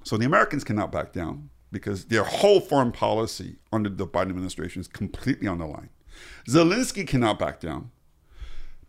So 0.03 0.17
the 0.17 0.25
Americans 0.25 0.63
cannot 0.63 0.91
back 0.91 1.13
down 1.13 1.49
because 1.73 2.05
their 2.05 2.23
whole 2.23 2.61
foreign 2.61 2.93
policy 2.93 3.57
under 3.73 3.89
the 3.89 4.07
Biden 4.07 4.29
administration 4.29 4.79
is 4.79 4.87
completely 4.87 5.47
on 5.47 5.57
the 5.57 5.65
line. 5.65 5.89
Zelensky 6.47 7.05
cannot 7.05 7.39
back 7.39 7.59
down. 7.59 7.91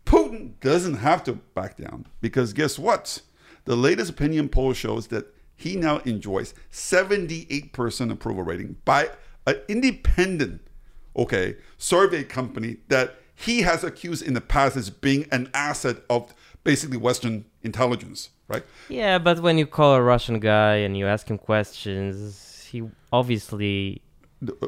Putin 0.05 0.51
doesn't 0.61 0.95
have 0.95 1.23
to 1.23 1.33
back 1.33 1.77
down 1.77 2.05
because 2.21 2.53
guess 2.53 2.79
what? 2.79 3.21
The 3.65 3.75
latest 3.75 4.11
opinion 4.11 4.47
poll 4.49 4.73
shows 4.73 5.07
that 5.07 5.33
he 5.55 5.75
now 5.75 5.97
enjoys 5.99 6.53
78% 6.71 8.11
approval 8.11 8.43
rating 8.43 8.77
by 8.85 9.09
an 9.47 9.59
independent, 9.67 10.61
okay, 11.15 11.55
survey 11.77 12.23
company 12.23 12.77
that 12.89 13.15
he 13.33 13.61
has 13.61 13.83
accused 13.83 14.25
in 14.25 14.33
the 14.33 14.41
past 14.41 14.77
as 14.77 14.89
being 14.89 15.27
an 15.31 15.49
asset 15.53 15.97
of 16.09 16.33
basically 16.63 16.97
Western 16.97 17.45
intelligence, 17.63 18.29
right? 18.47 18.63
Yeah, 18.89 19.17
but 19.17 19.39
when 19.41 19.57
you 19.57 19.65
call 19.65 19.95
a 19.95 20.01
Russian 20.01 20.39
guy 20.39 20.75
and 20.75 20.97
you 20.97 21.07
ask 21.07 21.29
him 21.29 21.37
questions, 21.37 22.44
he 22.75 22.83
obviously 23.11 24.01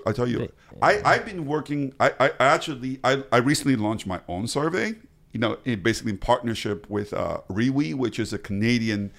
I 0.05 0.11
tell 0.11 0.27
you, 0.27 0.51
I, 0.81 1.01
I've 1.03 1.25
been 1.25 1.45
working. 1.45 1.93
I, 1.99 2.11
I 2.19 2.31
actually, 2.39 2.99
I, 3.03 3.23
I 3.31 3.37
recently 3.37 3.75
launched 3.75 4.07
my 4.07 4.21
own 4.27 4.47
survey. 4.47 4.95
You 5.33 5.39
know, 5.41 5.57
in, 5.65 5.83
basically 5.83 6.13
in 6.13 6.17
partnership 6.17 6.89
with 6.89 7.13
uh, 7.13 7.41
RIWI, 7.49 7.93
which 7.93 8.17
is 8.17 8.33
a 8.33 8.39
Canadian 8.39 9.11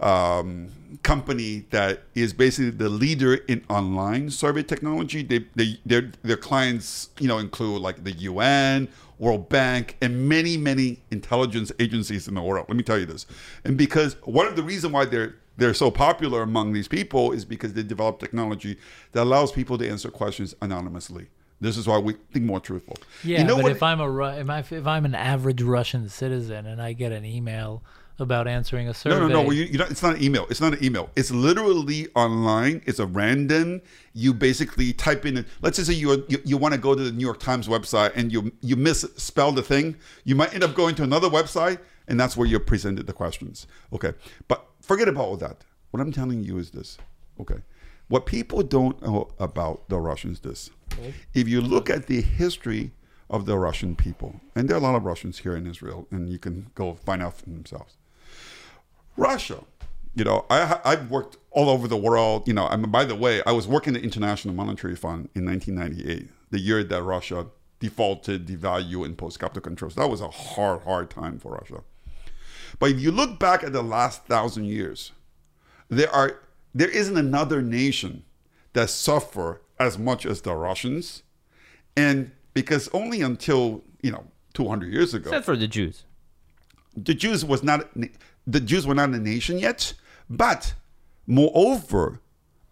um, 0.00 0.68
company 1.02 1.64
that 1.70 2.02
is 2.14 2.32
basically 2.32 2.70
the 2.70 2.88
leader 2.88 3.34
in 3.34 3.64
online 3.68 4.30
survey 4.30 4.62
technology. 4.62 5.22
They, 5.22 5.46
they, 5.54 5.80
their, 5.86 6.12
their 6.22 6.36
clients, 6.36 7.08
you 7.18 7.26
know, 7.26 7.38
include 7.38 7.80
like 7.80 8.04
the 8.04 8.12
UN, 8.12 8.88
World 9.18 9.48
Bank, 9.48 9.96
and 10.02 10.28
many, 10.28 10.56
many 10.56 11.00
intelligence 11.10 11.72
agencies 11.78 12.28
in 12.28 12.34
the 12.34 12.42
world. 12.42 12.66
Let 12.68 12.76
me 12.76 12.82
tell 12.82 12.98
you 12.98 13.06
this, 13.06 13.26
and 13.64 13.76
because 13.78 14.16
one 14.24 14.46
of 14.46 14.56
the 14.56 14.62
reasons 14.62 14.92
why 14.92 15.06
they're 15.06 15.34
they're 15.56 15.74
so 15.74 15.90
popular 15.90 16.42
among 16.42 16.72
these 16.72 16.88
people 16.88 17.32
is 17.32 17.44
because 17.44 17.74
they 17.74 17.82
develop 17.82 18.18
technology 18.18 18.76
that 19.12 19.22
allows 19.22 19.52
people 19.52 19.78
to 19.78 19.88
answer 19.88 20.10
questions 20.10 20.54
anonymously. 20.60 21.28
This 21.60 21.76
is 21.76 21.86
why 21.86 21.98
we 21.98 22.14
think 22.32 22.44
more 22.44 22.60
truthful. 22.60 22.96
Yeah, 23.22 23.38
you 23.38 23.44
know 23.44 23.56
but 23.56 23.64
what? 23.64 23.72
if 23.72 23.82
I'm 23.82 24.00
a 24.00 24.38
if, 24.38 24.86
I'm 24.86 25.04
an 25.04 25.14
average 25.14 25.62
Russian 25.62 26.08
citizen 26.08 26.66
and 26.66 26.82
I 26.82 26.92
get 26.92 27.12
an 27.12 27.24
email 27.24 27.82
about 28.18 28.46
answering 28.46 28.88
a 28.88 28.94
survey, 28.94 29.16
no, 29.16 29.28
no, 29.28 29.34
no. 29.34 29.42
Well, 29.42 29.52
you, 29.52 29.64
you 29.64 29.78
know, 29.78 29.86
it's 29.88 30.02
not 30.02 30.16
an 30.16 30.22
email. 30.22 30.46
It's 30.50 30.60
not 30.60 30.74
an 30.74 30.84
email. 30.84 31.10
It's 31.16 31.30
literally 31.30 32.08
online. 32.14 32.82
It's 32.86 32.98
a 32.98 33.06
random. 33.06 33.80
You 34.12 34.34
basically 34.34 34.92
type 34.92 35.26
in. 35.26 35.44
Let's 35.62 35.76
just 35.76 35.88
say 35.88 35.94
you 35.94 36.24
you, 36.28 36.38
you 36.44 36.56
want 36.56 36.74
to 36.74 36.80
go 36.80 36.94
to 36.94 37.02
the 37.02 37.12
New 37.12 37.24
York 37.24 37.40
Times 37.40 37.66
website 37.68 38.12
and 38.14 38.32
you 38.32 38.52
you 38.60 38.76
misspell 38.76 39.52
the 39.52 39.62
thing. 39.62 39.96
You 40.24 40.34
might 40.34 40.52
end 40.52 40.64
up 40.64 40.74
going 40.74 40.96
to 40.96 41.02
another 41.02 41.30
website, 41.30 41.78
and 42.08 42.18
that's 42.18 42.36
where 42.36 42.46
you're 42.46 42.60
presented 42.60 43.06
the 43.06 43.12
questions. 43.12 43.66
Okay, 43.92 44.12
but 44.48 44.66
forget 44.84 45.08
about 45.08 45.24
all 45.24 45.36
that. 45.38 45.64
What 45.90 46.00
I'm 46.00 46.12
telling 46.12 46.42
you 46.42 46.58
is 46.58 46.70
this. 46.70 46.98
Okay, 47.40 47.62
what 48.08 48.26
people 48.26 48.62
don't 48.62 49.00
know 49.02 49.30
about 49.38 49.88
the 49.88 49.98
Russians 49.98 50.40
this. 50.40 50.70
If 51.32 51.48
you 51.48 51.60
look 51.60 51.90
at 51.90 52.06
the 52.06 52.20
history 52.20 52.92
of 53.30 53.46
the 53.46 53.58
Russian 53.58 53.96
people, 53.96 54.40
and 54.54 54.68
there 54.68 54.76
are 54.76 54.80
a 54.80 54.82
lot 54.82 54.94
of 54.94 55.04
Russians 55.04 55.38
here 55.38 55.56
in 55.56 55.66
Israel, 55.66 56.06
and 56.10 56.28
you 56.28 56.38
can 56.38 56.70
go 56.74 56.94
find 56.94 57.22
out 57.22 57.34
for 57.34 57.44
themselves. 57.46 57.96
Russia, 59.16 59.60
you 60.14 60.24
know, 60.24 60.44
I, 60.50 60.80
I've 60.84 61.10
worked 61.10 61.36
all 61.50 61.68
over 61.68 61.88
the 61.88 61.96
world. 61.96 62.46
You 62.46 62.54
know, 62.54 62.66
I 62.66 62.76
mean, 62.76 62.90
by 62.90 63.04
the 63.04 63.14
way, 63.14 63.42
I 63.46 63.52
was 63.52 63.66
working 63.66 63.94
at 63.94 64.00
the 64.00 64.04
International 64.04 64.54
Monetary 64.54 64.96
Fund 64.96 65.28
in 65.34 65.44
1998, 65.46 66.28
the 66.50 66.60
year 66.60 66.84
that 66.84 67.02
Russia 67.02 67.46
defaulted, 67.80 68.46
devalued, 68.46 69.04
and 69.04 69.18
post 69.18 69.40
capital 69.40 69.62
controls. 69.62 69.94
That 69.96 70.08
was 70.08 70.20
a 70.20 70.28
hard, 70.28 70.82
hard 70.82 71.10
time 71.10 71.38
for 71.38 71.52
Russia. 71.52 71.82
But 72.78 72.90
if 72.90 73.00
you 73.00 73.10
look 73.12 73.38
back 73.38 73.62
at 73.62 73.72
the 73.72 73.82
last 73.82 74.26
thousand 74.26 74.64
years, 74.66 75.12
there 75.88 76.10
are 76.10 76.40
there 76.74 76.88
isn't 76.88 77.16
another 77.16 77.62
nation 77.62 78.24
that 78.72 78.90
suffer 78.90 79.60
as 79.78 79.98
much 79.98 80.26
as 80.26 80.40
the 80.42 80.54
Russians, 80.54 81.22
and 81.96 82.32
because 82.52 82.88
only 82.92 83.20
until 83.20 83.82
you 84.02 84.10
know 84.10 84.24
200 84.54 84.92
years 84.92 85.14
ago, 85.14 85.30
Except 85.30 85.44
for 85.44 85.56
the 85.56 85.68
Jews. 85.68 86.04
the 86.96 87.14
Jews 87.14 87.44
was 87.44 87.62
not 87.62 87.88
the 88.46 88.60
Jews 88.60 88.86
were 88.86 88.94
not 88.94 89.10
a 89.10 89.18
nation 89.18 89.58
yet. 89.58 89.94
But 90.28 90.74
moreover, 91.26 92.20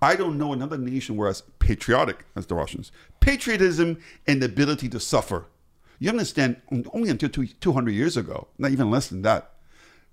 I 0.01 0.17
don't 0.17 0.39
know 0.39 0.53
another 0.53 0.79
nation 0.79 1.17
where 1.17 1.29
as 1.29 1.43
patriotic 1.59 2.25
as 2.35 2.47
the 2.47 2.55
Russians. 2.55 2.91
Patriotism 3.21 3.99
and 4.27 4.41
the 4.43 4.47
ability 4.47 4.89
to 4.89 5.01
suffer. 5.01 5.47
You 5.99 6.09
understand? 6.11 6.61
Only 6.93 7.11
until 7.11 7.29
two, 7.29 7.47
200 7.47 7.91
years 7.93 8.17
ago, 8.17 8.49
not 8.59 8.73
even 8.73 8.91
less 8.91 9.09
than 9.09 9.23
that, 9.23 9.52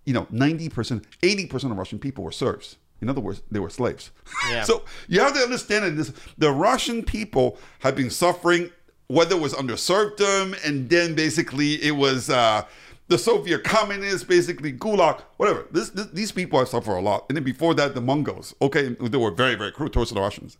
you 0.10 0.16
know, 0.16 0.26
90%, 0.34 1.04
80% 1.22 1.72
of 1.72 1.78
Russian 1.78 2.00
people 2.00 2.24
were 2.24 2.32
serfs. 2.32 2.78
In 3.00 3.10
other 3.10 3.22
words, 3.22 3.44
they 3.52 3.60
were 3.60 3.70
slaves. 3.70 4.10
Yeah. 4.50 4.64
so 4.64 4.84
you 5.08 5.20
have 5.20 5.36
to 5.36 5.40
understand 5.40 5.86
that 5.86 5.92
this, 5.92 6.12
the 6.40 6.52
Russian 6.52 7.04
people 7.04 7.60
have 7.82 7.96
been 7.96 8.10
suffering, 8.10 8.72
whether 9.06 9.36
it 9.36 9.40
was 9.40 9.54
under 9.54 9.78
serfdom, 9.78 10.56
and 10.66 10.90
then 10.90 11.14
basically 11.14 11.74
it 11.84 11.92
was 11.92 12.32
uh, 12.32 12.64
the 13.08 13.20
Soviet 13.20 13.64
communists, 13.64 14.24
basically 14.24 14.74
Gulag, 14.74 15.22
whatever. 15.38 15.68
This, 15.70 15.92
this, 15.92 16.08
these 16.08 16.32
people 16.32 16.58
have 16.58 16.70
suffered 16.70 16.98
a 16.98 17.02
lot. 17.02 17.26
And 17.30 17.38
then 17.38 17.44
before 17.44 17.76
that, 17.76 17.94
the 17.94 18.02
Mongols. 18.02 18.56
Okay, 18.64 18.96
they 19.00 19.18
were 19.18 19.30
very, 19.30 19.54
very 19.54 19.72
cruel 19.72 19.92
towards 19.92 20.10
the 20.10 20.20
Russians. 20.20 20.58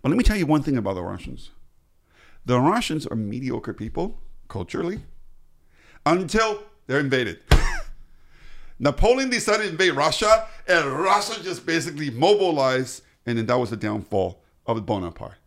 But 0.00 0.08
let 0.08 0.16
me 0.16 0.24
tell 0.24 0.38
you 0.38 0.46
one 0.46 0.62
thing 0.62 0.78
about 0.78 0.94
the 0.94 1.02
Russians. 1.02 1.50
The 2.46 2.58
Russians 2.58 3.06
are 3.06 3.16
mediocre 3.16 3.74
people 3.74 4.18
culturally 4.48 5.00
until 6.06 6.62
they're 6.86 7.00
invaded. 7.00 7.45
Napoleon 8.78 9.30
decided 9.30 9.64
to 9.64 9.70
invade 9.70 9.92
Russia, 9.92 10.46
and 10.68 10.86
Russia 10.92 11.42
just 11.42 11.64
basically 11.64 12.10
mobilized, 12.10 13.02
and 13.24 13.38
then 13.38 13.46
that 13.46 13.58
was 13.58 13.70
the 13.70 13.76
downfall 13.76 14.42
of 14.66 14.84
Bonaparte. 14.84 15.38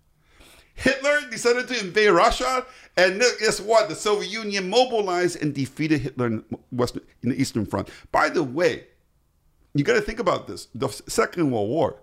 Hitler 0.73 1.29
decided 1.29 1.67
to 1.67 1.79
invade 1.79 2.11
Russia, 2.11 2.65
and 2.95 3.19
guess 3.39 3.59
what? 3.59 3.89
The 3.89 3.95
Soviet 3.95 4.31
Union 4.31 4.69
mobilized 4.69 5.41
and 5.41 5.53
defeated 5.53 6.01
Hitler 6.01 6.27
in, 6.27 6.45
Western, 6.71 7.03
in 7.21 7.29
the 7.29 7.39
Eastern 7.39 7.65
Front. 7.65 7.89
By 8.11 8.29
the 8.29 8.43
way, 8.43 8.85
you 9.73 9.83
got 9.83 9.93
to 9.93 10.01
think 10.01 10.19
about 10.19 10.47
this: 10.47 10.67
the 10.73 10.87
Second 10.87 11.51
World 11.51 11.69
War. 11.69 11.99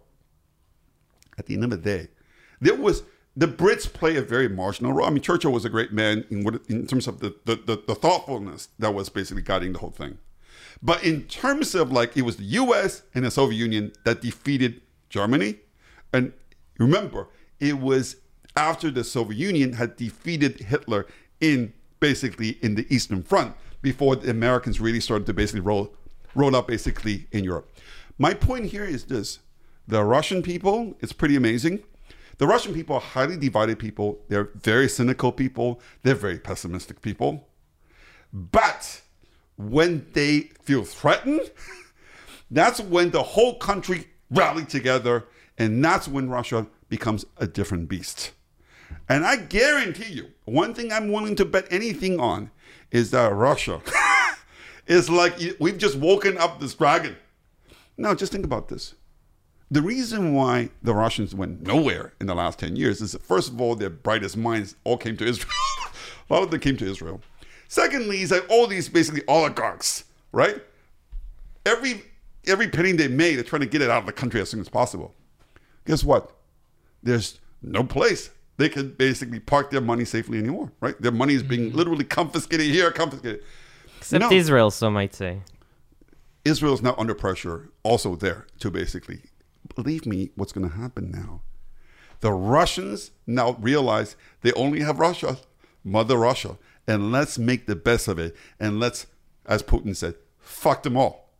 At 1.38 1.46
the 1.46 1.54
end 1.54 1.64
of 1.64 1.70
the 1.70 1.76
day, 1.76 2.08
there 2.60 2.74
was 2.74 3.02
the 3.36 3.46
Brits 3.46 3.92
play 3.92 4.16
a 4.16 4.22
very 4.22 4.48
marginal 4.48 4.92
role. 4.92 5.06
I 5.06 5.10
mean, 5.10 5.22
Churchill 5.22 5.52
was 5.52 5.66
a 5.66 5.68
great 5.68 5.92
man 5.92 6.24
in 6.30 6.44
what, 6.44 6.62
in 6.68 6.86
terms 6.86 7.06
of 7.06 7.20
the, 7.20 7.34
the, 7.44 7.56
the, 7.56 7.82
the 7.86 7.94
thoughtfulness 7.94 8.68
that 8.78 8.94
was 8.94 9.10
basically 9.10 9.42
guiding 9.42 9.74
the 9.74 9.78
whole 9.80 9.90
thing. 9.90 10.16
But 10.82 11.04
in 11.04 11.22
terms 11.24 11.74
of 11.74 11.90
like 11.90 12.16
it 12.16 12.22
was 12.22 12.36
the 12.36 12.44
US 12.44 13.02
and 13.14 13.24
the 13.24 13.30
Soviet 13.30 13.58
Union 13.58 13.92
that 14.04 14.20
defeated 14.20 14.82
Germany. 15.08 15.56
And 16.12 16.32
remember, 16.78 17.28
it 17.60 17.78
was 17.78 18.16
after 18.56 18.90
the 18.90 19.04
Soviet 19.04 19.38
Union 19.38 19.74
had 19.74 19.96
defeated 19.96 20.60
Hitler 20.60 21.06
in 21.40 21.72
basically 22.00 22.58
in 22.62 22.74
the 22.74 22.86
Eastern 22.94 23.22
Front 23.22 23.54
before 23.82 24.16
the 24.16 24.30
Americans 24.30 24.80
really 24.80 25.00
started 25.00 25.26
to 25.26 25.34
basically 25.34 25.60
roll 25.60 25.94
roll 26.34 26.54
up 26.54 26.68
basically 26.68 27.26
in 27.32 27.44
Europe. 27.44 27.70
My 28.18 28.34
point 28.34 28.66
here 28.66 28.84
is 28.84 29.04
this. 29.04 29.40
The 29.88 30.04
Russian 30.04 30.42
people, 30.42 30.96
it's 31.00 31.12
pretty 31.12 31.36
amazing. 31.36 31.82
The 32.38 32.46
Russian 32.46 32.74
people 32.74 32.96
are 32.96 33.00
highly 33.00 33.36
divided 33.36 33.78
people. 33.78 34.18
They're 34.28 34.50
very 34.54 34.88
cynical 34.88 35.32
people. 35.32 35.80
They're 36.02 36.14
very 36.14 36.38
pessimistic 36.38 37.00
people. 37.00 37.48
But 38.32 39.02
when 39.56 40.06
they 40.12 40.50
feel 40.62 40.84
threatened, 40.84 41.50
that's 42.50 42.80
when 42.80 43.10
the 43.10 43.22
whole 43.22 43.56
country 43.56 44.08
rally 44.30 44.64
together, 44.64 45.24
and 45.58 45.84
that's 45.84 46.08
when 46.08 46.28
Russia 46.28 46.66
becomes 46.88 47.24
a 47.38 47.46
different 47.46 47.88
beast. 47.88 48.32
And 49.08 49.24
I 49.24 49.36
guarantee 49.36 50.12
you, 50.12 50.30
one 50.44 50.74
thing 50.74 50.92
I'm 50.92 51.10
willing 51.10 51.36
to 51.36 51.44
bet 51.44 51.66
anything 51.70 52.20
on 52.20 52.50
is 52.90 53.10
that 53.10 53.32
Russia 53.32 53.80
is 54.86 55.10
like 55.10 55.38
we've 55.58 55.78
just 55.78 55.96
woken 55.96 56.38
up 56.38 56.60
this 56.60 56.74
dragon. 56.74 57.16
Now, 57.96 58.14
just 58.14 58.32
think 58.32 58.44
about 58.44 58.68
this. 58.68 58.94
The 59.70 59.82
reason 59.82 60.34
why 60.34 60.70
the 60.82 60.94
Russians 60.94 61.34
went 61.34 61.66
nowhere 61.66 62.12
in 62.20 62.26
the 62.26 62.34
last 62.34 62.60
10 62.60 62.76
years 62.76 63.00
is 63.00 63.12
that, 63.12 63.22
first 63.22 63.50
of 63.50 63.60
all, 63.60 63.74
their 63.74 63.90
brightest 63.90 64.36
minds 64.36 64.76
all 64.84 64.96
came 64.96 65.16
to 65.16 65.26
Israel. 65.26 65.50
a 66.30 66.34
lot 66.34 66.42
of 66.44 66.50
them 66.52 66.60
came 66.60 66.76
to 66.76 66.88
Israel. 66.88 67.20
Secondly, 67.68 68.22
is 68.22 68.31
like 68.31 68.46
all 68.48 68.66
these 68.66 68.88
basically 68.88 69.22
oligarchs, 69.26 70.05
right? 70.33 70.62
Every 71.64 72.05
every 72.46 72.68
penny 72.68 72.92
they 72.92 73.09
made, 73.09 73.37
they're 73.37 73.44
trying 73.44 73.62
to 73.62 73.66
get 73.66 73.83
it 73.83 73.90
out 73.90 73.98
of 73.98 74.07
the 74.07 74.12
country 74.12 74.40
as 74.40 74.50
soon 74.50 74.61
as 74.61 74.68
possible. 74.68 75.14
Guess 75.85 76.05
what? 76.05 76.33
There's 77.02 77.40
no 77.62 77.85
place 77.85 78.31
they 78.57 78.68
can 78.68 78.90
basically 78.92 79.40
park 79.40 79.70
their 79.70 79.81
money 79.81 80.05
safely 80.05 80.38
anymore, 80.38 80.72
right? 80.81 81.00
Their 81.00 81.12
money 81.12 81.35
is 81.35 81.42
being 81.42 81.68
mm-hmm. 81.68 81.76
literally 81.76 82.05
confiscated 82.05 82.66
here, 82.66 82.90
confiscated. 82.90 83.42
Except 83.98 84.20
No. 84.20 84.33
Israel, 84.33 84.70
some 84.70 84.94
might 84.94 85.14
say. 85.14 85.42
Israel's 86.44 86.81
now 86.81 86.94
under 86.96 87.14
pressure, 87.14 87.70
also 87.83 88.16
there 88.16 88.46
to 88.61 88.70
basically 88.70 89.22
believe 89.74 90.07
me, 90.07 90.31
what's 90.37 90.52
going 90.52 90.68
to 90.68 90.76
happen 90.76 91.11
now? 91.11 91.42
The 92.20 92.33
Russians 92.33 93.11
now 93.26 93.57
realize 93.61 94.16
they 94.42 94.52
only 94.52 94.81
have 94.81 94.98
Russia, 94.98 95.38
Mother 95.85 96.16
Russia, 96.16 96.57
and 96.87 97.12
let's 97.12 97.38
make 97.38 97.66
the 97.66 97.77
best 97.77 98.09
of 98.09 98.18
it. 98.18 98.37
And 98.61 98.81
let's, 98.81 99.07
as 99.46 99.62
Putin 99.62 99.94
said, 99.94 100.14
fuck 100.38 100.83
them 100.83 100.96
all. 100.96 101.31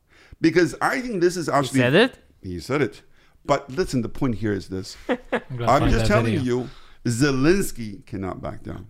Because 0.41 0.75
I 0.81 1.01
think 1.01 1.21
this 1.21 1.37
is 1.37 1.49
actually. 1.49 1.81
said 1.81 1.95
it? 1.95 2.19
He 2.43 2.61
said 2.61 2.83
it. 2.83 3.03
But 3.45 3.71
listen, 3.71 4.03
the 4.03 4.09
point 4.09 4.37
here 4.37 4.53
is 4.53 4.69
this. 4.69 4.97
I'm, 5.09 5.43
I'm 5.51 5.91
just 5.91 6.07
telling 6.07 6.37
video. 6.39 6.43
you, 6.63 6.71
Zelensky 7.05 8.05
cannot 8.05 8.43
back 8.43 8.63
down. 8.63 8.89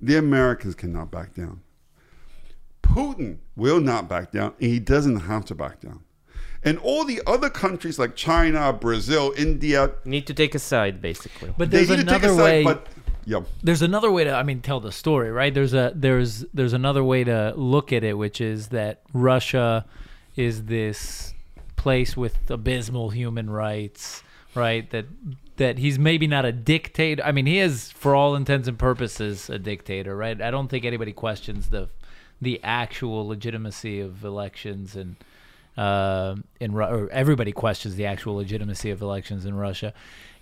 The 0.00 0.16
Americans 0.16 0.74
cannot 0.74 1.10
back 1.10 1.34
down. 1.34 1.60
Putin 2.82 3.38
will 3.56 3.80
not 3.80 4.08
back 4.08 4.32
down, 4.32 4.54
and 4.60 4.70
he 4.70 4.78
doesn't 4.78 5.20
have 5.20 5.44
to 5.46 5.54
back 5.54 5.80
down. 5.80 6.00
And 6.62 6.78
all 6.78 7.04
the 7.04 7.20
other 7.26 7.50
countries 7.50 7.98
like 7.98 8.16
China, 8.16 8.72
Brazil, 8.72 9.32
India, 9.36 9.92
Need 10.04 10.26
to 10.26 10.34
take 10.34 10.54
a 10.54 10.58
side, 10.58 11.00
basically. 11.00 11.54
But 11.56 11.70
they 11.70 11.84
there's 11.84 11.90
need 11.90 12.06
to 12.06 12.12
take 12.12 12.22
another 12.22 12.32
a 12.32 12.36
side, 12.36 12.42
way. 12.42 12.64
but 12.64 12.86
yeah. 13.26 13.40
there's 13.62 13.82
another 13.82 14.10
way 14.10 14.24
to 14.24 14.30
i 14.30 14.42
mean 14.42 14.62
tell 14.62 14.80
the 14.80 14.92
story 14.92 15.30
right? 15.30 15.52
There's 15.52 15.74
a 15.74 15.92
there's 15.94 16.44
there's 16.54 16.72
another 16.72 17.04
way 17.04 17.24
to 17.24 17.52
look 17.56 17.92
at 17.92 18.02
it 18.04 18.14
which 18.14 18.40
is 18.40 18.68
that 18.68 19.02
russia 19.12 19.84
is 20.36 20.64
this 20.64 21.34
place 21.76 22.16
with 22.16 22.50
abysmal 22.50 23.10
human 23.10 23.50
rights 23.50 24.22
right? 24.56 24.88
That 24.90 25.06
that 25.56 25.78
he's 25.78 25.98
maybe 25.98 26.26
not 26.26 26.44
a 26.44 26.52
dictator. 26.52 27.22
I 27.24 27.30
mean 27.32 27.46
he 27.46 27.58
is 27.58 27.92
for 27.92 28.14
all 28.14 28.34
intents 28.34 28.66
and 28.66 28.78
purposes 28.78 29.48
a 29.48 29.58
dictator 29.58 30.16
right? 30.16 30.40
I 30.40 30.50
don't 30.50 30.68
think 30.68 30.84
anybody 30.84 31.12
questions 31.12 31.68
the 31.68 31.88
the 32.40 32.60
actual 32.64 33.28
legitimacy 33.28 34.00
of 34.00 34.24
elections 34.24 34.96
and 34.96 35.16
uh, 35.76 36.36
in 36.58 36.74
or 36.74 37.08
everybody 37.10 37.52
questions 37.52 37.96
the 37.96 38.06
actual 38.06 38.36
legitimacy 38.36 38.90
of 38.90 39.02
elections 39.02 39.44
in 39.44 39.54
Russia, 39.54 39.92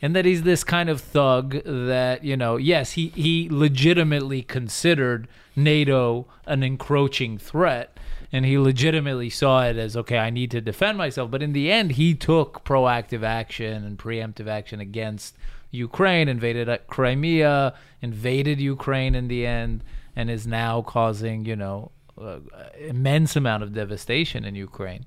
and 0.05 0.15
that 0.15 0.27
he's 0.27 0.43
this 0.43 0.65
kind 0.65 0.91
of 0.91 1.01
thug 1.01 1.63
that 1.65 2.23
you 2.23 2.37
know, 2.37 2.59
yes, 2.59 2.93
he 2.93 3.09
he 3.17 3.49
legitimately 3.51 4.43
considered 4.43 5.27
NATO 5.57 6.27
an 6.45 6.63
encroaching 6.63 7.39
threat, 7.39 7.99
and 8.31 8.45
he 8.45 8.59
legitimately 8.59 9.31
saw 9.31 9.65
it 9.65 9.79
as 9.79 9.97
okay, 9.97 10.19
I 10.19 10.29
need 10.29 10.51
to 10.51 10.61
defend 10.61 10.99
myself. 10.99 11.31
But 11.31 11.43
in 11.43 11.55
the 11.55 11.73
end, 11.73 11.93
he 11.93 12.15
took 12.15 12.65
proactive 12.65 13.23
action 13.23 13.83
and 13.83 13.99
preemptive 13.99 14.47
action 14.47 14.79
against 14.79 15.39
Ukraine, 15.71 16.29
invaded 16.29 16.69
uh, 16.69 16.79
Crimea, 16.87 17.73
invaded 18.03 18.61
Ukraine 18.61 19.15
in 19.15 19.29
the 19.29 19.47
end, 19.47 19.83
and 20.15 20.29
is 20.29 20.47
now 20.47 20.83
causing 20.83 21.47
you 21.47 21.57
know 21.57 21.93
uh, 22.21 22.41
immense 22.79 23.37
amount 23.37 23.63
of 23.63 23.73
devastation 23.73 24.45
in 24.45 24.55
Ukraine. 24.55 25.07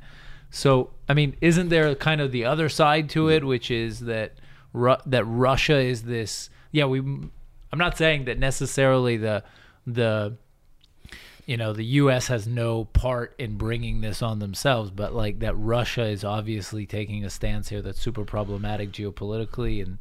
So, 0.49 0.89
I 1.07 1.13
mean, 1.13 1.37
isn't 1.39 1.69
there 1.69 1.93
kind 1.93 2.19
of 2.19 2.31
the 2.31 2.45
other 2.45 2.67
side 2.67 3.11
to 3.11 3.29
it, 3.29 3.43
which 3.43 3.69
is 3.69 3.99
that 3.99 4.33
Ru- 4.77 5.01
that 5.05 5.25
Russia 5.25 5.77
is 5.77 6.03
this? 6.03 6.49
Yeah, 6.71 6.85
we. 6.85 6.99
I'm 6.99 7.79
not 7.79 7.97
saying 7.97 8.25
that 8.25 8.39
necessarily 8.39 9.17
the 9.17 9.43
the 9.85 10.37
you 11.47 11.55
know 11.55 11.71
the 11.71 11.83
U.S. 11.83 12.27
has 12.27 12.45
no 12.45 12.85
part 12.85 13.33
in 13.39 13.57
bringing 13.57 14.01
this 14.01 14.21
on 14.21 14.39
themselves, 14.39 14.91
but 14.91 15.13
like 15.13 15.39
that 15.39 15.55
Russia 15.55 16.03
is 16.03 16.23
obviously 16.23 16.85
taking 16.85 17.23
a 17.23 17.29
stance 17.29 17.69
here 17.69 17.81
that's 17.81 17.99
super 17.99 18.25
problematic 18.25 18.91
geopolitically, 18.91 19.81
and 19.81 19.97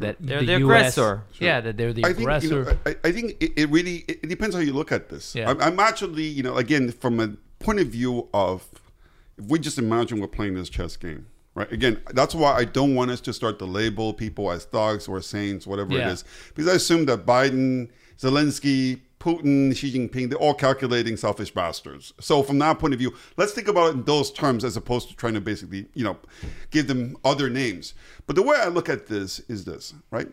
that 0.00 0.16
They're 0.20 0.40
the, 0.40 0.46
the 0.46 0.52
US, 0.54 0.60
aggressor. 0.60 1.22
Yeah, 1.38 1.60
that 1.60 1.76
they're 1.76 1.92
the 1.92 2.04
I 2.04 2.08
think, 2.08 2.18
aggressor. 2.20 2.46
you 2.46 2.64
know, 2.64 2.76
I, 2.84 2.96
I 3.04 3.12
think 3.12 3.36
it, 3.40 3.52
it 3.56 3.70
really 3.70 4.04
it, 4.08 4.20
it 4.24 4.28
depends 4.28 4.56
how 4.56 4.60
you 4.60 4.72
look 4.72 4.90
at 4.90 5.08
this. 5.08 5.36
Yeah. 5.36 5.50
I'm, 5.50 5.60
I'm 5.60 5.80
actually, 5.80 6.24
you 6.24 6.42
know, 6.42 6.56
again, 6.56 6.90
from 6.90 7.20
a 7.20 7.28
point 7.60 7.78
of 7.78 7.86
view 7.86 8.28
of 8.34 8.68
if 9.38 9.44
we 9.46 9.60
just 9.60 9.78
imagine 9.78 10.20
we're 10.20 10.26
playing 10.26 10.54
this 10.54 10.68
chess 10.68 10.96
game, 10.96 11.26
right? 11.58 11.70
Again, 11.72 12.00
that's 12.14 12.34
why 12.34 12.54
I 12.54 12.64
don't 12.64 12.94
want 12.94 13.10
us 13.10 13.20
to 13.22 13.32
start 13.32 13.58
to 13.58 13.64
label 13.64 14.12
people 14.14 14.50
as 14.50 14.64
thugs 14.64 15.08
or 15.08 15.20
saints, 15.20 15.66
whatever 15.66 15.92
Yeah. 15.94 16.08
it 16.08 16.12
is, 16.12 16.24
because 16.54 16.68
I 16.68 16.74
assume 16.76 17.04
that 17.06 17.26
Biden, 17.26 17.88
Zelensky, 18.18 19.00
Putin, 19.20 19.74
Xi 19.76 19.92
Jinping, 19.92 20.28
they're 20.30 20.38
all 20.38 20.54
calculating 20.54 21.16
selfish 21.16 21.50
bastards. 21.50 22.12
So 22.20 22.42
from 22.44 22.58
that 22.60 22.78
point 22.78 22.94
of 22.94 23.00
view, 23.00 23.12
let's 23.36 23.52
think 23.52 23.66
about 23.66 23.88
it 23.88 23.94
in 23.94 24.04
those 24.04 24.30
terms 24.30 24.64
as 24.64 24.76
opposed 24.76 25.08
to 25.08 25.16
trying 25.16 25.34
to 25.34 25.40
basically, 25.40 25.86
you 25.94 26.04
know, 26.04 26.16
give 26.70 26.86
them 26.86 27.16
other 27.24 27.50
names. 27.50 27.94
But 28.26 28.36
the 28.36 28.42
way 28.42 28.56
I 28.56 28.68
look 28.68 28.88
at 28.88 29.08
this 29.08 29.40
is 29.48 29.64
this, 29.64 29.92
right? 30.12 30.28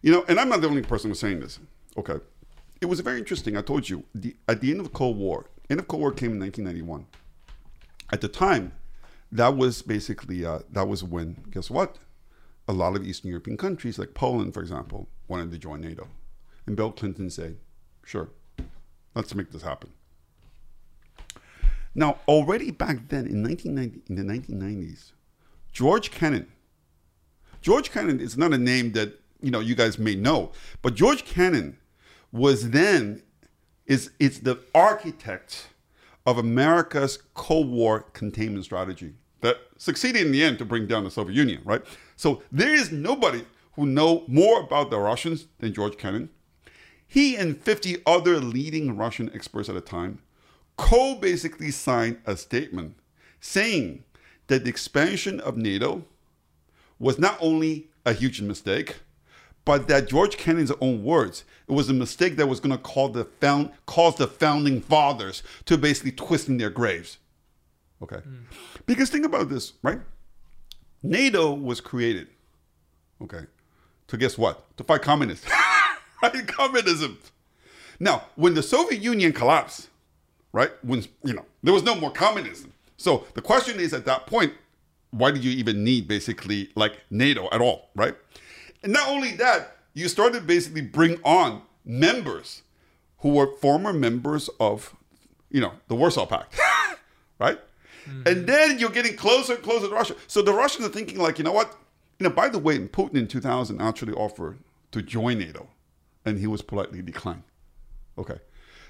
You 0.00 0.12
know, 0.12 0.24
and 0.28 0.40
I'm 0.40 0.48
not 0.48 0.62
the 0.62 0.68
only 0.68 0.82
person 0.82 1.10
who's 1.10 1.18
saying 1.20 1.40
this. 1.40 1.58
Okay. 1.98 2.16
It 2.80 2.86
was 2.86 3.00
very 3.00 3.18
interesting. 3.18 3.56
I 3.56 3.60
told 3.62 3.88
you, 3.90 4.04
the, 4.14 4.34
at 4.48 4.60
the 4.62 4.70
end 4.70 4.80
of 4.80 4.84
the 4.86 4.92
Cold 4.92 5.18
War, 5.18 5.46
end 5.68 5.80
of 5.80 5.88
Cold 5.88 6.00
War 6.00 6.12
came 6.12 6.32
in 6.32 6.38
1991. 6.40 7.04
At 8.10 8.20
the 8.22 8.28
time, 8.28 8.72
that 9.32 9.56
was 9.56 9.82
basically, 9.82 10.44
uh, 10.44 10.60
that 10.70 10.88
was 10.88 11.04
when, 11.04 11.44
guess 11.50 11.70
what? 11.70 11.98
A 12.66 12.72
lot 12.72 12.96
of 12.96 13.04
Eastern 13.04 13.30
European 13.30 13.56
countries, 13.56 13.98
like 13.98 14.14
Poland, 14.14 14.54
for 14.54 14.60
example, 14.60 15.08
wanted 15.26 15.50
to 15.52 15.58
join 15.58 15.80
NATO. 15.80 16.08
And 16.66 16.76
Bill 16.76 16.92
Clinton 16.92 17.30
said, 17.30 17.56
sure, 18.04 18.30
let's 19.14 19.34
make 19.34 19.50
this 19.50 19.62
happen. 19.62 19.90
Now, 21.94 22.18
already 22.28 22.70
back 22.70 23.08
then 23.08 23.26
in 23.26 23.42
1990, 23.42 24.02
in 24.08 24.14
the 24.14 24.22
1990s, 24.22 25.12
George 25.72 26.10
Kennan, 26.10 26.46
George 27.60 27.90
Kennan 27.90 28.20
is 28.20 28.36
not 28.36 28.52
a 28.52 28.58
name 28.58 28.92
that 28.92 29.20
you 29.40 29.50
know 29.50 29.60
you 29.60 29.74
guys 29.74 29.98
may 29.98 30.14
know, 30.14 30.52
but 30.82 30.94
George 30.94 31.24
Kennan 31.24 31.76
was 32.32 32.70
then 32.70 33.22
is 33.86 34.10
is 34.18 34.40
the 34.40 34.58
architect 34.74 35.68
of 36.28 36.36
America's 36.36 37.20
Cold 37.32 37.70
War 37.70 38.00
containment 38.12 38.62
strategy 38.62 39.14
that 39.40 39.56
succeeded 39.78 40.26
in 40.26 40.30
the 40.30 40.44
end 40.44 40.58
to 40.58 40.64
bring 40.66 40.86
down 40.86 41.04
the 41.04 41.10
Soviet 41.10 41.34
Union, 41.34 41.62
right? 41.64 41.80
So 42.16 42.42
there 42.52 42.74
is 42.74 42.92
nobody 42.92 43.46
who 43.76 43.86
know 43.86 44.24
more 44.26 44.60
about 44.60 44.90
the 44.90 44.98
Russians 44.98 45.46
than 45.58 45.72
George 45.72 45.96
Kennan. 45.96 46.28
He 47.06 47.34
and 47.34 47.58
50 47.58 48.02
other 48.04 48.40
leading 48.40 48.94
Russian 48.94 49.30
experts 49.34 49.70
at 49.70 49.74
the 49.74 49.80
time 49.80 50.18
co 50.76 51.14
basically 51.14 51.70
signed 51.70 52.18
a 52.26 52.36
statement 52.36 52.96
saying 53.40 54.04
that 54.48 54.64
the 54.64 54.70
expansion 54.70 55.40
of 55.40 55.56
NATO 55.56 56.04
was 56.98 57.18
not 57.18 57.38
only 57.40 57.88
a 58.04 58.12
huge 58.12 58.42
mistake, 58.42 58.96
but 59.68 59.86
that 59.88 60.08
George 60.08 60.38
Kennan's 60.38 60.72
own 60.80 61.04
words, 61.04 61.44
it 61.68 61.72
was 61.72 61.90
a 61.90 61.92
mistake 61.92 62.36
that 62.36 62.46
was 62.46 62.58
going 62.58 62.74
to 62.74 62.82
cause 62.82 63.12
the 63.12 63.26
found 63.26 63.70
cause 63.84 64.16
the 64.16 64.26
founding 64.26 64.80
fathers 64.80 65.42
to 65.66 65.76
basically 65.76 66.12
twist 66.12 66.48
in 66.48 66.56
their 66.56 66.70
graves. 66.70 67.18
Okay, 68.02 68.16
hmm. 68.16 68.44
because 68.86 69.10
think 69.10 69.26
about 69.26 69.50
this, 69.50 69.74
right? 69.82 70.00
NATO 71.02 71.52
was 71.52 71.82
created, 71.82 72.28
okay, 73.22 73.42
to 74.06 74.16
guess 74.16 74.38
what? 74.38 74.74
To 74.78 74.84
fight 74.84 75.02
communism, 75.02 75.50
right? 76.22 76.46
Communism. 76.46 77.18
Now, 78.00 78.22
when 78.36 78.54
the 78.54 78.62
Soviet 78.62 79.02
Union 79.02 79.34
collapsed, 79.34 79.90
right? 80.52 80.70
When 80.82 81.04
you 81.24 81.34
know 81.34 81.44
there 81.62 81.74
was 81.74 81.82
no 81.82 81.94
more 81.94 82.10
communism. 82.10 82.72
So 82.96 83.26
the 83.34 83.42
question 83.42 83.80
is, 83.80 83.92
at 83.92 84.06
that 84.06 84.26
point, 84.26 84.54
why 85.10 85.30
did 85.30 85.44
you 85.44 85.50
even 85.50 85.84
need 85.84 86.08
basically 86.08 86.70
like 86.74 86.94
NATO 87.10 87.50
at 87.52 87.60
all, 87.60 87.90
right? 87.94 88.14
And 88.82 88.92
not 88.92 89.08
only 89.08 89.32
that, 89.36 89.76
you 89.94 90.08
started 90.08 90.46
basically 90.46 90.82
bring 90.82 91.20
on 91.24 91.62
members 91.84 92.62
who 93.18 93.30
were 93.30 93.56
former 93.56 93.92
members 93.92 94.48
of, 94.60 94.94
you 95.50 95.60
know, 95.60 95.72
the 95.88 95.94
Warsaw 95.94 96.26
Pact, 96.26 96.58
right? 97.38 97.58
Mm-hmm. 98.08 98.22
And 98.26 98.46
then 98.46 98.78
you're 98.78 98.90
getting 98.90 99.16
closer 99.16 99.54
and 99.54 99.62
closer 99.62 99.88
to 99.88 99.94
Russia. 99.94 100.14
So 100.26 100.42
the 100.42 100.52
Russians 100.52 100.86
are 100.86 100.90
thinking 100.90 101.18
like, 101.18 101.38
you 101.38 101.44
know 101.44 101.52
what? 101.52 101.76
You 102.18 102.28
know, 102.28 102.34
by 102.34 102.48
the 102.48 102.58
way, 102.58 102.78
Putin 102.78 103.16
in 103.16 103.28
2000 103.28 103.80
actually 103.80 104.12
offered 104.12 104.58
to 104.92 105.02
join 105.02 105.38
NATO, 105.38 105.68
and 106.24 106.38
he 106.38 106.46
was 106.46 106.62
politely 106.62 107.02
declined. 107.02 107.44
Okay. 108.16 108.38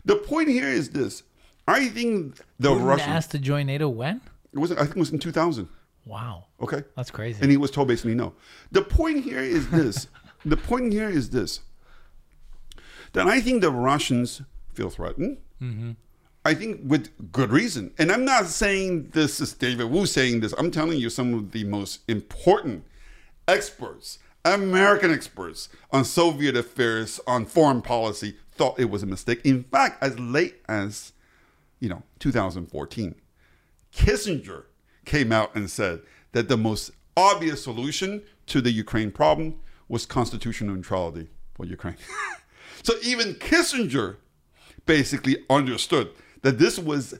The 0.04 0.16
point 0.16 0.48
here 0.48 0.68
is 0.68 0.90
this: 0.90 1.22
I 1.66 1.88
think 1.88 2.38
the 2.58 2.70
Putin 2.70 2.84
Russians. 2.84 3.08
asked 3.08 3.30
to 3.32 3.38
join 3.38 3.66
NATO 3.66 3.88
when? 3.88 4.20
It 4.52 4.58
was 4.58 4.72
I 4.72 4.84
think 4.84 4.96
it 4.96 5.00
was 5.00 5.10
in 5.10 5.18
2000. 5.18 5.68
Wow, 6.08 6.46
Okay. 6.60 6.82
that's 6.96 7.10
crazy. 7.10 7.38
And 7.42 7.50
he 7.50 7.56
was 7.58 7.70
told 7.70 7.86
basically 7.88 8.14
no. 8.14 8.32
The 8.72 8.82
point 8.82 9.22
here 9.24 9.40
is 9.40 9.68
this. 9.78 10.08
the 10.44 10.56
point 10.56 10.92
here 10.92 11.08
is 11.08 11.30
this. 11.30 11.60
That 13.12 13.26
I 13.26 13.40
think 13.40 13.60
the 13.60 13.70
Russians 13.70 14.42
feel 14.72 14.90
threatened. 14.90 15.36
Mm-hmm. 15.62 15.92
I 16.44 16.54
think 16.54 16.80
with 16.84 17.30
good 17.32 17.50
reason. 17.50 17.92
And 17.98 18.10
I'm 18.10 18.24
not 18.24 18.46
saying 18.46 19.10
this 19.12 19.38
is 19.40 19.52
David 19.52 19.90
Woo 19.90 20.06
saying 20.06 20.40
this. 20.40 20.54
I'm 20.56 20.70
telling 20.70 20.98
you 20.98 21.10
some 21.10 21.34
of 21.34 21.50
the 21.52 21.64
most 21.64 22.00
important 22.08 22.84
experts, 23.46 24.18
American 24.44 25.12
experts 25.12 25.68
on 25.90 26.04
Soviet 26.04 26.56
affairs, 26.56 27.20
on 27.26 27.44
foreign 27.44 27.82
policy, 27.82 28.36
thought 28.52 28.78
it 28.80 28.88
was 28.90 29.02
a 29.02 29.06
mistake. 29.06 29.40
In 29.44 29.64
fact, 29.64 30.02
as 30.02 30.18
late 30.18 30.56
as 30.68 31.12
you 31.80 31.88
know 31.90 32.02
2014, 32.20 33.14
Kissinger 33.94 34.64
came 35.08 35.32
out 35.32 35.54
and 35.56 35.68
said 35.70 36.00
that 36.32 36.48
the 36.48 36.56
most 36.56 36.92
obvious 37.16 37.64
solution 37.64 38.22
to 38.46 38.60
the 38.60 38.70
Ukraine 38.70 39.10
problem 39.10 39.58
was 39.88 40.06
constitutional 40.06 40.76
neutrality 40.76 41.28
for 41.54 41.64
Ukraine. 41.66 41.96
so 42.82 42.92
even 43.02 43.34
Kissinger 43.34 44.16
basically 44.86 45.36
understood 45.50 46.10
that 46.42 46.58
this 46.58 46.78
was 46.78 47.18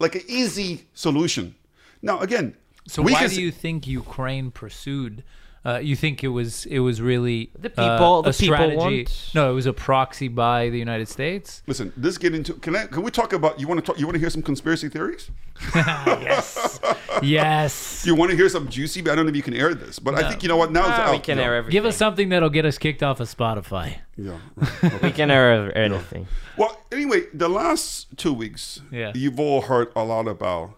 like 0.00 0.14
an 0.14 0.22
easy 0.26 0.86
solution. 0.94 1.54
Now 2.02 2.18
again, 2.20 2.56
so 2.88 3.02
we 3.02 3.12
why 3.12 3.28
do 3.28 3.40
you 3.40 3.52
think 3.52 3.86
Ukraine 3.86 4.50
pursued? 4.50 5.22
Uh, 5.66 5.78
you 5.78 5.96
think 5.96 6.22
it 6.22 6.28
was 6.28 6.64
it 6.66 6.78
was 6.78 7.00
really 7.00 7.50
The 7.58 7.68
uh, 7.76 7.96
people- 7.98 8.18
a 8.20 8.22
the 8.22 8.38
people 8.38 8.54
strategy? 8.56 8.76
want- 8.76 9.30
No, 9.34 9.50
it 9.50 9.54
was 9.54 9.66
a 9.66 9.72
proxy 9.72 10.28
by 10.28 10.70
the 10.70 10.78
United 10.78 11.08
States. 11.08 11.62
listen? 11.66 11.92
This 11.96 12.18
get 12.18 12.34
into 12.34 12.52
can 12.54 12.76
I 12.76 12.86
can 12.86 13.02
we 13.02 13.10
talk 13.10 13.32
about 13.32 13.58
you 13.60 13.66
want 13.66 13.80
to 13.80 13.86
talk 13.86 13.98
you 13.98 14.06
want 14.06 14.14
to 14.14 14.20
hear 14.20 14.30
some 14.30 14.42
conspiracy 14.42 14.88
theories? 14.88 15.30
yes, 15.74 16.78
yes. 17.22 18.04
You 18.06 18.14
want 18.14 18.30
to 18.30 18.36
hear 18.36 18.48
some 18.48 18.68
juicy? 18.68 19.00
But 19.02 19.12
I 19.12 19.14
don't 19.16 19.24
know 19.26 19.30
if 19.30 19.36
you 19.36 19.42
can 19.42 19.54
air 19.54 19.74
this, 19.74 19.98
but 19.98 20.14
I 20.14 20.28
think 20.28 20.42
you 20.42 20.48
know 20.48 20.56
what 20.56 20.70
now 20.70 20.80
it's 20.88 20.98
Ah, 20.98 21.10
we 21.10 21.16
out. 21.16 21.22
can 21.24 21.38
yeah. 21.38 21.44
air 21.44 21.56
everything. 21.56 21.72
Give 21.72 21.84
us 21.86 21.96
something 21.96 22.28
that'll 22.28 22.50
get 22.50 22.64
us 22.64 22.78
kicked 22.78 23.02
off 23.02 23.20
of 23.20 23.28
Spotify. 23.28 23.96
Yeah. 24.16 24.38
right. 24.82 25.02
We 25.02 25.10
can 25.12 25.30
air 25.30 25.76
anything. 25.76 26.26
Well, 26.56 26.78
anyway, 26.92 27.22
the 27.34 27.48
last 27.48 28.16
two 28.16 28.32
weeks, 28.32 28.80
Yeah. 28.92 29.12
you've 29.14 29.40
all 29.40 29.62
heard 29.62 29.88
a 29.96 30.04
lot 30.04 30.28
about 30.28 30.70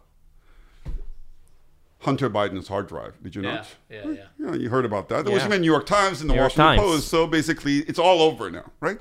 Hunter 2.00 2.30
Biden's 2.30 2.68
hard 2.68 2.86
drive. 2.88 3.20
Did 3.22 3.34
you 3.34 3.42
Yeah, 3.42 3.54
not? 3.54 3.66
yeah, 3.90 3.96
yeah. 4.04 4.24
You, 4.38 4.46
know, 4.46 4.54
you 4.54 4.68
heard 4.70 4.84
about 4.84 5.08
that. 5.08 5.24
There 5.24 5.34
was 5.34 5.42
Yeah. 5.42 5.46
even 5.48 5.56
in 5.56 5.60
New 5.62 5.70
York 5.70 5.86
Times 5.86 6.20
and 6.20 6.30
the 6.30 6.34
New 6.34 6.40
York 6.40 6.56
Washington 6.56 6.76
Times. 6.76 6.80
Post. 6.82 7.08
So 7.08 7.26
basically, 7.26 7.78
it's 7.80 7.98
all 7.98 8.22
over 8.22 8.50
now, 8.50 8.70
right? 8.80 8.98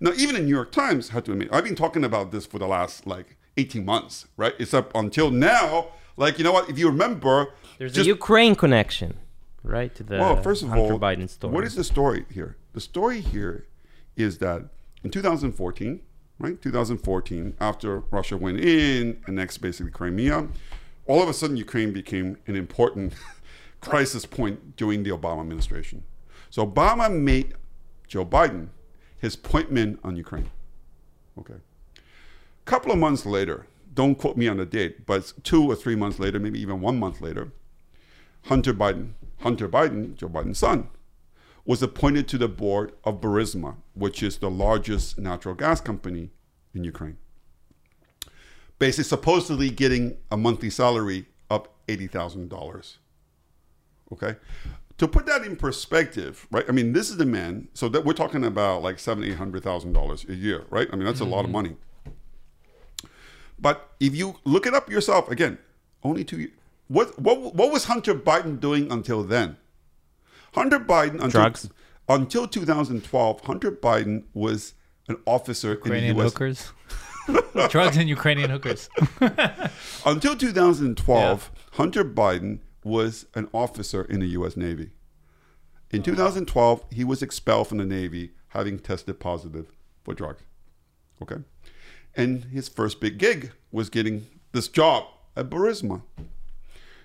Now, 0.00 0.10
even 0.16 0.34
in 0.36 0.44
New 0.46 0.54
York 0.54 0.72
Times, 0.72 1.10
I 1.10 1.12
have 1.14 1.24
to 1.24 1.32
admit, 1.32 1.48
I've 1.52 1.64
been 1.64 1.76
talking 1.76 2.04
about 2.04 2.32
this 2.32 2.44
for 2.44 2.58
the 2.58 2.66
last 2.66 3.06
like 3.06 3.36
18 3.56 3.84
months, 3.84 4.26
right? 4.36 4.54
It's 4.58 4.74
up 4.74 4.90
until 4.94 5.30
now. 5.30 5.88
Like, 6.16 6.38
you 6.38 6.44
know 6.44 6.52
what? 6.52 6.68
If 6.68 6.78
you 6.78 6.88
remember, 6.88 7.52
There's 7.78 7.92
just 7.92 8.04
a 8.06 8.08
Ukraine 8.08 8.54
connection, 8.56 9.14
right? 9.62 9.94
To 9.94 10.02
the 10.02 10.18
well, 10.18 10.42
first 10.42 10.62
of 10.62 10.68
Hunter 10.70 10.94
all, 10.94 10.98
Biden 10.98 11.28
story. 11.28 11.52
what 11.54 11.64
is 11.64 11.74
the 11.76 11.84
story 11.84 12.24
here? 12.30 12.56
The 12.72 12.80
story 12.80 13.20
here 13.20 13.66
is 14.16 14.38
that 14.38 14.64
in 15.04 15.10
2014, 15.10 16.00
right, 16.40 16.60
2014, 16.60 17.54
after 17.60 18.00
Russia 18.10 18.36
went 18.36 18.60
in, 18.60 19.20
annexed 19.26 19.60
basically 19.60 19.92
Crimea, 19.92 20.48
all 21.06 21.22
of 21.22 21.28
a 21.28 21.32
sudden 21.32 21.56
Ukraine 21.56 21.92
became 21.92 22.38
an 22.46 22.56
important 22.56 23.14
crisis 23.80 24.26
point 24.26 24.76
during 24.76 25.02
the 25.02 25.10
Obama 25.10 25.40
administration. 25.40 26.04
So 26.50 26.66
Obama 26.66 27.12
made 27.12 27.54
Joe 28.06 28.24
Biden 28.24 28.68
his 29.18 29.36
point 29.36 29.72
man 29.72 29.98
on 30.04 30.16
Ukraine. 30.16 30.50
Okay. 31.38 31.54
A 31.54 32.64
couple 32.64 32.92
of 32.92 32.98
months 32.98 33.26
later, 33.26 33.66
don't 33.92 34.16
quote 34.16 34.36
me 34.36 34.48
on 34.48 34.56
the 34.56 34.66
date, 34.66 35.06
but 35.06 35.32
two 35.42 35.64
or 35.70 35.74
three 35.74 35.96
months 35.96 36.18
later, 36.18 36.38
maybe 36.38 36.60
even 36.60 36.80
one 36.80 36.98
month 36.98 37.20
later, 37.20 37.52
Hunter 38.44 38.74
Biden, 38.74 39.12
Hunter 39.40 39.68
Biden, 39.68 40.14
Joe 40.16 40.28
Biden's 40.28 40.58
son, 40.58 40.88
was 41.64 41.82
appointed 41.82 42.28
to 42.28 42.38
the 42.38 42.48
board 42.48 42.92
of 43.04 43.20
Burisma, 43.20 43.76
which 43.94 44.22
is 44.22 44.38
the 44.38 44.50
largest 44.50 45.18
natural 45.18 45.54
gas 45.54 45.80
company 45.80 46.30
in 46.74 46.84
Ukraine. 46.84 47.16
Basically, 48.84 49.04
supposedly 49.04 49.70
getting 49.70 50.18
a 50.30 50.36
monthly 50.36 50.68
salary 50.68 51.24
of 51.48 51.66
$80,000. 51.88 52.96
Okay? 54.12 54.36
To 54.98 55.08
put 55.08 55.24
that 55.24 55.42
in 55.42 55.56
perspective, 55.56 56.46
right? 56.50 56.66
I 56.68 56.72
mean, 56.72 56.92
this 56.92 57.08
is 57.08 57.16
the 57.16 57.24
man, 57.24 57.68
so 57.72 57.88
that 57.88 58.04
we're 58.04 58.12
talking 58.12 58.44
about 58.44 58.82
like 58.82 58.98
seven, 58.98 59.24
eight 59.24 59.36
hundred 59.36 59.62
thousand 59.62 59.94
dollars 59.94 60.26
a 60.28 60.34
year, 60.34 60.66
right? 60.68 60.86
I 60.92 60.96
mean, 60.96 61.06
that's 61.06 61.20
a 61.20 61.24
lot 61.24 61.40
of 61.40 61.46
mm-hmm. 61.46 61.52
money. 61.52 61.76
But 63.58 63.88
if 64.00 64.14
you 64.14 64.36
look 64.44 64.66
it 64.66 64.74
up 64.74 64.90
yourself, 64.90 65.30
again, 65.30 65.56
only 66.02 66.22
two 66.22 66.40
years. 66.40 66.52
What, 66.88 67.18
what, 67.18 67.54
what 67.54 67.72
was 67.72 67.84
Hunter 67.86 68.14
Biden 68.14 68.60
doing 68.60 68.92
until 68.92 69.22
then? 69.22 69.56
Hunter 70.52 70.78
Biden, 70.78 71.14
until, 71.14 71.30
Drugs. 71.30 71.70
until 72.06 72.46
2012, 72.46 73.40
Hunter 73.46 73.72
Biden 73.72 74.24
was 74.34 74.74
an 75.08 75.16
officer 75.24 75.70
Ukrainian 75.70 76.10
in 76.10 76.16
the 76.16 76.22
U.S. 76.22 76.32
hookers. 76.32 76.72
Drugs 77.68 77.96
and 77.96 78.08
Ukrainian 78.08 78.50
hookers. 78.50 78.88
Until 80.06 80.36
2012, 80.36 81.50
Hunter 81.72 82.04
Biden 82.04 82.60
was 82.82 83.26
an 83.34 83.48
officer 83.52 84.02
in 84.02 84.20
the 84.20 84.26
U.S. 84.28 84.56
Navy. 84.56 84.90
In 85.90 86.02
2012, 86.02 86.84
he 86.90 87.04
was 87.04 87.22
expelled 87.22 87.68
from 87.68 87.78
the 87.78 87.84
Navy 87.84 88.32
having 88.48 88.78
tested 88.78 89.20
positive 89.20 89.66
for 90.02 90.14
drugs. 90.14 90.42
Okay. 91.22 91.36
And 92.14 92.44
his 92.44 92.68
first 92.68 93.00
big 93.00 93.18
gig 93.18 93.52
was 93.72 93.90
getting 93.90 94.26
this 94.52 94.68
job 94.68 95.04
at 95.36 95.50
Burisma. 95.50 96.02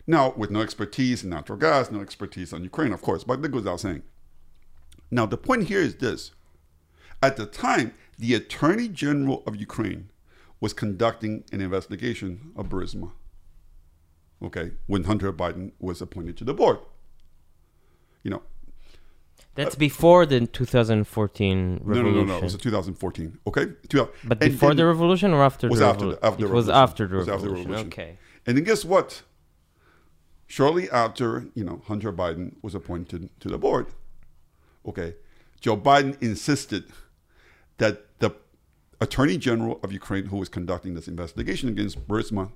Now, 0.05 0.33
with 0.35 0.49
no 0.49 0.61
expertise 0.61 1.23
in 1.23 1.29
natural 1.29 1.57
gas, 1.57 1.91
no 1.91 2.01
expertise 2.01 2.51
on 2.51 2.63
Ukraine, 2.63 2.93
of 2.93 3.01
course, 3.01 3.23
but 3.23 3.41
that 3.41 3.49
goes 3.49 3.61
without 3.61 3.79
saying. 3.79 4.03
Now, 5.11 5.25
the 5.25 5.37
point 5.37 5.67
here 5.67 5.81
is 5.81 5.95
this. 5.95 6.31
At 7.21 7.37
the 7.37 7.45
time, 7.45 7.93
the 8.19 8.33
Attorney 8.35 8.87
General 8.89 9.41
of 9.47 9.55
Ukraine 9.55 10.09
was 10.59 10.73
conducting 10.73 11.43
an 11.53 11.61
investigation 11.61 12.51
of 12.55 12.67
Burisma. 12.69 13.11
Okay, 14.43 14.71
when 14.87 15.03
Hunter 15.05 15.31
Biden 15.33 15.71
was 15.79 16.01
appointed 16.01 16.37
to 16.37 16.43
the 16.43 16.53
board. 16.53 16.79
You 18.23 18.31
know, 18.31 18.41
That's 19.55 19.75
before 19.75 20.25
the 20.25 20.45
2014 20.45 21.75
no, 21.75 21.79
revolution. 21.83 22.13
no, 22.15 22.23
no, 22.23 22.33
no. 22.33 22.37
It 22.37 22.43
was 22.43 22.57
2014. 22.57 23.39
Okay, 23.47 23.65
But 24.25 24.41
and 24.43 24.51
before 24.51 24.73
the 24.73 24.85
revolution 24.85 25.33
or 25.33 25.43
after 25.43 25.67
was 25.69 25.79
the 25.79 25.85
after 25.85 26.05
revolution? 26.07 26.19
the- 26.21 26.27
after 26.27 26.45
it 26.45 26.49
was 26.53 26.67
revolution. 26.67 26.83
after 26.83 27.07
the 27.07 27.15
It 27.15 27.17
was 27.19 27.29
after 27.29 27.41
the 27.47 27.49
revolution. 27.53 27.71
revolution. 27.71 27.87
Okay. 27.93 28.17
And 28.45 28.57
then 28.57 28.63
guess 28.65 28.83
what? 28.85 29.23
Shortly 30.47 30.89
after, 30.89 31.45
you 31.53 31.63
know, 31.63 31.81
Hunter 31.87 32.11
Biden 32.11 32.55
was 32.61 32.73
appointed 32.75 33.29
to 33.39 33.47
the 33.49 33.57
board, 33.57 33.87
okay, 34.85 35.15
Joe 35.61 35.77
Biden 35.77 36.21
insisted 36.21 36.85
that 37.79 38.19
the 38.19 38.31
Attorney 39.01 39.37
General 39.37 39.79
of 39.83 39.91
Ukraine, 39.91 40.27
who 40.27 40.37
was 40.37 40.49
conducting 40.49 40.93
this 40.93 41.07
investigation 41.07 41.67
against 41.67 42.07
Burisma, 42.07 42.51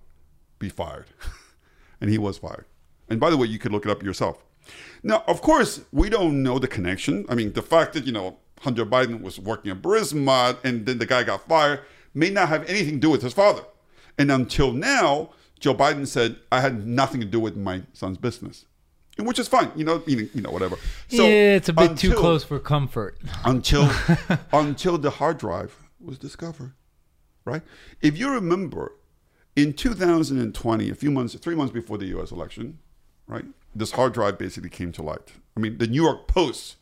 be 0.59 0.69
fired. 0.69 1.07
and 2.01 2.09
he 2.09 2.17
was 2.17 2.37
fired. 2.37 2.65
And 3.09 3.19
by 3.19 3.29
the 3.29 3.37
way, 3.37 3.47
you 3.47 3.59
could 3.59 3.71
look 3.71 3.85
it 3.85 3.91
up 3.91 4.03
yourself. 4.03 4.43
Now, 5.01 5.23
of 5.27 5.41
course, 5.41 5.81
we 5.91 6.09
don't 6.09 6.41
know 6.41 6.59
the 6.59 6.67
connection. 6.67 7.25
I 7.27 7.35
mean, 7.35 7.53
the 7.53 7.61
fact 7.61 7.93
that, 7.93 8.05
you 8.05 8.11
know, 8.11 8.37
Hunter 8.61 8.85
Biden 8.85 9.21
was 9.21 9.39
working 9.39 9.71
at 9.71 9.81
Burisma 9.81 10.57
and 10.63 10.85
then 10.85 10.99
the 10.99 11.05
guy 11.05 11.23
got 11.23 11.47
fired 11.47 11.81
may 12.13 12.29
not 12.29 12.49
have 12.49 12.67
anything 12.69 12.95
to 12.95 12.99
do 12.99 13.09
with 13.09 13.21
his 13.21 13.33
father. 13.33 13.63
And 14.17 14.31
until 14.31 14.71
now, 14.71 15.31
Joe 15.59 15.73
Biden 15.73 16.07
said, 16.07 16.37
I 16.51 16.61
had 16.61 16.85
nothing 16.85 17.19
to 17.21 17.25
do 17.25 17.39
with 17.39 17.57
my 17.57 17.83
son's 17.93 18.17
business. 18.17 18.65
Which 19.19 19.37
is 19.37 19.47
fine, 19.47 19.71
you 19.75 19.85
know, 19.85 20.01
you 20.07 20.15
know, 20.15 20.27
you 20.33 20.41
know, 20.41 20.49
whatever. 20.49 20.75
So 21.07 21.23
yeah, 21.23 21.55
it's 21.55 21.69
a 21.69 21.73
bit 21.73 21.97
too 21.97 22.13
close 22.13 22.43
for 22.43 22.59
comfort. 22.59 23.19
until 23.45 23.89
until 24.53 24.97
the 24.97 25.11
hard 25.11 25.37
drive 25.37 25.77
was 25.99 26.17
discovered, 26.17 26.73
right? 27.45 27.61
If 28.01 28.17
you 28.17 28.31
remember, 28.31 28.93
in 29.55 29.73
2020, 29.73 30.89
a 30.89 30.95
few 30.95 31.11
months, 31.11 31.35
three 31.35 31.53
months 31.55 31.71
before 31.71 31.99
the 31.99 32.07
U.S. 32.07 32.31
election, 32.31 32.79
right, 33.27 33.45
this 33.75 33.91
hard 33.91 34.13
drive 34.13 34.39
basically 34.39 34.69
came 34.69 34.91
to 34.93 35.03
light. 35.03 35.33
I 35.55 35.59
mean, 35.59 35.77
the 35.77 35.87
New 35.87 36.01
York 36.01 36.27
Post 36.27 36.77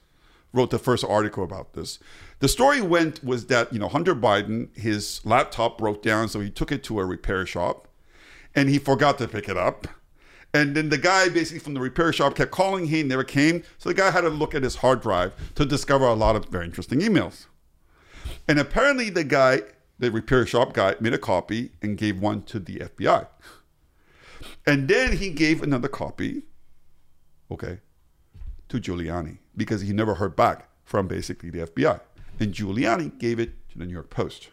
wrote 0.53 0.69
the 0.69 0.79
first 0.79 1.03
article 1.03 1.43
about 1.43 1.73
this. 1.73 1.99
The 2.39 2.47
story 2.47 2.81
went 2.81 3.23
was 3.23 3.47
that 3.47 3.71
you 3.73 3.79
know 3.79 3.89
Hunter 3.89 4.15
Biden, 4.15 4.75
his 4.77 5.19
laptop 5.25 5.77
broke 5.77 6.01
down, 6.01 6.29
so 6.29 6.39
he 6.39 6.49
took 6.49 6.71
it 6.71 6.81
to 6.85 6.99
a 6.99 7.05
repair 7.05 7.45
shop, 7.45 7.89
and 8.55 8.69
he 8.69 8.79
forgot 8.79 9.17
to 9.17 9.27
pick 9.27 9.49
it 9.49 9.57
up. 9.57 9.87
And 10.53 10.75
then 10.75 10.89
the 10.89 10.97
guy 10.97 11.29
basically 11.29 11.59
from 11.59 11.73
the 11.73 11.79
repair 11.79 12.11
shop 12.11 12.35
kept 12.35 12.51
calling. 12.51 12.87
He 12.87 13.03
never 13.03 13.23
came. 13.23 13.63
So 13.77 13.89
the 13.89 13.95
guy 13.95 14.11
had 14.11 14.21
to 14.21 14.29
look 14.29 14.53
at 14.53 14.63
his 14.63 14.75
hard 14.77 15.01
drive 15.01 15.33
to 15.55 15.65
discover 15.65 16.05
a 16.05 16.13
lot 16.13 16.35
of 16.35 16.45
very 16.45 16.65
interesting 16.65 16.99
emails. 16.99 17.45
And 18.47 18.59
apparently, 18.59 19.09
the 19.09 19.23
guy, 19.23 19.61
the 19.99 20.11
repair 20.11 20.45
shop 20.45 20.73
guy, 20.73 20.95
made 20.99 21.13
a 21.13 21.17
copy 21.17 21.71
and 21.81 21.97
gave 21.97 22.19
one 22.19 22.43
to 22.43 22.59
the 22.59 22.79
FBI. 22.79 23.27
And 24.65 24.87
then 24.87 25.17
he 25.17 25.29
gave 25.29 25.61
another 25.61 25.87
copy, 25.87 26.43
okay, 27.49 27.79
to 28.69 28.79
Giuliani 28.79 29.37
because 29.55 29.81
he 29.81 29.93
never 29.93 30.15
heard 30.15 30.35
back 30.35 30.67
from 30.83 31.07
basically 31.07 31.49
the 31.49 31.65
FBI. 31.67 31.99
And 32.39 32.53
Giuliani 32.53 33.17
gave 33.19 33.39
it 33.39 33.69
to 33.69 33.77
the 33.77 33.85
New 33.85 33.93
York 33.93 34.09
Post. 34.09 34.49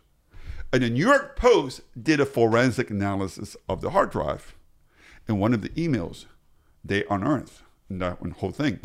And 0.72 0.82
the 0.82 0.90
New 0.90 1.06
York 1.06 1.36
Post 1.36 1.80
did 2.00 2.20
a 2.20 2.26
forensic 2.26 2.90
analysis 2.90 3.56
of 3.68 3.80
the 3.80 3.90
hard 3.90 4.10
drive. 4.10 4.54
And 5.28 5.38
one 5.38 5.52
of 5.52 5.60
the 5.60 5.68
emails 5.70 6.24
they 6.82 7.04
unearthed 7.10 7.62
in 7.90 7.98
that 7.98 8.18
whole 8.38 8.50
thing 8.50 8.80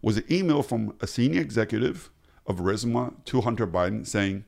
was 0.00 0.16
an 0.16 0.24
email 0.30 0.62
from 0.62 0.94
a 1.00 1.06
senior 1.06 1.42
executive 1.42 2.10
of 2.46 2.56
Burisma 2.56 3.12
to 3.26 3.42
Hunter 3.42 3.66
Biden 3.66 4.06
saying, 4.06 4.44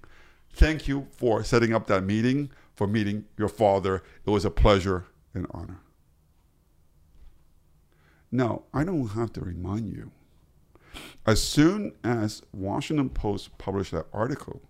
Thank 0.52 0.88
you 0.88 1.06
for 1.12 1.44
setting 1.44 1.72
up 1.72 1.86
that 1.86 2.02
meeting, 2.02 2.50
for 2.74 2.86
meeting 2.86 3.26
your 3.36 3.48
father. 3.48 4.02
It 4.26 4.30
was 4.30 4.44
a 4.44 4.50
pleasure 4.50 5.04
and 5.34 5.46
honor. 5.50 5.80
Now, 8.32 8.62
I 8.72 8.84
don't 8.84 9.08
have 9.08 9.32
to 9.34 9.40
remind 9.40 9.92
you. 9.92 10.10
As 11.26 11.42
soon 11.42 11.92
as 12.02 12.42
Washington 12.52 13.10
Post 13.10 13.56
published 13.58 13.92
that 13.92 14.06
article, 14.12 14.62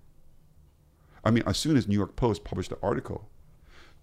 I 1.25 1.31
mean, 1.31 1.45
as 1.47 1.57
soon 1.57 1.77
as 1.77 1.87
New 1.87 1.97
York 1.97 2.17
Post 2.17 2.45
published 2.45 2.71
the 2.71 2.79
article, 2.83 3.29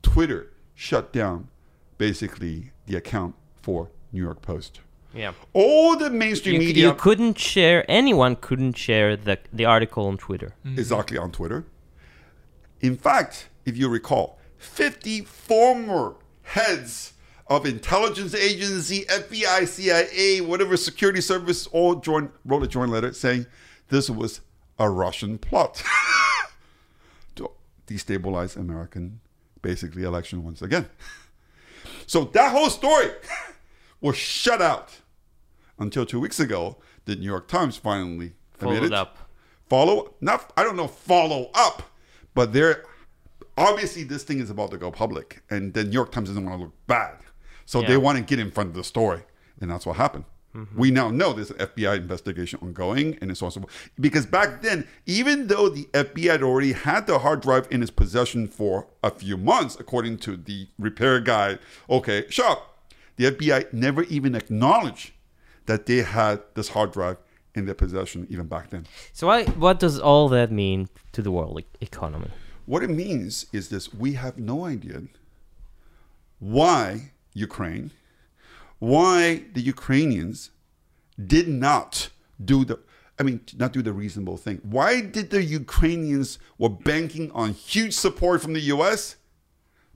Twitter 0.02 0.54
shut 0.74 1.12
down 1.12 1.50
basically 1.98 2.72
the 2.86 2.96
account 2.96 3.36
for 3.62 3.90
New 4.12 4.22
York 4.22 4.42
Post. 4.42 4.82
Yeah. 5.14 5.34
All 5.54 5.98
the 5.98 6.10
mainstream 6.10 6.62
You, 6.62 6.68
media 6.68 6.88
you 6.88 6.94
couldn't 6.94 7.38
share. 7.40 7.86
Anyone 7.90 8.36
couldn't 8.36 8.78
share 8.78 9.16
the 9.16 9.40
the 9.52 9.66
article 9.66 10.08
on 10.08 10.18
Twitter. 10.18 10.56
Mm-hmm. 10.66 10.80
exactly 10.80 11.18
on 11.18 11.32
Twitter. 11.32 11.66
In 12.82 12.96
fact, 12.96 13.50
if 13.66 13.76
you 13.78 13.90
recall, 13.90 14.38
50 14.58 15.22
former 15.22 16.16
heads 16.44 17.14
of 17.48 17.66
intelligence 17.66 18.36
agency, 18.36 19.06
FBI, 19.06 19.68
CIA, 19.68 20.42
whatever 20.42 20.78
security 20.78 21.22
service, 21.22 21.66
all 21.68 21.96
joined, 21.96 22.30
wrote 22.46 22.64
a 22.64 22.68
joint 22.68 22.92
letter 22.92 23.14
saying 23.14 23.46
this 23.90 24.10
was 24.10 24.42
a 24.78 24.90
Russian 24.90 25.38
plot 25.38 25.82
to 27.36 27.50
destabilize 27.88 28.56
American, 28.56 29.22
basically, 29.62 30.04
election 30.04 30.44
once 30.44 30.62
again. 30.62 30.88
So 32.08 32.24
that 32.34 32.52
whole 32.52 32.70
story 32.72 33.10
was 34.02 34.18
shut 34.18 34.62
out 34.62 34.90
until 35.78 36.06
two 36.06 36.20
weeks 36.20 36.40
ago. 36.40 36.78
The 37.06 37.16
New 37.16 37.26
York 37.26 37.48
Times 37.48 37.78
finally 37.78 38.34
Followed 38.58 38.92
up. 38.92 39.18
follow 39.70 40.16
not 40.20 40.52
i 40.58 40.64
don't 40.64 40.76
know 40.76 40.88
follow 40.88 41.52
up 41.54 41.84
but 42.34 42.52
they're 42.54 42.84
obviously 43.56 44.04
this 44.04 44.24
thing 44.24 44.40
is 44.40 44.50
about 44.50 44.72
to 44.72 44.78
go 44.78 44.90
public 44.90 45.44
and 45.52 45.74
the 45.76 45.84
new 45.84 45.92
york 45.92 46.12
times 46.12 46.28
doesn't 46.30 46.44
want 46.44 46.58
to 46.60 46.64
look 46.66 46.74
bad 46.88 47.18
so 47.66 47.82
Yeah. 47.82 47.88
they 47.90 47.98
want 47.98 48.18
to 48.18 48.24
get 48.24 48.40
in 48.40 48.50
front 48.50 48.70
of 48.70 48.76
the 48.76 48.84
story 48.84 49.22
and 49.62 49.70
that's 49.70 49.86
what 49.86 49.98
happened 49.98 50.24
Mm-hmm. 50.58 50.80
we 50.80 50.90
now 50.90 51.12
know 51.12 51.34
there's 51.34 51.52
an 51.52 51.58
fbi 51.58 51.98
investigation 51.98 52.58
ongoing 52.64 53.16
and 53.22 53.30
it's 53.30 53.44
also 53.44 53.62
because 54.00 54.26
back 54.26 54.64
then 54.64 54.88
even 55.06 55.48
though 55.48 55.70
the 55.70 55.84
fbi 55.94 56.32
had 56.32 56.42
already 56.42 56.74
had 56.74 57.06
the 57.06 57.20
hard 57.20 57.42
drive 57.42 57.68
in 57.70 57.84
its 57.84 57.92
possession 57.92 58.48
for 58.48 58.88
a 59.04 59.12
few 59.12 59.38
months 59.38 59.78
according 59.80 60.18
to 60.18 60.36
the 60.36 60.68
repair 60.80 61.20
guy 61.20 61.60
okay 61.92 62.26
shop 62.30 62.76
the 63.18 63.26
fbi 63.26 63.72
never 63.72 64.02
even 64.06 64.34
acknowledged 64.34 65.12
that 65.68 65.86
they 65.86 65.98
had 65.98 66.42
this 66.56 66.70
hard 66.70 66.92
drive 66.92 67.18
in 67.54 67.66
their 67.66 67.76
possession 67.76 68.26
even 68.30 68.48
back 68.48 68.70
then 68.70 68.86
So 69.14 69.28
why, 69.28 69.46
what 69.46 69.80
does 69.80 70.00
all 70.00 70.30
that 70.30 70.52
mean 70.52 70.90
to 71.12 71.22
the 71.22 71.32
world 71.32 71.62
economy? 71.82 72.30
What 72.66 72.84
it 72.84 72.90
means 72.90 73.46
is 73.52 73.70
this 73.70 73.94
we 73.94 74.14
have 74.14 74.38
no 74.38 74.66
idea 74.66 75.04
why 76.40 77.12
Ukraine, 77.34 77.92
why 78.80 79.44
the 79.54 79.62
Ukrainians 79.62 80.52
did 81.24 81.48
not 81.48 82.10
do 82.44 82.64
the 82.66 82.80
I 83.20 83.24
mean 83.24 83.42
not 83.58 83.74
do 83.74 83.82
the 83.82 83.94
reasonable 83.94 84.38
thing. 84.38 84.60
Why 84.64 85.02
did 85.02 85.32
the 85.32 85.44
Ukrainians 85.44 86.38
were 86.58 86.70
banking 86.70 87.32
on 87.32 87.54
huge 87.54 87.94
support 87.94 88.42
from 88.42 88.54
the 88.54 88.62
US? 88.76 89.16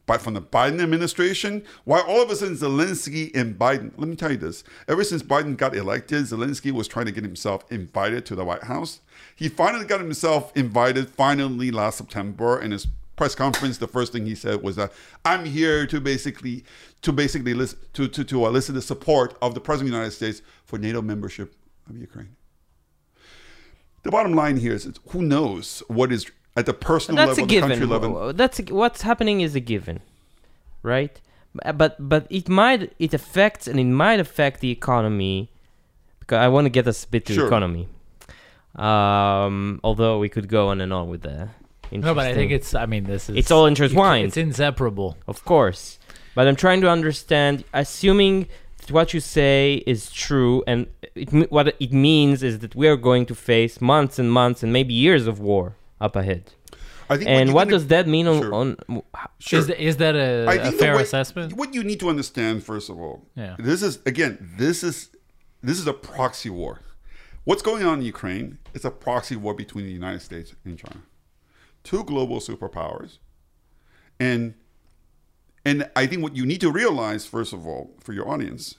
By 0.07 0.17
from 0.17 0.33
the 0.33 0.41
Biden 0.41 0.81
administration, 0.81 1.63
why 1.85 2.01
all 2.01 2.23
of 2.23 2.31
a 2.31 2.35
sudden 2.35 2.57
Zelensky 2.57 3.33
and 3.35 3.57
Biden? 3.57 3.93
Let 3.95 4.09
me 4.09 4.15
tell 4.15 4.31
you 4.31 4.37
this: 4.37 4.63
ever 4.87 5.03
since 5.03 5.21
Biden 5.21 5.55
got 5.55 5.75
elected, 5.75 6.23
Zelensky 6.25 6.71
was 6.71 6.87
trying 6.87 7.05
to 7.05 7.11
get 7.11 7.23
himself 7.23 7.71
invited 7.71 8.25
to 8.25 8.35
the 8.35 8.43
White 8.43 8.63
House. 8.63 8.99
He 9.35 9.47
finally 9.47 9.85
got 9.85 10.01
himself 10.01 10.51
invited. 10.57 11.07
Finally, 11.07 11.69
last 11.69 11.99
September, 11.99 12.59
in 12.59 12.71
his 12.71 12.87
press 13.15 13.35
conference, 13.35 13.77
the 13.77 13.87
first 13.87 14.11
thing 14.11 14.25
he 14.25 14.33
said 14.33 14.63
was 14.63 14.75
that 14.75 14.91
I'm 15.23 15.45
here 15.45 15.85
to 15.85 16.01
basically, 16.01 16.65
to 17.01 17.11
basically 17.11 17.53
listen, 17.53 17.79
to 17.93 18.07
to 18.07 18.23
to 18.23 18.45
elicit 18.45 18.75
the 18.75 18.81
support 18.81 19.37
of 19.41 19.53
the 19.53 19.61
president 19.61 19.89
of 19.89 19.91
the 19.93 19.97
United 19.97 20.15
States 20.15 20.41
for 20.65 20.77
NATO 20.77 21.01
membership 21.01 21.55
of 21.89 21.97
Ukraine. 21.97 22.35
The 24.03 24.11
bottom 24.11 24.33
line 24.33 24.57
here 24.57 24.73
is, 24.73 24.89
who 25.09 25.21
knows 25.21 25.83
what 25.87 26.11
is 26.11 26.29
at 26.55 26.65
the 26.65 26.73
personal 26.73 27.17
That's 27.25 27.37
a 27.37 27.41
level, 27.41 27.47
the 27.55 27.59
country 27.67 27.85
level. 27.85 28.33
That's 28.33 28.59
a, 28.59 28.63
what's 28.73 29.03
happening 29.03 29.41
is 29.41 29.55
a 29.55 29.59
given, 29.59 29.99
right? 30.83 31.19
But 31.75 31.97
but 31.99 32.27
it 32.29 32.47
might 32.49 32.93
it 32.97 33.13
affects 33.13 33.67
and 33.67 33.79
it 33.79 33.85
might 33.85 34.19
affect 34.19 34.61
the 34.61 34.71
economy 34.71 35.51
because 36.19 36.37
I 36.37 36.47
want 36.47 36.65
to 36.65 36.69
get 36.69 36.87
us 36.87 37.03
a 37.03 37.07
bit 37.07 37.25
to 37.25 37.33
Sure. 37.33 37.47
economy. 37.47 37.87
Um, 38.75 39.81
although 39.83 40.17
we 40.19 40.29
could 40.29 40.47
go 40.47 40.69
on 40.69 40.79
and 40.81 40.93
on 40.93 41.09
with 41.09 41.21
that. 41.23 41.49
No, 41.91 42.15
but 42.15 42.25
I 42.25 42.33
think 42.33 42.51
it's. 42.53 42.73
I 42.73 42.85
mean, 42.85 43.03
this 43.03 43.29
is. 43.29 43.35
It's 43.35 43.51
all 43.51 43.63
you 43.63 43.67
intertwined. 43.67 44.21
can't- 44.21 44.27
It's 44.29 44.37
inseparable. 44.37 45.17
Of 45.27 45.43
course. 45.43 45.99
But 46.35 46.47
I'm 46.47 46.55
trying 46.55 46.81
to 46.81 46.89
understand, 46.89 47.63
assuming 47.73 48.47
that 48.79 48.91
what 48.91 49.13
you 49.13 49.19
say 49.19 49.83
is 49.85 50.09
true, 50.11 50.63
and 50.65 50.87
it, 51.15 51.51
what 51.51 51.75
it 51.79 51.91
means 51.91 52.41
is 52.43 52.59
that 52.59 52.75
we 52.75 52.87
are 52.87 52.95
going 52.97 53.25
to 53.27 53.35
face 53.35 53.81
months 53.81 54.17
and 54.17 54.31
months 54.31 54.63
and 54.63 54.71
maybe 54.71 54.93
years 54.93 55.27
of 55.27 55.39
war 55.39 55.75
up 55.99 56.15
ahead. 56.15 56.53
I 57.09 57.17
think 57.17 57.29
and 57.29 57.49
you're 57.49 57.55
what 57.55 57.65
gonna- 57.65 57.77
does 57.79 57.87
that 57.87 58.07
mean 58.07 58.25
on, 58.27 58.41
Sure. 58.41 58.53
on 58.53 58.77
Sure. 59.39 59.59
Is, 59.59 59.69
is 59.71 59.97
that 59.97 60.15
a, 60.15 60.45
I 60.47 60.53
a 60.53 60.61
think 60.63 60.75
the 60.75 60.79
fair 60.79 60.95
way- 60.95 61.01
assessment? 61.03 61.53
What 61.53 61.73
you 61.73 61.83
need 61.83 61.99
to 61.99 62.09
understand, 62.09 62.63
first 62.63 62.89
of 62.89 62.97
all, 63.01 63.27
Yeah. 63.35 63.55
this 63.59 63.81
is 63.83 63.99
again, 64.05 64.33
this 64.57 64.81
is 64.83 65.09
this 65.61 65.77
is 65.77 65.87
a 65.87 65.93
proxy 65.93 66.49
war. 66.49 66.79
What's 67.43 67.61
going 67.61 67.83
on 67.83 67.99
in 67.99 68.05
Ukraine 68.05 68.59
is 68.73 68.85
a 68.85 68.91
proxy 68.91 69.35
war 69.35 69.53
between 69.53 69.85
the 69.85 69.91
United 69.91 70.21
States 70.21 70.55
and 70.63 70.77
China, 70.77 71.01
two 71.83 72.03
global 72.05 72.39
superpowers, 72.39 73.17
and 74.19 74.53
and 75.65 75.89
I 75.95 76.07
think 76.07 76.23
what 76.23 76.35
you 76.35 76.45
need 76.45 76.61
to 76.61 76.71
realize, 76.71 77.25
first 77.25 77.53
of 77.53 77.67
all, 77.67 77.95
for 77.99 78.13
your 78.13 78.27
audience, 78.27 78.75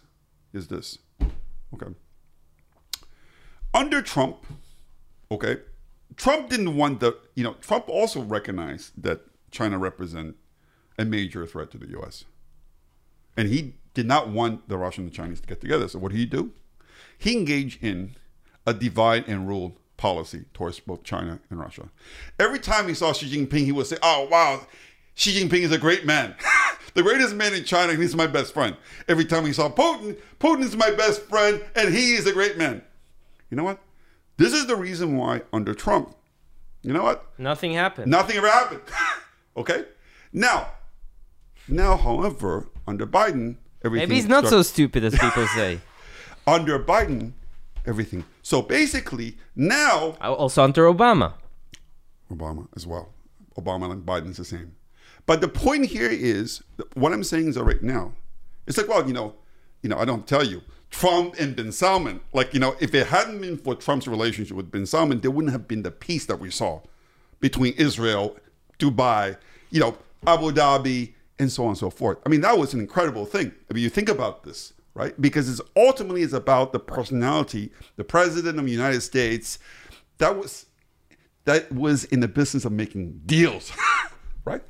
is 0.53 0.68
this. 0.68 0.99
Okay. 1.74 1.95
Under 3.74 4.03
Trump, 4.03 4.45
okay, 5.30 5.59
Trump 6.16 6.51
didn't 6.51 6.76
want 6.76 7.01
the, 7.01 7.16
you 7.35 7.45
know, 7.45 7.55
Trump 7.55 7.89
also 7.89 8.20
recognized 8.20 9.03
that 9.03 9.22
China 9.51 9.78
represent 9.78 10.37
a 10.99 11.05
major 11.05 11.47
threat 11.47 11.70
to 11.70 11.78
the 11.78 11.89
U.S. 11.91 12.24
And 13.37 13.49
he 13.49 13.74
did 13.95 14.07
not 14.07 14.28
want 14.28 14.68
the 14.68 14.76
Russian 14.76 15.05
and 15.05 15.12
the 15.12 15.16
Chinese 15.16 15.41
to 15.41 15.47
get 15.47 15.61
together. 15.61 15.89
So 15.89 15.99
what 15.99 16.12
did 16.12 16.18
he 16.18 16.26
do? 16.26 16.53
He 17.16 17.37
engaged 17.37 17.83
in 17.83 18.16
a 18.66 18.74
divide 18.74 19.26
and 19.28 19.49
rule 19.49 19.78
policy 19.97 20.45
towards 20.53 20.80
both 20.80 21.05
China 21.05 21.41
and 21.49 21.59
Russia. 21.59 21.89
Every 22.39 22.59
time 22.59 22.89
he 22.89 22.95
saw 22.95 23.12
Xi 23.12 23.30
Jinping, 23.30 23.64
he 23.64 23.72
would 23.72 23.87
say, 23.87 23.97
"Oh 24.03 24.26
wow, 24.30 24.66
Xi 25.14 25.33
Jinping 25.33 25.61
is 25.61 25.72
a 25.72 25.78
great 25.78 26.05
man, 26.05 26.35
the 26.95 27.03
greatest 27.03 27.34
man 27.34 27.55
in 27.55 27.64
China, 27.64 27.93
and 27.93 28.03
he's 28.03 28.14
my 28.16 28.26
best 28.26 28.55
friend." 28.55 28.76
Every 29.09 29.24
time 29.24 29.45
he 29.45 29.53
saw 29.53 29.70
Putin, 29.70 30.18
Putin's 30.38 30.76
my 30.76 30.90
best 30.90 31.22
friend, 31.22 31.62
and 31.74 31.95
he 31.95 32.14
is 32.14 32.26
a 32.26 32.32
great 32.32 32.57
man. 32.59 32.82
You 33.51 33.57
know 33.57 33.64
what? 33.64 33.78
This 34.36 34.53
is 34.53 34.66
the 34.66 34.76
reason 34.76 35.16
why 35.16 35.43
under 35.53 35.74
Trump, 35.74 36.16
you 36.82 36.93
know 36.93 37.03
what? 37.03 37.24
Nothing 37.38 37.74
happened. 37.74 38.11
Nothing 38.11 38.36
ever 38.38 38.49
happened. 38.49 38.80
okay? 39.57 39.84
Now, 40.32 40.68
now, 41.68 41.97
however, 41.97 42.68
under 42.86 43.07
Biden, 43.07 43.57
everything 43.84 44.09
Maybe 44.09 44.16
he's 44.16 44.28
not 44.28 44.49
so 44.49 44.62
stupid 44.62 45.05
as 45.05 45.16
people 45.16 45.47
say. 45.49 45.80
under 46.47 46.78
Biden, 46.78 47.32
everything. 47.86 48.24
So 48.43 48.62
basically, 48.62 49.36
now 49.55 50.16
Also 50.20 50.64
under 50.64 50.84
Obama. 50.93 51.34
Obama 52.30 52.66
as 52.74 52.86
well. 52.86 53.11
Obama 53.57 53.93
and 53.93 54.05
Biden's 54.05 54.38
the 54.38 54.45
same. 54.45 54.74
But 55.27 55.41
the 55.41 55.49
point 55.49 55.87
here 55.87 56.11
is 56.11 56.62
what 56.95 57.12
I'm 57.12 57.25
saying 57.25 57.49
is 57.49 57.55
that 57.55 57.64
right 57.64 57.83
now, 57.83 58.12
it's 58.66 58.77
like, 58.77 58.89
well, 58.89 59.07
you 59.07 59.12
know, 59.12 59.35
you 59.83 59.89
know, 59.89 59.99
I 59.99 60.05
don't 60.05 60.27
tell 60.27 60.45
you. 60.45 60.62
Trump 60.91 61.37
and 61.41 61.57
Bin 61.57 61.73
Salman, 61.73 62.20
like, 62.35 62.53
you 62.53 62.61
know, 62.61 62.77
if 62.79 62.95
it 62.95 63.07
hadn't 63.07 63.41
been 63.41 63.57
for 63.57 63.75
Trump's 63.75 64.07
relationship 64.07 64.57
with 64.57 64.70
Bin 64.70 64.85
Salman, 64.85 65.20
there 65.20 65.31
wouldn't 65.31 65.53
have 65.53 65.66
been 65.66 65.83
the 65.83 65.91
peace 65.91 66.27
that 66.27 66.39
we 66.39 66.51
saw 66.51 66.83
between 67.41 67.73
Israel, 67.75 68.37
Dubai, 68.79 69.39
you 69.70 69.81
know, 69.81 69.97
Abu 70.27 70.53
Dhabi, 70.53 71.14
and 71.39 71.51
so 71.51 71.64
on 71.64 71.70
and 71.70 71.79
so 71.79 71.91
forth. 71.91 72.18
I 72.25 72.29
mean, 72.29 72.43
that 72.43 72.59
was 72.59 72.75
an 72.75 72.81
incredible 72.81 73.25
thing. 73.25 73.53
I 73.70 73.75
mean, 73.75 73.83
you 73.83 73.89
think 73.89 74.09
about 74.09 74.45
this, 74.45 74.75
right? 74.95 75.18
Because 75.20 75.49
it's 75.49 75.61
ultimately 75.77 76.23
is 76.23 76.35
about 76.35 76.73
the 76.73 76.79
personality, 76.79 77.73
the 77.97 78.05
president 78.05 78.59
of 78.59 78.64
the 78.64 78.70
United 78.70 79.01
States. 79.01 79.59
That 80.18 80.37
was 80.37 80.66
that 81.45 81.73
was 81.73 82.05
in 82.05 82.20
the 82.20 82.29
business 82.29 82.64
of 82.64 82.73
making 82.73 83.23
deals, 83.27 83.73
right? 84.45 84.62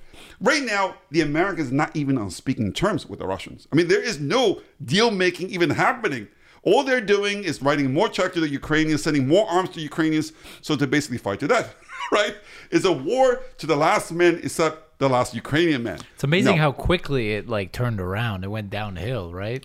Right 0.43 0.65
now, 0.65 0.97
the 1.11 1.21
Americans 1.21 1.71
are 1.71 1.75
not 1.75 1.95
even 1.95 2.19
on 2.19 2.31
speaking 2.31 2.73
terms 2.73 3.07
with 3.09 3.21
the 3.21 3.27
Russians. 3.27 3.69
I 3.73 3.77
mean, 3.77 3.87
there 3.89 4.03
is 4.03 4.19
no 4.19 4.61
deal 4.85 5.11
making 5.13 5.51
even 5.51 5.71
happening. 5.71 6.27
All 6.65 6.83
they're 6.83 7.01
doing 7.01 7.45
is 7.45 7.63
writing 7.63 7.93
more 7.95 8.09
checks 8.09 8.35
to 8.35 8.41
the 8.41 8.49
Ukrainians, 8.49 9.03
sending 9.03 9.27
more 9.29 9.49
arms 9.49 9.71
to 9.71 9.81
Ukrainians, 9.81 10.33
so 10.61 10.75
to 10.77 10.87
basically 10.87 11.19
fight 11.19 11.39
to 11.41 11.49
death, 11.49 11.75
right? 12.13 12.35
It's 12.71 12.85
a 12.85 12.93
war 12.93 13.41
to 13.59 13.67
the 13.67 13.77
last 13.77 14.11
man 14.13 14.41
except 14.43 14.99
the 14.99 15.09
last 15.09 15.35
Ukrainian 15.35 15.83
man. 15.85 15.99
It's 16.15 16.25
amazing 16.25 16.57
No. 16.57 16.63
how 16.63 16.73
quickly 16.73 17.33
it 17.35 17.49
like 17.49 17.73
turned 17.73 18.01
around. 18.01 18.43
It 18.45 18.49
went 18.49 18.71
downhill, 18.71 19.33
right? 19.33 19.65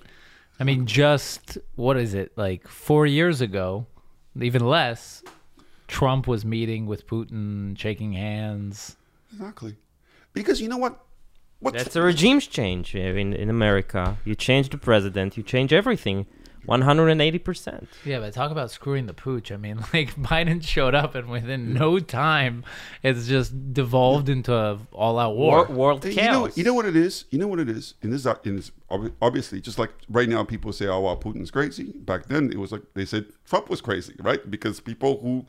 I 0.59 0.63
mean, 0.63 0.88
just 0.88 1.57
what 1.75 1.97
is 1.97 2.13
it 2.15 2.32
like 2.36 2.67
four 2.67 3.05
years 3.05 3.41
ago, 3.41 3.86
even 4.39 4.63
less. 4.65 5.23
Trump 5.88 6.28
was 6.28 6.43
meeting 6.43 6.86
with 6.86 7.07
Putin, 7.07 7.78
shaking 7.78 8.13
hands. 8.13 8.97
exactly 9.32 9.75
because 10.38 10.61
you 10.61 10.69
know 10.69 10.77
what? 10.77 11.03
What 11.59 11.73
That's 11.73 11.95
a 11.95 12.01
regime 12.01 12.39
change 12.39 12.95
eh, 12.95 12.99
in, 12.99 13.33
in 13.33 13.49
America. 13.49 14.17
You 14.25 14.35
change 14.35 14.69
the 14.69 14.77
president, 14.77 15.38
you 15.38 15.43
change 15.43 15.73
everything. 15.73 16.27
180%. 16.67 17.88
Yeah, 18.05 18.19
but 18.19 18.33
talk 18.33 18.51
about 18.51 18.71
screwing 18.71 19.05
the 19.05 19.13
pooch. 19.13 19.51
I 19.51 19.57
mean, 19.57 19.77
like 19.93 20.15
Biden 20.15 20.63
showed 20.63 20.93
up, 20.95 21.15
and 21.15 21.29
within 21.29 21.73
no 21.73 21.99
time, 21.99 22.63
it's 23.03 23.27
just 23.27 23.73
devolved 23.73 24.29
into 24.29 24.53
a 24.53 24.79
all-out 24.91 25.35
war. 25.35 25.65
War, 25.65 25.75
world 25.75 26.01
chaos. 26.03 26.15
You 26.17 26.31
know, 26.31 26.49
you 26.55 26.63
know 26.63 26.73
what 26.73 26.85
it 26.85 26.95
is. 26.95 27.25
You 27.31 27.39
know 27.39 27.47
what 27.47 27.59
it 27.59 27.69
is. 27.69 27.93
And 28.01 28.11
this, 28.11 28.25
is- 28.25 28.35
and 28.45 28.57
this 28.57 28.71
obviously 29.21 29.61
just 29.61 29.79
like 29.79 29.91
right 30.09 30.27
now, 30.29 30.43
people 30.43 30.73
say, 30.73 30.88
"Oh, 30.88 31.01
well, 31.01 31.17
Putin's 31.17 31.51
crazy." 31.51 31.93
Back 31.99 32.27
then, 32.27 32.51
it 32.51 32.57
was 32.57 32.71
like 32.71 32.83
they 32.93 33.05
said 33.05 33.25
Trump 33.45 33.69
was 33.69 33.81
crazy, 33.81 34.15
right? 34.19 34.49
Because 34.49 34.79
people 34.79 35.19
who 35.21 35.45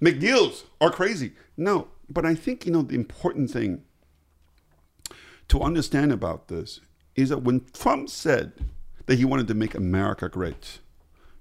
make 0.00 0.18
deals 0.18 0.64
are 0.80 0.90
crazy. 0.90 1.32
No, 1.56 1.88
but 2.08 2.24
I 2.24 2.34
think 2.34 2.66
you 2.66 2.72
know 2.72 2.82
the 2.82 2.94
important 2.94 3.50
thing 3.50 3.82
to 5.48 5.60
understand 5.60 6.12
about 6.12 6.48
this 6.48 6.80
is 7.14 7.28
that 7.28 7.42
when 7.42 7.64
Trump 7.72 8.08
said 8.08 8.52
that 9.06 9.16
he 9.16 9.24
wanted 9.24 9.48
to 9.48 9.54
make 9.54 9.74
America 9.74 10.28
great, 10.28 10.80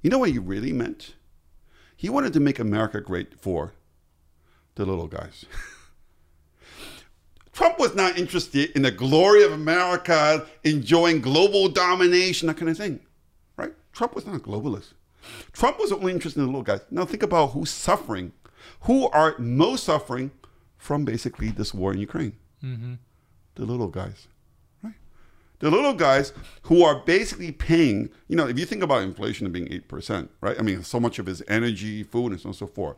you 0.02 0.10
know 0.10 0.20
what 0.20 0.30
he 0.30 0.40
really 0.40 0.74
meant? 0.74 1.16
He 1.96 2.10
wanted 2.10 2.34
to 2.34 2.40
make 2.40 2.60
America 2.60 3.02
great 3.02 3.40
for 3.40 3.74
the 4.76 4.86
little 4.86 5.08
guys. 5.08 5.46
Trump 7.54 7.78
was 7.78 7.96
not 7.96 8.18
interested 8.18 8.72
in 8.72 8.82
the 8.82 8.92
glory 8.92 9.44
of 9.44 9.52
America, 9.52 10.46
enjoying 10.64 11.22
global 11.22 11.70
domination, 11.70 12.48
that 12.48 12.58
kind 12.58 12.70
of 12.70 12.78
thing. 12.78 13.00
Right? 13.56 13.74
Trump 13.94 14.16
was 14.16 14.26
not 14.26 14.36
a 14.36 14.40
globalist. 14.40 14.94
Trump 15.54 15.80
was 15.80 15.92
only 15.92 16.12
interested 16.12 16.40
in 16.40 16.48
the 16.48 16.52
little 16.52 16.64
guys. 16.64 16.82
Now 16.90 17.06
think 17.06 17.24
about 17.24 17.52
who's 17.52 17.70
suffering. 17.70 18.34
Who 18.82 19.08
are 19.10 19.38
most 19.38 19.84
suffering 19.84 20.32
from 20.78 21.06
basically 21.06 21.50
this 21.50 21.74
war 21.74 21.94
in 21.94 22.00
Ukraine? 22.00 22.36
Mm-hmm. 22.64 22.94
The 23.56 23.66
little 23.66 23.88
guys. 23.88 24.28
Right? 24.84 24.94
The 25.60 25.70
little 25.70 25.94
guys 25.94 26.34
who 26.64 26.84
are 26.84 27.04
basically 27.06 27.52
paying, 27.52 28.10
you 28.28 28.36
know, 28.36 28.48
if 28.48 28.58
you 28.58 28.66
think 28.66 28.84
about 28.84 29.04
inflation 29.04 29.52
being 29.52 29.68
8%, 29.68 30.30
right? 30.42 30.58
I 30.58 30.62
mean, 30.62 30.84
so 30.84 31.00
much 31.00 31.20
of 31.20 31.26
his 31.26 31.44
energy, 31.48 32.04
food, 32.04 32.32
and 32.32 32.42
so 32.42 32.48
on 32.48 32.50
and 32.50 32.56
so 32.56 32.68
forth. 32.68 32.98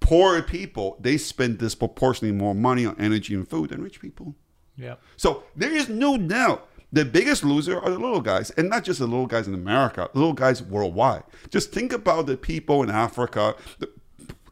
Poor 0.00 0.40
people, 0.42 0.96
they 1.00 1.16
spend 1.16 1.58
disproportionately 1.58 2.36
more 2.36 2.54
money 2.54 2.86
on 2.86 2.96
energy 2.98 3.34
and 3.34 3.48
food 3.48 3.70
than 3.70 3.82
rich 3.82 4.00
people. 4.00 4.34
Yeah. 4.76 4.94
So 5.16 5.42
there 5.56 5.72
is 5.72 5.88
no 5.88 6.16
doubt 6.16 6.68
the 6.92 7.04
biggest 7.04 7.44
loser 7.44 7.78
are 7.78 7.90
the 7.90 7.98
little 7.98 8.20
guys, 8.20 8.50
and 8.52 8.70
not 8.70 8.84
just 8.84 9.00
the 9.00 9.06
little 9.06 9.26
guys 9.26 9.46
in 9.46 9.54
America, 9.54 10.08
little 10.14 10.32
guys 10.32 10.62
worldwide. 10.62 11.24
Just 11.50 11.72
think 11.72 11.92
about 11.92 12.26
the 12.26 12.36
people 12.36 12.82
in 12.82 12.90
Africa, 12.90 13.56
the, 13.78 13.90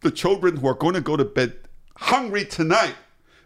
the 0.02 0.10
children 0.10 0.56
who 0.56 0.66
are 0.66 0.74
going 0.74 0.94
to 0.94 1.00
go 1.00 1.16
to 1.16 1.24
bed 1.24 1.56
hungry 1.96 2.44
tonight 2.44 2.94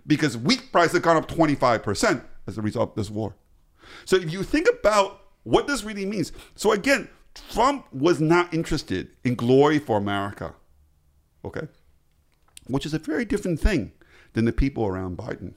because 0.07 0.37
wheat 0.37 0.73
prices 0.73 0.95
have 0.95 1.03
gone 1.03 1.17
up 1.17 1.29
25% 1.29 2.25
as 2.47 2.59
a 2.59 2.63
result 2.63 2.91
of 2.91 2.97
this 2.97 3.11
war. 3.11 3.35
So 4.05 4.17
if 4.17 4.33
you 4.33 4.43
think 4.43 4.69
about 4.69 5.21
what 5.43 5.67
this 5.67 5.85
really 5.85 6.07
means, 6.07 6.33
so 6.55 6.73
again, 6.73 7.09
Trump 7.53 7.87
was 7.93 8.21
not 8.21 8.53
interested 8.53 9.11
in 9.25 9.35
glory 9.35 9.79
for 9.79 9.97
America, 9.97 10.55
okay? 11.45 11.69
Which 12.67 12.87
is 12.87 12.95
a 12.95 12.99
very 12.99 13.25
different 13.25 13.61
thing 13.61 13.93
than 14.33 14.45
the 14.45 14.53
people 14.53 14.87
around 14.87 15.17
Biden. 15.17 15.55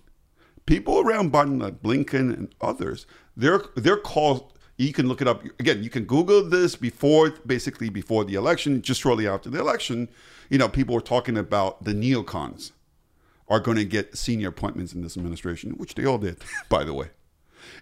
People 0.65 0.99
around 0.99 1.31
Biden, 1.31 1.61
like 1.61 1.81
Blinken 1.81 2.33
and 2.33 2.55
others, 2.61 3.05
they're 3.35 3.63
they're 3.75 3.97
called. 3.97 4.53
You 4.77 4.93
can 4.93 5.07
look 5.07 5.21
it 5.21 5.27
up 5.27 5.43
again. 5.59 5.83
You 5.83 5.89
can 5.89 6.05
Google 6.05 6.43
this 6.43 6.75
before, 6.75 7.31
basically 7.45 7.89
before 7.89 8.23
the 8.23 8.35
election, 8.35 8.81
just 8.81 9.01
shortly 9.01 9.27
after 9.27 9.49
the 9.49 9.59
election. 9.59 10.09
You 10.49 10.57
know, 10.57 10.69
people 10.69 10.95
were 10.95 11.01
talking 11.01 11.37
about 11.37 11.83
the 11.83 11.93
neocons 11.93 12.71
are 13.53 13.59
going 13.59 13.77
to 13.77 13.85
get 13.85 14.17
senior 14.17 14.49
appointments 14.49 14.93
in 14.93 15.01
this 15.01 15.15
administration, 15.15 15.73
which 15.73 15.93
they 15.93 16.05
all 16.05 16.17
did, 16.17 16.37
by 16.69 16.83
the 16.83 16.93
way. 16.93 17.11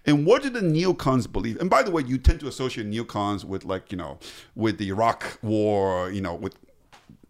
And 0.04 0.26
what 0.26 0.42
did 0.42 0.52
the 0.52 0.60
neocons 0.60 1.30
believe? 1.30 1.58
And 1.60 1.70
by 1.70 1.82
the 1.82 1.90
way, 1.90 2.02
you 2.06 2.18
tend 2.18 2.40
to 2.40 2.46
associate 2.46 2.86
neocons 2.88 3.42
with 3.42 3.64
like, 3.64 3.90
you 3.90 3.96
know, 3.96 4.18
with 4.54 4.76
the 4.76 4.88
Iraq 4.88 5.38
war, 5.42 6.10
you 6.10 6.20
know, 6.20 6.34
with 6.34 6.56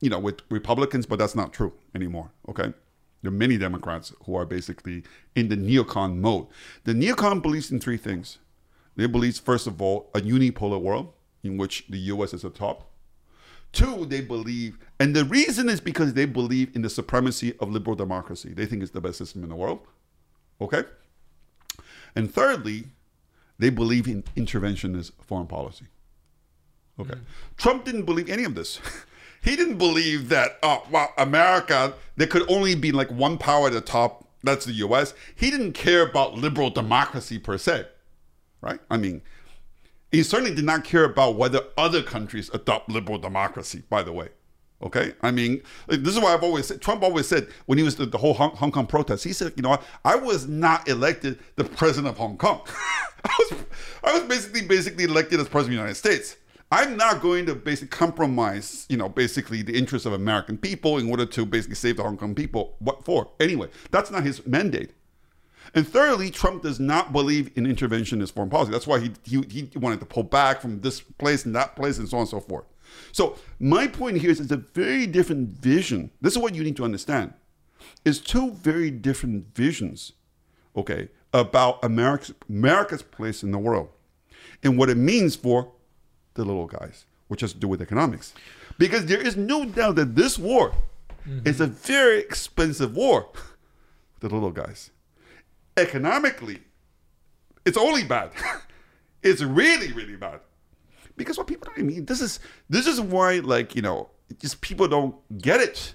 you 0.01 0.11
know, 0.11 0.18
with 0.18 0.40
Republicans, 0.51 1.07
but 1.07 1.18
that's 1.20 1.36
not 1.36 1.53
true 1.53 1.72
anymore. 1.95 2.32
Okay. 2.49 2.74
There 3.22 3.28
are 3.28 3.30
many 3.30 3.57
Democrats 3.57 4.12
who 4.24 4.34
are 4.34 4.45
basically 4.45 5.05
in 5.36 5.49
the 5.49 5.57
neocon 5.57 6.16
mode. 6.16 6.49
The 6.82 6.93
neocon 6.93 7.40
believes 7.40 7.70
in 7.70 7.78
three 7.78 7.97
things. 7.97 8.38
They 8.97 9.07
believe, 9.07 9.38
first 9.38 9.68
of 9.68 9.80
all, 9.80 10.11
a 10.12 10.20
unipolar 10.20 10.80
world 10.80 11.12
in 11.45 11.57
which 11.57 11.86
the 11.88 11.99
US 11.99 12.34
is 12.34 12.43
the 12.43 12.51
top. 12.51 12.90
Two, 13.73 14.05
they 14.05 14.20
believe, 14.20 14.79
and 15.01 15.16
the 15.16 15.25
reason 15.25 15.68
is 15.68 15.81
because 15.81 16.12
they 16.12 16.27
believe 16.27 16.75
in 16.77 16.83
the 16.83 16.91
supremacy 16.91 17.55
of 17.59 17.70
liberal 17.70 17.97
democracy. 17.97 18.53
They 18.53 18.66
think 18.66 18.83
it's 18.83 18.93
the 18.93 19.01
best 19.01 19.18
system 19.18 19.43
in 19.43 19.49
the 19.49 19.57
world. 19.57 19.81
Okay? 20.61 20.85
And 22.14 22.33
thirdly, 22.33 22.85
they 23.59 23.70
believe 23.70 24.07
in 24.07 24.25
interventionist 24.37 25.12
foreign 25.23 25.47
policy. 25.47 25.87
Okay. 27.01 27.14
Hmm. 27.14 27.20
Trump 27.57 27.85
didn't 27.85 28.05
believe 28.05 28.29
any 28.29 28.45
of 28.45 28.55
this. 28.55 28.79
he 29.43 29.57
didn't 29.57 29.79
believe 29.79 30.29
that, 30.29 30.59
uh, 30.62 30.79
oh, 30.81 30.87
well, 30.91 31.12
America, 31.16 31.95
there 32.16 32.27
could 32.27 32.49
only 32.51 32.75
be 32.75 32.93
like 32.93 33.11
one 33.11 33.39
power 33.39 33.68
at 33.68 33.73
the 33.73 33.81
top 33.81 34.29
That's 34.43 34.64
the 34.64 34.73
US. 34.75 35.14
He 35.35 35.51
didn't 35.51 35.73
care 35.73 36.03
about 36.03 36.35
liberal 36.35 36.70
democracy 36.70 37.39
per 37.39 37.59
se, 37.59 37.87
right? 38.61 38.81
I 38.91 38.97
mean, 38.97 39.23
he 40.13 40.23
certainly 40.23 40.55
did 40.55 40.65
not 40.65 40.85
care 40.85 41.05
about 41.05 41.37
whether 41.37 41.63
other 41.77 42.03
countries 42.03 42.51
adopt 42.53 42.89
liberal 42.89 43.19
democracy, 43.19 43.83
by 43.89 44.03
the 44.03 44.13
way. 44.13 44.29
Okay, 44.83 45.15
I 45.23 45.31
mean, 45.31 45.63
this 45.87 46.15
is 46.15 46.21
why 46.21 46.35
I've 46.35 46.43
always 46.43 46.67
said. 46.67 46.81
Trump 46.81 47.03
always 47.03 47.29
said 47.29 47.49
when 47.67 47.79
he 47.79 47.85
was 47.85 47.97
the, 47.97 48.05
the 48.05 48.19
whole 48.19 48.35
Hong, 48.35 48.51
Hong, 48.57 48.73
Kong 48.73 48.87
protest, 48.87 49.23
he 49.23 49.33
said, 49.33 49.53
"You 49.57 49.63
know? 49.63 49.79
I 50.05 50.17
was 50.17 50.49
not 50.49 50.89
elected 50.89 51.39
the 51.55 51.65
president 51.65 52.09
of 52.09 52.19
Hong 52.19 52.37
Kong. 52.37 52.63
I 53.25 53.37
was, 53.39 53.61
I 54.03 54.13
was 54.13 54.23
basically, 54.25 54.63
basically 54.63 55.05
elected 55.05 55.39
as 55.39 55.49
president 55.49 55.79
of 55.79 55.79
the 55.79 55.83
United 55.83 55.95
States. 55.95 56.37
I'm 56.73 56.97
not 56.97 57.21
going 57.21 57.47
to 57.47 57.55
basically 57.55 57.97
compromise, 57.97 58.87
you 58.89 58.97
know, 58.97 59.09
basically 59.09 59.63
the 59.63 59.77
interests 59.77 60.07
of 60.07 60.15
American 60.15 60.59
people 60.59 60.99
in 60.99 61.09
order 61.11 61.27
to 61.27 61.47
basically 61.47 61.77
save 61.77 61.99
the 61.99 62.03
Hong 62.03 62.17
Kong 62.17 62.35
people. 62.35 62.75
What 62.81 63.05
for? 63.05 63.31
Anyway, 63.39 63.69
that's 63.93 64.11
not 64.11 64.25
his 64.25 64.45
mandate. 64.47 64.91
And 65.75 65.89
thirdly, 65.89 66.31
Trump 66.31 66.62
does 66.62 66.79
not 66.79 67.12
believe 67.12 67.51
in 67.57 67.64
interventionist 67.64 68.33
foreign 68.33 68.51
policy. 68.51 68.70
That's 68.70 68.87
why 68.87 69.01
he, 69.01 69.11
he, 69.25 69.68
he 69.73 69.79
wanted 69.79 70.01
to 70.01 70.07
pull 70.07 70.23
back 70.23 70.61
from 70.61 70.81
this 70.81 71.01
place 71.01 71.47
and 71.47 71.55
that 71.55 71.77
place 71.77 71.99
and 71.99 72.09
so 72.09 72.18
on 72.18 72.23
and 72.23 72.29
so 72.29 72.41
forth. 72.41 72.64
So 73.11 73.37
my 73.59 73.87
point 73.87 74.18
here 74.18 74.31
is 74.31 74.41
it's 74.41 74.51
a 74.51 74.59
very 74.59 75.07
different 75.07 75.49
vision. 75.49 76.11
This 76.20 76.35
is 76.35 76.39
what 76.39 76.55
you 76.55 76.62
need 76.62 76.77
to 76.77 76.85
understand. 76.85 77.33
It's 78.05 78.18
two 78.18 78.53
very 78.53 78.91
different 78.91 79.55
visions, 79.55 80.12
okay, 80.77 81.09
about 81.33 81.83
America's, 81.83 82.35
America's 82.49 83.03
place 83.03 83.43
in 83.43 83.51
the 83.51 83.59
world 83.59 83.89
and 84.62 84.77
what 84.79 84.91
it 84.91 84.97
means 84.97 85.37
for 85.37 85.73
the 86.35 86.45
little 86.45 86.66
guys, 86.66 87.07
which 87.29 87.41
has 87.41 87.53
to 87.53 87.59
do 87.59 87.68
with 87.68 87.81
economics. 87.81 88.35
Because 88.79 89.07
there 89.07 89.20
is 89.20 89.37
no 89.37 89.64
doubt 89.64 89.97
that 89.97 90.16
this 90.16 90.39
war 90.39 90.73
mm-hmm. 91.27 91.47
is 91.47 91.61
a 91.61 91.66
very 91.66 92.18
expensive 92.18 92.95
war 92.95 93.29
for 93.33 93.41
the 94.20 94.29
little 94.29 94.51
guys. 94.51 94.91
Economically, 95.77 96.61
it's 97.64 97.79
only 97.79 98.05
bad. 98.05 98.31
it's 99.23 99.43
really, 99.43 99.93
really 99.93 100.16
bad. 100.16 100.41
Because 101.16 101.39
what 101.39 101.47
people 101.47 101.70
don't 101.75 101.87
mean 101.87 102.07
this 102.07 102.20
is 102.20 102.41
this 102.68 102.87
is 102.87 103.01
why 103.01 103.39
like 103.39 103.77
you 103.77 103.83
know 103.83 104.11
just 104.39 104.61
people 104.61 104.89
don't 104.89 105.14
get 105.39 105.61
it. 105.61 105.95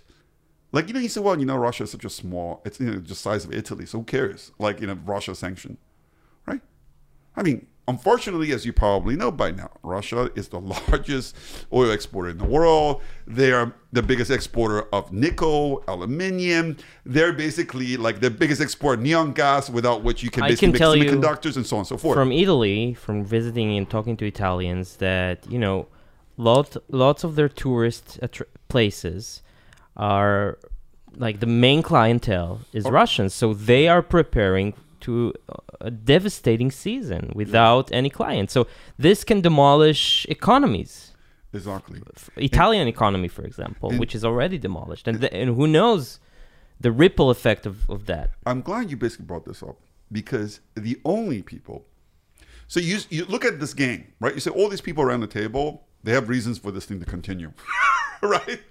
Like 0.72 0.88
you 0.88 0.94
know 0.94 1.00
he 1.00 1.08
said 1.08 1.24
well 1.24 1.40
you 1.40 1.46
know 1.46 1.58
russia 1.58 1.84
is 1.84 1.92
such 1.92 2.06
a 2.06 2.10
small 2.10 2.62
it's 2.66 2.80
you 2.80 2.92
know 2.92 3.00
just 3.00 3.22
size 3.22 3.46
of 3.46 3.54
italy 3.54 3.86
so 3.86 4.00
who 4.00 4.04
cares? 4.04 4.52
Like 4.60 4.80
you 4.80 4.88
know 4.88 5.00
russia 5.06 5.34
sanction 5.34 5.78
right? 6.46 6.62
I 7.36 7.44
mean 7.44 7.68
Unfortunately, 7.90 8.52
as 8.52 8.66
you 8.66 8.74
probably 8.74 9.16
know 9.16 9.32
by 9.32 9.52
now, 9.52 9.72
Russia 9.82 10.30
is 10.36 10.50
the 10.50 10.60
largest 10.90 11.38
oil 11.72 11.90
exporter 11.92 12.30
in 12.30 12.38
the 12.38 12.44
world. 12.44 13.02
They 13.26 13.54
are 13.54 13.74
the 13.94 14.04
biggest 14.04 14.30
exporter 14.30 14.94
of 14.94 15.14
nickel, 15.14 15.86
aluminium. 15.88 16.76
They're 17.06 17.32
basically 17.32 17.96
like 17.96 18.20
the 18.20 18.30
biggest 18.30 18.60
exporter 18.60 19.00
of 19.00 19.04
neon 19.04 19.32
gas, 19.32 19.70
without 19.70 20.04
which 20.04 20.22
you 20.22 20.30
can 20.30 20.44
basically 20.44 20.78
can 20.78 21.00
make 21.00 21.10
semiconductors 21.10 21.56
and 21.56 21.66
so 21.66 21.78
on 21.78 21.82
and 21.82 21.88
so 21.88 21.98
forth. 21.98 22.16
From 22.16 22.34
Italy, 22.34 22.94
from 22.94 23.24
visiting 23.24 23.78
and 23.78 23.90
talking 23.90 24.18
to 24.18 24.26
Italians, 24.26 24.98
that 24.98 25.50
you 25.50 25.58
know, 25.58 25.88
lots 26.36 26.76
lots 26.90 27.24
of 27.24 27.36
their 27.36 27.50
tourist 27.50 28.20
places 28.68 29.42
are 29.96 30.60
like 31.16 31.40
the 31.40 31.48
main 31.48 31.82
clientele 31.82 32.60
is 32.74 32.86
oh. 32.86 32.92
Russians, 32.92 33.34
so 33.34 33.54
they 33.54 33.88
are 33.88 34.02
preparing 34.02 34.74
to 35.02 35.34
a 35.82 35.92
devastating 35.92 36.72
season 36.72 37.32
without 37.36 37.92
any 37.92 38.10
clients. 38.10 38.54
So 38.54 38.68
this 38.98 39.24
can 39.24 39.42
demolish 39.42 40.26
economies. 40.30 41.14
Exactly. 41.54 42.02
Italian 42.36 42.82
and, 42.82 42.90
economy, 42.90 43.28
for 43.28 43.44
example, 43.44 43.90
and, 43.90 44.00
which 44.00 44.14
is 44.14 44.24
already 44.24 44.58
demolished, 44.58 45.08
and 45.08 45.20
the, 45.22 45.34
and 45.34 45.56
who 45.56 45.66
knows 45.66 46.20
the 46.80 46.92
ripple 46.92 47.30
effect 47.30 47.66
of, 47.66 47.90
of 47.90 48.06
that. 48.06 48.32
I'm 48.46 48.62
glad 48.62 48.92
you 48.92 48.98
basically 48.98 49.26
brought 49.26 49.46
this 49.46 49.64
up 49.64 49.78
because 50.12 50.60
the 50.76 51.00
only 51.06 51.42
people. 51.42 51.86
So 52.68 52.80
you 52.80 53.00
you 53.10 53.26
look 53.26 53.46
at 53.46 53.60
this 53.60 53.74
game, 53.74 54.14
right? 54.20 54.34
You 54.34 54.40
say 54.42 54.52
all 54.52 54.70
these 54.70 54.82
people 54.82 55.04
around 55.04 55.22
the 55.22 55.28
table, 55.28 55.88
they 56.04 56.12
have 56.12 56.30
reasons 56.30 56.58
for 56.58 56.72
this 56.72 56.86
thing 56.86 57.00
to 57.00 57.06
continue, 57.06 57.54
right? 58.22 58.62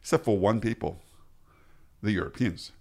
Except 0.00 0.24
for 0.24 0.38
one 0.38 0.60
people, 0.60 1.02
the 2.02 2.12
Europeans 2.12 2.72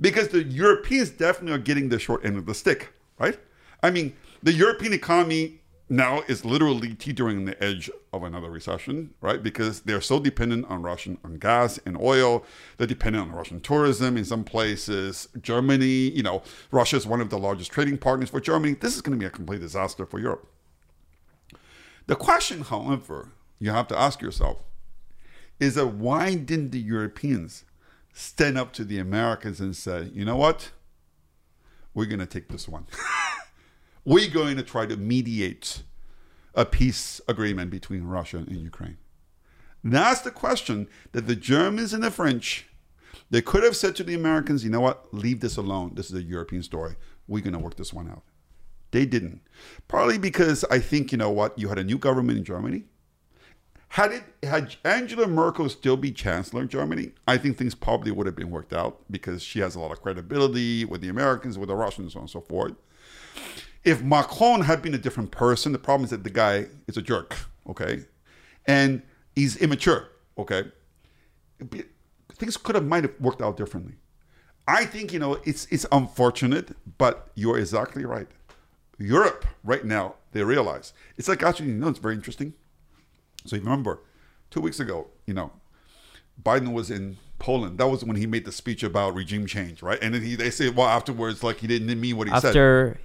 because 0.00 0.28
the 0.28 0.42
Europeans 0.44 1.10
definitely 1.10 1.52
are 1.54 1.62
getting 1.62 1.88
the 1.88 1.98
short 1.98 2.24
end 2.24 2.36
of 2.36 2.46
the 2.46 2.54
stick, 2.54 2.92
right? 3.18 3.38
I 3.82 3.90
mean, 3.90 4.14
the 4.42 4.52
European 4.52 4.92
economy 4.92 5.60
now 5.90 6.22
is 6.28 6.44
literally 6.44 6.94
teetering 6.94 7.38
on 7.38 7.44
the 7.46 7.64
edge 7.64 7.90
of 8.12 8.22
another 8.22 8.50
recession, 8.50 9.14
right? 9.20 9.42
Because 9.42 9.80
they're 9.80 10.00
so 10.00 10.20
dependent 10.20 10.66
on 10.68 10.82
Russian 10.82 11.18
on 11.24 11.38
gas 11.38 11.78
and 11.86 11.96
oil. 11.96 12.44
They're 12.76 12.86
dependent 12.86 13.28
on 13.28 13.32
Russian 13.34 13.60
tourism 13.60 14.16
in 14.16 14.24
some 14.24 14.44
places. 14.44 15.28
Germany, 15.40 16.10
you 16.10 16.22
know, 16.22 16.42
Russia 16.70 16.96
is 16.96 17.06
one 17.06 17.20
of 17.20 17.30
the 17.30 17.38
largest 17.38 17.72
trading 17.72 17.98
partners 17.98 18.30
for 18.30 18.40
Germany. 18.40 18.74
This 18.74 18.96
is 18.96 19.02
going 19.02 19.18
to 19.18 19.20
be 19.20 19.26
a 19.26 19.30
complete 19.30 19.60
disaster 19.60 20.04
for 20.04 20.18
Europe. 20.18 20.46
The 22.06 22.16
question, 22.16 22.62
however, 22.62 23.30
you 23.58 23.70
have 23.70 23.88
to 23.88 23.98
ask 23.98 24.20
yourself 24.20 24.58
is 25.60 25.74
that 25.74 25.88
why 25.88 26.34
didn't 26.34 26.70
the 26.70 26.80
Europeans 26.80 27.64
stand 28.18 28.58
up 28.58 28.72
to 28.72 28.84
the 28.84 28.98
Americans 28.98 29.60
and 29.60 29.76
say, 29.76 30.10
you 30.12 30.24
know 30.24 30.34
what? 30.34 30.72
We're 31.94 32.06
going 32.06 32.18
to 32.18 32.26
take 32.26 32.48
this 32.48 32.68
one. 32.68 32.86
We're 34.04 34.30
going 34.30 34.56
to 34.56 34.64
try 34.64 34.86
to 34.86 34.96
mediate 34.96 35.82
a 36.52 36.64
peace 36.64 37.20
agreement 37.28 37.70
between 37.70 38.04
Russia 38.04 38.38
and 38.38 38.56
Ukraine. 38.56 38.96
That's 39.84 40.22
the 40.22 40.32
question 40.32 40.88
that 41.12 41.28
the 41.28 41.36
Germans 41.36 41.92
and 41.92 42.02
the 42.02 42.10
French, 42.10 42.66
they 43.30 43.40
could 43.40 43.62
have 43.62 43.76
said 43.76 43.94
to 43.96 44.02
the 44.02 44.14
Americans, 44.14 44.64
you 44.64 44.70
know 44.70 44.80
what? 44.80 45.14
Leave 45.14 45.38
this 45.38 45.56
alone. 45.56 45.92
This 45.94 46.10
is 46.10 46.16
a 46.16 46.22
European 46.22 46.64
story. 46.64 46.96
We're 47.28 47.44
going 47.44 47.52
to 47.52 47.60
work 47.60 47.76
this 47.76 47.92
one 47.92 48.10
out. 48.10 48.24
They 48.90 49.06
didn't. 49.06 49.42
Partly 49.86 50.18
because 50.18 50.64
I 50.72 50.80
think, 50.80 51.12
you 51.12 51.18
know 51.18 51.30
what? 51.30 51.56
You 51.56 51.68
had 51.68 51.78
a 51.78 51.84
new 51.84 51.98
government 51.98 52.38
in 52.38 52.44
Germany 52.44 52.84
had 53.88 54.12
it 54.12 54.22
had 54.42 54.76
Angela 54.84 55.26
Merkel 55.26 55.68
still 55.68 55.96
be 55.96 56.12
chancellor 56.12 56.62
in 56.62 56.68
Germany, 56.68 57.12
I 57.26 57.38
think 57.38 57.56
things 57.56 57.74
probably 57.74 58.10
would 58.10 58.26
have 58.26 58.36
been 58.36 58.50
worked 58.50 58.72
out 58.72 59.00
because 59.10 59.42
she 59.42 59.60
has 59.60 59.74
a 59.74 59.80
lot 59.80 59.92
of 59.92 60.02
credibility 60.02 60.84
with 60.84 61.00
the 61.00 61.08
Americans, 61.08 61.58
with 61.58 61.68
the 61.68 61.74
Russians, 61.74 62.12
so 62.12 62.18
on 62.18 62.22
and 62.24 62.30
so 62.30 62.40
forth. 62.40 62.74
If 63.84 64.02
Macron 64.02 64.62
had 64.62 64.82
been 64.82 64.94
a 64.94 64.98
different 64.98 65.30
person, 65.30 65.72
the 65.72 65.78
problem 65.78 66.04
is 66.04 66.10
that 66.10 66.24
the 66.24 66.30
guy 66.30 66.66
is 66.86 66.96
a 66.96 67.02
jerk, 67.02 67.36
okay, 67.68 68.04
and 68.66 69.02
he's 69.34 69.56
immature, 69.56 70.08
okay. 70.36 70.64
Things 72.34 72.56
could 72.56 72.74
have 72.74 72.84
might 72.84 73.04
have 73.04 73.14
worked 73.20 73.40
out 73.40 73.56
differently. 73.56 73.94
I 74.66 74.84
think 74.84 75.14
you 75.14 75.18
know 75.18 75.38
it's 75.44 75.66
it's 75.70 75.86
unfortunate, 75.90 76.76
but 76.98 77.30
you're 77.34 77.58
exactly 77.58 78.04
right. 78.04 78.28
Europe 78.98 79.46
right 79.64 79.84
now 79.84 80.16
they 80.32 80.42
realize 80.42 80.92
it's 81.16 81.28
like 81.28 81.42
actually 81.42 81.68
you 81.68 81.74
know 81.74 81.88
it's 81.88 82.00
very 82.00 82.14
interesting 82.14 82.52
so 83.44 83.56
you 83.56 83.62
remember, 83.62 84.00
two 84.50 84.60
weeks 84.60 84.80
ago, 84.80 85.08
you 85.26 85.34
know, 85.34 85.52
Biden 86.42 86.72
was 86.72 86.90
in 86.90 87.16
Poland. 87.38 87.78
That 87.78 87.88
was 87.88 88.04
when 88.04 88.16
he 88.16 88.26
made 88.26 88.44
the 88.44 88.52
speech 88.52 88.82
about 88.82 89.14
regime 89.14 89.46
change, 89.46 89.82
right? 89.82 89.98
And 90.02 90.14
then 90.14 90.22
he 90.22 90.36
they 90.36 90.50
say, 90.50 90.68
well, 90.70 90.86
afterwards, 90.86 91.42
like 91.42 91.58
he 91.58 91.66
didn't 91.66 92.00
mean 92.00 92.16
what 92.16 92.28
he 92.28 92.32
After 92.32 92.40
said. 92.40 92.48
After 92.48 93.00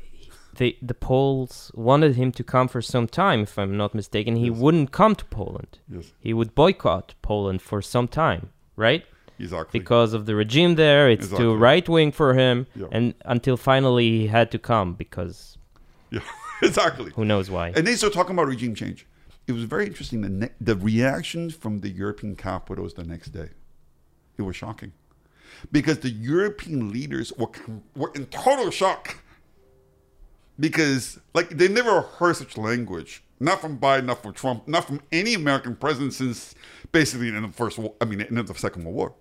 the 0.57 0.77
the 0.81 0.93
Poles 0.93 1.71
wanted 1.73 2.15
him 2.15 2.31
to 2.33 2.43
come 2.43 2.67
for 2.67 2.81
some 2.81 3.07
time, 3.07 3.41
if 3.41 3.57
I'm 3.57 3.77
not 3.77 3.95
mistaken, 3.95 4.35
he 4.35 4.47
yes. 4.47 4.57
wouldn't 4.57 4.91
come 4.91 5.15
to 5.15 5.25
Poland. 5.25 5.79
Yes. 5.89 6.11
He 6.19 6.33
would 6.33 6.55
boycott 6.55 7.15
Poland 7.21 7.61
for 7.61 7.81
some 7.81 8.07
time, 8.07 8.49
right? 8.75 9.05
Exactly. 9.39 9.79
Because 9.79 10.13
of 10.13 10.25
the 10.27 10.35
regime 10.35 10.75
there, 10.75 11.09
it's 11.09 11.25
exactly. 11.25 11.45
too 11.45 11.55
right 11.55 11.89
wing 11.89 12.11
for 12.11 12.35
him, 12.35 12.67
yeah. 12.75 12.85
and 12.91 13.15
until 13.25 13.57
finally 13.57 14.09
he 14.09 14.27
had 14.27 14.51
to 14.51 14.59
come 14.59 14.93
because. 14.93 15.57
Yeah, 16.11 16.19
exactly. 16.61 17.11
Who 17.15 17.25
knows 17.25 17.49
why? 17.49 17.73
And 17.75 17.87
they 17.87 17.95
still 17.95 18.11
talking 18.11 18.35
about 18.35 18.47
regime 18.47 18.75
change 18.75 19.07
it 19.47 19.51
was 19.51 19.63
very 19.63 19.85
interesting. 19.85 20.21
The 20.21 20.29
ne- 20.29 20.53
the 20.61 20.75
reactions 20.75 21.53
from 21.55 21.81
the 21.81 21.89
European 21.89 22.35
capitals 22.35 22.93
the 22.93 23.03
next 23.03 23.29
day, 23.29 23.49
it 24.37 24.41
was 24.41 24.55
shocking, 24.55 24.93
because 25.71 25.99
the 25.99 26.09
European 26.09 26.91
leaders 26.91 27.33
were 27.37 27.49
were 27.95 28.11
in 28.15 28.25
total 28.27 28.71
shock. 28.71 29.17
Because 30.59 31.19
like 31.33 31.49
they 31.49 31.67
never 31.67 32.01
heard 32.01 32.35
such 32.35 32.57
language, 32.57 33.23
not 33.39 33.59
from 33.59 33.79
Biden, 33.79 34.05
not 34.05 34.21
from 34.21 34.33
Trump, 34.33 34.67
not 34.67 34.85
from 34.85 35.01
any 35.11 35.33
American 35.33 35.75
president 35.75 36.13
since 36.13 36.53
basically 36.91 37.29
in 37.29 37.41
the 37.41 37.49
first, 37.49 37.79
I 37.99 38.05
mean, 38.05 38.21
in 38.21 38.35
the 38.35 38.53
Second 38.53 38.83
World 38.83 38.95
War. 38.95 39.15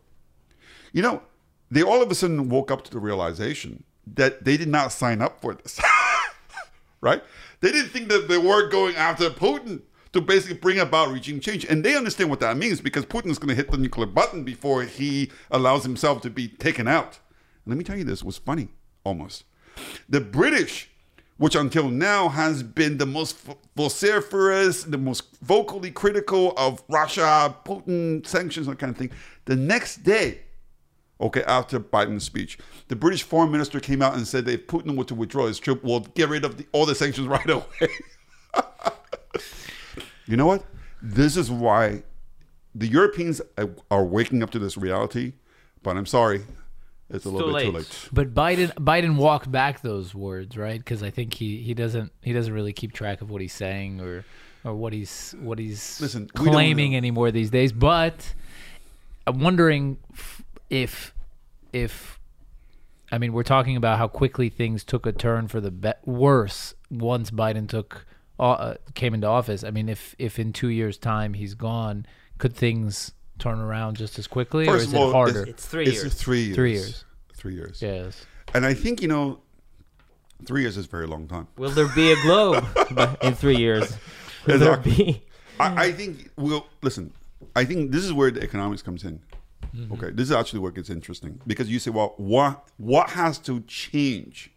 You 0.92 1.00
know, 1.00 1.22
they 1.70 1.82
all 1.82 2.02
of 2.02 2.10
a 2.10 2.14
sudden 2.14 2.50
woke 2.50 2.70
up 2.70 2.84
to 2.84 2.90
the 2.90 2.98
realization 2.98 3.84
that 4.06 4.44
they 4.44 4.58
did 4.58 4.68
not 4.68 4.92
sign 4.92 5.22
up 5.22 5.40
for 5.40 5.54
this. 5.54 5.80
right? 7.00 7.22
They 7.60 7.72
didn't 7.72 7.90
think 7.90 8.08
that 8.10 8.28
they 8.28 8.38
were 8.38 8.68
going 8.68 8.94
after 8.96 9.30
Putin 9.30 9.80
to 10.12 10.20
basically 10.20 10.56
bring 10.56 10.78
about 10.78 11.10
regime 11.10 11.40
change. 11.40 11.64
And 11.64 11.84
they 11.84 11.96
understand 11.96 12.30
what 12.30 12.40
that 12.40 12.56
means 12.56 12.80
because 12.80 13.06
Putin 13.06 13.30
is 13.30 13.38
going 13.38 13.48
to 13.48 13.54
hit 13.54 13.70
the 13.70 13.78
nuclear 13.78 14.06
button 14.06 14.44
before 14.44 14.82
he 14.82 15.30
allows 15.50 15.84
himself 15.84 16.22
to 16.22 16.30
be 16.30 16.48
taken 16.48 16.86
out. 16.86 17.18
And 17.64 17.72
let 17.72 17.78
me 17.78 17.84
tell 17.84 17.96
you 17.96 18.04
this 18.04 18.22
was 18.22 18.36
funny 18.36 18.68
almost. 19.04 19.44
The 20.08 20.20
British, 20.20 20.90
which 21.38 21.54
until 21.54 21.88
now 21.88 22.28
has 22.28 22.62
been 22.62 22.98
the 22.98 23.06
most 23.06 23.38
vociferous, 23.74 24.84
the 24.84 24.98
most 24.98 25.36
vocally 25.38 25.90
critical 25.90 26.52
of 26.56 26.82
Russia, 26.88 27.54
Putin, 27.64 28.26
sanctions, 28.26 28.66
that 28.66 28.78
kind 28.78 28.90
of 28.90 28.98
thing, 28.98 29.10
the 29.46 29.56
next 29.56 29.98
day, 29.98 30.40
Okay, 31.20 31.44
after 31.44 31.78
Biden's 31.78 32.24
speech, 32.24 32.58
the 32.88 32.96
British 32.96 33.22
foreign 33.22 33.52
minister 33.52 33.78
came 33.78 34.02
out 34.02 34.14
and 34.14 34.26
said 34.26 34.44
that 34.46 34.54
if 34.54 34.66
Putin 34.66 34.96
were 34.96 35.04
to 35.04 35.14
withdraw 35.14 35.46
his 35.46 35.60
troops, 35.60 35.84
we'll 35.84 36.00
get 36.00 36.28
rid 36.28 36.44
of 36.44 36.56
the, 36.56 36.66
all 36.72 36.84
the 36.84 36.96
sanctions 36.96 37.28
right 37.28 37.48
away. 37.48 37.62
You 40.26 40.36
know 40.36 40.46
what? 40.46 40.64
This 41.00 41.36
is 41.36 41.50
why 41.50 42.02
the 42.74 42.86
Europeans 42.86 43.40
uh, 43.58 43.66
are 43.90 44.04
waking 44.04 44.42
up 44.42 44.50
to 44.50 44.58
this 44.58 44.76
reality. 44.76 45.34
But 45.82 45.96
I'm 45.96 46.06
sorry, 46.06 46.42
it's 47.10 47.24
a 47.24 47.28
little 47.28 47.48
too 47.48 47.54
bit 47.54 47.64
too 47.64 47.72
late. 47.72 47.74
late. 47.74 48.08
But 48.12 48.34
Biden 48.34 48.72
Biden 48.74 49.16
walked 49.16 49.50
back 49.50 49.82
those 49.82 50.14
words, 50.14 50.56
right? 50.56 50.78
Because 50.78 51.02
I 51.02 51.10
think 51.10 51.34
he, 51.34 51.58
he 51.58 51.74
doesn't 51.74 52.12
he 52.22 52.32
doesn't 52.32 52.52
really 52.52 52.72
keep 52.72 52.92
track 52.92 53.20
of 53.20 53.30
what 53.30 53.40
he's 53.40 53.52
saying 53.52 54.00
or 54.00 54.24
or 54.64 54.74
what 54.74 54.92
he's 54.92 55.34
what 55.40 55.58
he's 55.58 56.00
Listen, 56.00 56.28
claiming 56.28 56.96
anymore 56.96 57.30
these 57.30 57.50
days. 57.50 57.72
But 57.72 58.34
I'm 59.26 59.40
wondering 59.40 59.98
if 60.70 61.12
if 61.72 62.18
I 63.10 63.18
mean 63.18 63.32
we're 63.32 63.42
talking 63.42 63.76
about 63.76 63.98
how 63.98 64.08
quickly 64.08 64.48
things 64.48 64.84
took 64.84 65.04
a 65.04 65.12
turn 65.12 65.48
for 65.48 65.60
the 65.60 65.70
be- 65.70 65.92
worse 66.04 66.74
once 66.90 67.30
Biden 67.30 67.68
took 67.68 68.06
uh, 68.50 68.74
came 68.94 69.14
into 69.14 69.26
office. 69.26 69.64
I 69.64 69.70
mean, 69.70 69.88
if 69.88 70.14
if 70.18 70.38
in 70.38 70.52
two 70.52 70.68
years' 70.68 70.98
time 70.98 71.34
he's 71.34 71.54
gone, 71.54 72.06
could 72.38 72.54
things 72.54 73.12
turn 73.38 73.58
around 73.60 73.96
just 73.96 74.18
as 74.18 74.26
quickly, 74.26 74.68
or 74.68 74.76
is 74.76 74.86
of 74.92 74.94
all, 74.94 75.10
it 75.10 75.12
harder? 75.12 75.42
It's 75.46 75.66
three 75.66 75.86
It's 75.86 76.02
years. 76.02 76.14
three 76.14 76.42
years. 76.42 76.54
Three 76.56 76.72
years. 76.72 77.04
Three 77.34 77.54
years. 77.54 77.82
yes. 77.82 78.26
And 78.54 78.64
I 78.66 78.74
think 78.74 79.02
you 79.02 79.08
know, 79.08 79.40
three 80.44 80.62
years 80.62 80.76
is 80.76 80.86
a 80.86 80.88
very 80.88 81.06
long 81.06 81.26
time. 81.26 81.48
Will 81.56 81.70
there 81.70 81.88
be 81.94 82.12
a 82.12 82.16
globe 82.22 82.64
in 83.22 83.34
three 83.34 83.56
years? 83.56 83.96
Will 84.46 84.58
there 84.58 84.76
be? 84.76 85.22
I, 85.58 85.86
I 85.86 85.92
think 85.92 86.30
we'll 86.36 86.66
listen. 86.82 87.12
I 87.56 87.64
think 87.64 87.90
this 87.92 88.04
is 88.04 88.12
where 88.12 88.30
the 88.30 88.42
economics 88.42 88.82
comes 88.82 89.04
in. 89.04 89.20
Okay, 89.92 90.10
this 90.10 90.28
is 90.28 90.32
actually 90.32 90.58
where 90.58 90.68
it 90.70 90.74
gets 90.74 90.90
interesting 90.90 91.40
because 91.46 91.70
you 91.70 91.78
say, 91.78 91.90
well, 91.90 92.14
what 92.18 92.68
what 92.76 93.10
has 93.10 93.38
to 93.38 93.60
change 93.62 94.50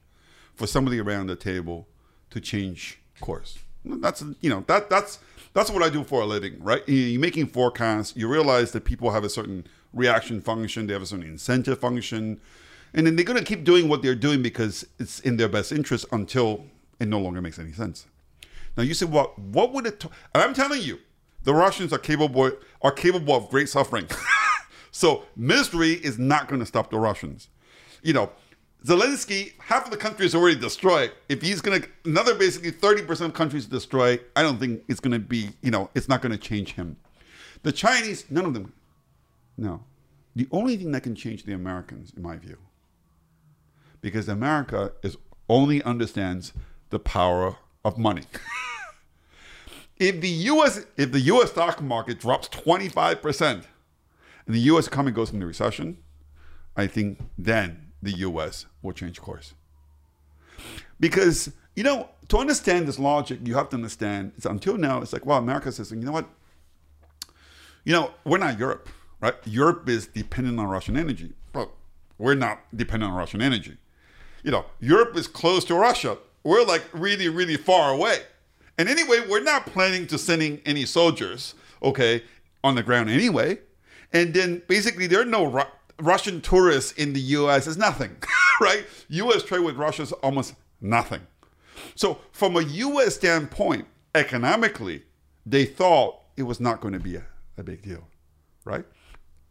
for 0.55 0.67
somebody 0.67 0.99
around 0.99 1.27
the 1.27 1.35
table 1.37 1.87
to 2.31 2.41
change 2.41 2.99
course? 3.21 3.59
That's 3.85 4.23
you 4.41 4.49
know 4.49 4.63
that 4.67 4.89
that's 4.89 5.19
that's 5.53 5.69
what 5.71 5.83
I 5.83 5.89
do 5.89 6.03
for 6.03 6.21
a 6.21 6.25
living, 6.25 6.61
right? 6.61 6.87
You- 6.87 6.95
You're 6.95 7.21
making 7.21 7.47
forecasts. 7.47 8.15
You 8.15 8.27
realize 8.27 8.71
that 8.71 8.83
people 8.85 9.11
have 9.11 9.23
a 9.23 9.29
certain 9.29 9.65
reaction 9.93 10.41
function. 10.41 10.87
They 10.87 10.93
have 10.93 11.01
a 11.01 11.05
certain 11.05 11.25
incentive 11.25 11.79
function, 11.79 12.41
and 12.93 13.05
then 13.07 13.15
they're 13.15 13.25
going 13.25 13.39
to 13.39 13.45
keep 13.45 13.63
doing 13.63 13.87
what 13.87 14.01
they're 14.01 14.15
doing 14.15 14.41
because 14.41 14.85
it's 14.99 15.19
in 15.21 15.37
their 15.37 15.47
best 15.49 15.71
interest 15.71 16.05
until 16.11 16.65
it 16.99 17.07
no 17.07 17.19
longer 17.19 17.41
makes 17.41 17.59
any 17.59 17.71
sense. 17.71 18.05
Now 18.75 18.83
you 18.83 18.93
say, 18.93 19.05
well, 19.05 19.33
what 19.37 19.71
would 19.71 19.85
it? 19.85 19.99
T-? 20.01 20.09
And 20.33 20.43
I'm 20.43 20.53
telling 20.53 20.81
you, 20.81 20.99
the 21.43 21.53
Russians 21.53 21.93
are 21.93 21.97
capable 21.99 22.51
are 22.81 22.91
capable 22.91 23.35
of 23.35 23.49
great 23.49 23.69
suffering. 23.69 24.07
so 24.91 25.23
misery 25.35 25.91
is 25.93 26.17
not 26.19 26.47
going 26.47 26.59
to 26.59 26.65
stop 26.65 26.89
the 26.89 26.99
Russians. 26.99 27.47
You 28.03 28.13
know, 28.13 28.31
Zelensky, 28.85 29.53
half 29.59 29.85
of 29.85 29.91
the 29.91 29.97
country 29.97 30.27
is 30.27 30.35
already 30.35 30.59
destroyed. 30.59 31.11
If 31.27 31.41
he's 31.41 31.59
going 31.59 31.81
to 31.81 31.89
another 32.05 32.35
basically 32.35 32.71
30% 32.71 33.21
of 33.21 33.33
countries 33.33 33.65
destroy, 33.65 34.19
I 34.35 34.43
don't 34.43 34.59
think 34.59 34.83
it's 34.87 34.99
going 34.99 35.13
to 35.13 35.19
be. 35.19 35.49
You 35.63 35.71
know, 35.71 35.89
it's 35.95 36.07
not 36.07 36.21
going 36.21 36.33
to 36.33 36.37
change 36.37 36.73
him. 36.73 36.97
The 37.63 37.71
Chinese, 37.71 38.25
none 38.29 38.45
of 38.45 38.53
them. 38.53 38.73
No, 39.57 39.83
the 40.35 40.47
only 40.51 40.77
thing 40.77 40.91
that 40.91 41.01
can 41.01 41.15
change 41.15 41.45
the 41.45 41.53
Americans, 41.53 42.13
in 42.15 42.21
my 42.21 42.37
view, 42.37 42.57
because 44.01 44.29
America 44.29 44.91
is 45.01 45.17
only 45.49 45.81
understands 45.81 46.53
the 46.91 46.99
power 46.99 47.55
of 47.83 47.97
money. 47.97 48.23
if 49.97 50.21
the 50.21 50.29
US 50.29 50.85
if 50.95 51.11
the 51.11 51.21
US 51.21 51.49
stock 51.49 51.81
market 51.81 52.19
drops 52.19 52.49
25% 52.49 53.41
and 53.41 53.63
the 54.45 54.59
US 54.59 54.85
economy 54.85 55.11
goes 55.11 55.33
into 55.33 55.47
recession, 55.47 55.97
I 56.75 56.85
think 56.85 57.19
then 57.35 57.84
the 58.01 58.11
US 58.19 58.65
will 58.81 58.93
change 58.93 59.21
course. 59.21 59.53
Because, 60.99 61.51
you 61.75 61.83
know, 61.83 62.09
to 62.29 62.37
understand 62.37 62.87
this 62.87 62.99
logic, 62.99 63.39
you 63.43 63.55
have 63.55 63.69
to 63.69 63.75
understand 63.75 64.31
it's 64.37 64.45
until 64.45 64.77
now 64.77 65.01
it's 65.01 65.13
like, 65.13 65.25
well, 65.25 65.37
America 65.37 65.71
says, 65.71 65.91
you 65.91 65.97
know 65.97 66.11
what? 66.11 66.29
You 67.83 67.93
know, 67.93 68.11
we're 68.23 68.37
not 68.37 68.57
Europe, 68.57 68.89
right? 69.21 69.35
Europe 69.45 69.87
is 69.89 70.07
dependent 70.07 70.59
on 70.59 70.67
Russian 70.67 70.97
energy. 70.97 71.33
But 71.53 71.69
we're 72.17 72.35
not 72.35 72.61
dependent 72.75 73.11
on 73.11 73.17
Russian 73.17 73.41
energy 73.41 73.77
you 74.45 74.51
know, 74.51 74.63
Europe 74.79 75.17
is 75.17 75.27
close 75.27 75.65
to 75.65 75.75
Russia. 75.75 76.17
We're 76.43 76.63
like 76.63 76.83
really, 76.93 77.27
really 77.27 77.57
far 77.57 77.91
away. 77.91 78.19
And 78.77 78.87
anyway, 78.87 79.25
we're 79.27 79.43
not 79.43 79.65
planning 79.65 80.05
to 80.07 80.19
sending 80.19 80.61
any 80.65 80.85
soldiers, 80.85 81.55
okay, 81.81 82.23
on 82.63 82.75
the 82.75 82.83
ground 82.83 83.09
anyway. 83.09 83.57
And 84.13 84.35
then 84.35 84.61
basically, 84.67 85.07
there 85.07 85.21
are 85.21 85.25
no 85.25 85.47
Russian 85.99 86.41
tourists 86.41 86.91
in 86.93 87.13
the 87.13 87.21
U.S. 87.21 87.67
is 87.67 87.77
nothing, 87.77 88.15
right? 88.61 88.85
U.S. 89.09 89.43
trade 89.43 89.61
with 89.61 89.75
Russia 89.75 90.03
is 90.03 90.11
almost 90.11 90.55
nothing. 90.81 91.21
So, 91.95 92.19
from 92.31 92.55
a 92.55 92.61
U.S. 92.61 93.15
standpoint, 93.15 93.87
economically, 94.13 95.03
they 95.45 95.65
thought 95.65 96.19
it 96.37 96.43
was 96.43 96.59
not 96.59 96.81
going 96.81 96.93
to 96.93 96.99
be 96.99 97.15
a, 97.15 97.23
a 97.57 97.63
big 97.63 97.81
deal, 97.81 98.07
right? 98.63 98.85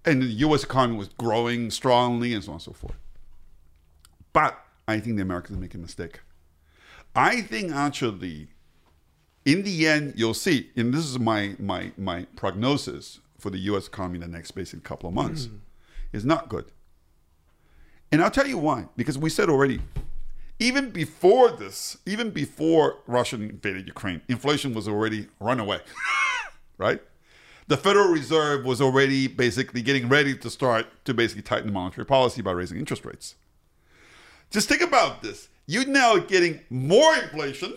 And 0.05 0.23
the 0.23 0.27
U.S. 0.27 0.65
economy 0.65 0.99
was 0.99 1.09
growing 1.09 1.71
strongly 1.71 2.35
and 2.35 2.45
so 2.45 2.51
on 2.51 2.57
and 2.57 2.63
so 2.63 2.73
forth. 2.73 2.97
But 4.33 4.59
I 4.87 5.01
think 5.01 5.17
the 5.17 5.23
Americans 5.23 5.57
are 5.57 5.61
making 5.61 5.81
a 5.81 5.83
mistake. 5.83 6.21
I 7.17 7.43
think 7.43 7.73
actually, 7.73 8.49
in 9.45 9.63
the 9.63 9.87
end, 9.87 10.15
you'll 10.17 10.35
see, 10.35 10.71
and 10.77 10.93
this 10.93 11.05
is 11.05 11.19
my 11.19 11.55
my 11.59 11.93
my 11.97 12.27
prognosis 12.37 13.21
for 13.39 13.51
the 13.51 13.59
U.S. 13.59 13.87
economy 13.87 14.17
in 14.17 14.21
the 14.23 14.29
next 14.29 14.51
basically 14.53 14.81
couple 14.81 15.09
of 15.09 15.15
months, 15.15 15.47
mm. 15.47 15.59
Is 16.15 16.25
not 16.25 16.49
good. 16.49 16.67
And 18.13 18.23
I'll 18.23 18.31
tell 18.31 18.47
you 18.47 18.59
why. 18.59 18.87
Because 18.97 19.19
we 19.19 19.29
said 19.29 19.49
already, 19.49 19.81
even 20.61 20.91
before 20.91 21.51
this, 21.51 21.99
even 22.07 22.31
before 22.31 23.01
Russia 23.07 23.37
invaded 23.37 23.87
Ukraine, 23.89 24.21
inflation 24.29 24.73
was 24.73 24.87
already 24.87 25.27
runaway, 25.41 25.81
right? 26.79 27.03
The 27.67 27.77
Federal 27.77 28.09
Reserve 28.09 28.65
was 28.65 28.81
already 28.81 29.27
basically 29.27 29.83
getting 29.83 30.09
ready 30.09 30.37
to 30.37 30.51
start 30.51 30.87
to 31.07 31.15
basically 31.15 31.43
tighten 31.43 31.73
monetary 31.73 32.07
policy 32.07 32.43
by 32.43 32.53
raising 32.53 32.79
interest 32.79 33.05
rates. 33.05 33.35
Just 34.51 34.69
think 34.69 34.83
about 34.83 35.23
this. 35.23 35.49
You're 35.67 35.87
now 35.87 36.19
getting 36.19 36.61
more 36.71 37.17
inflation, 37.17 37.75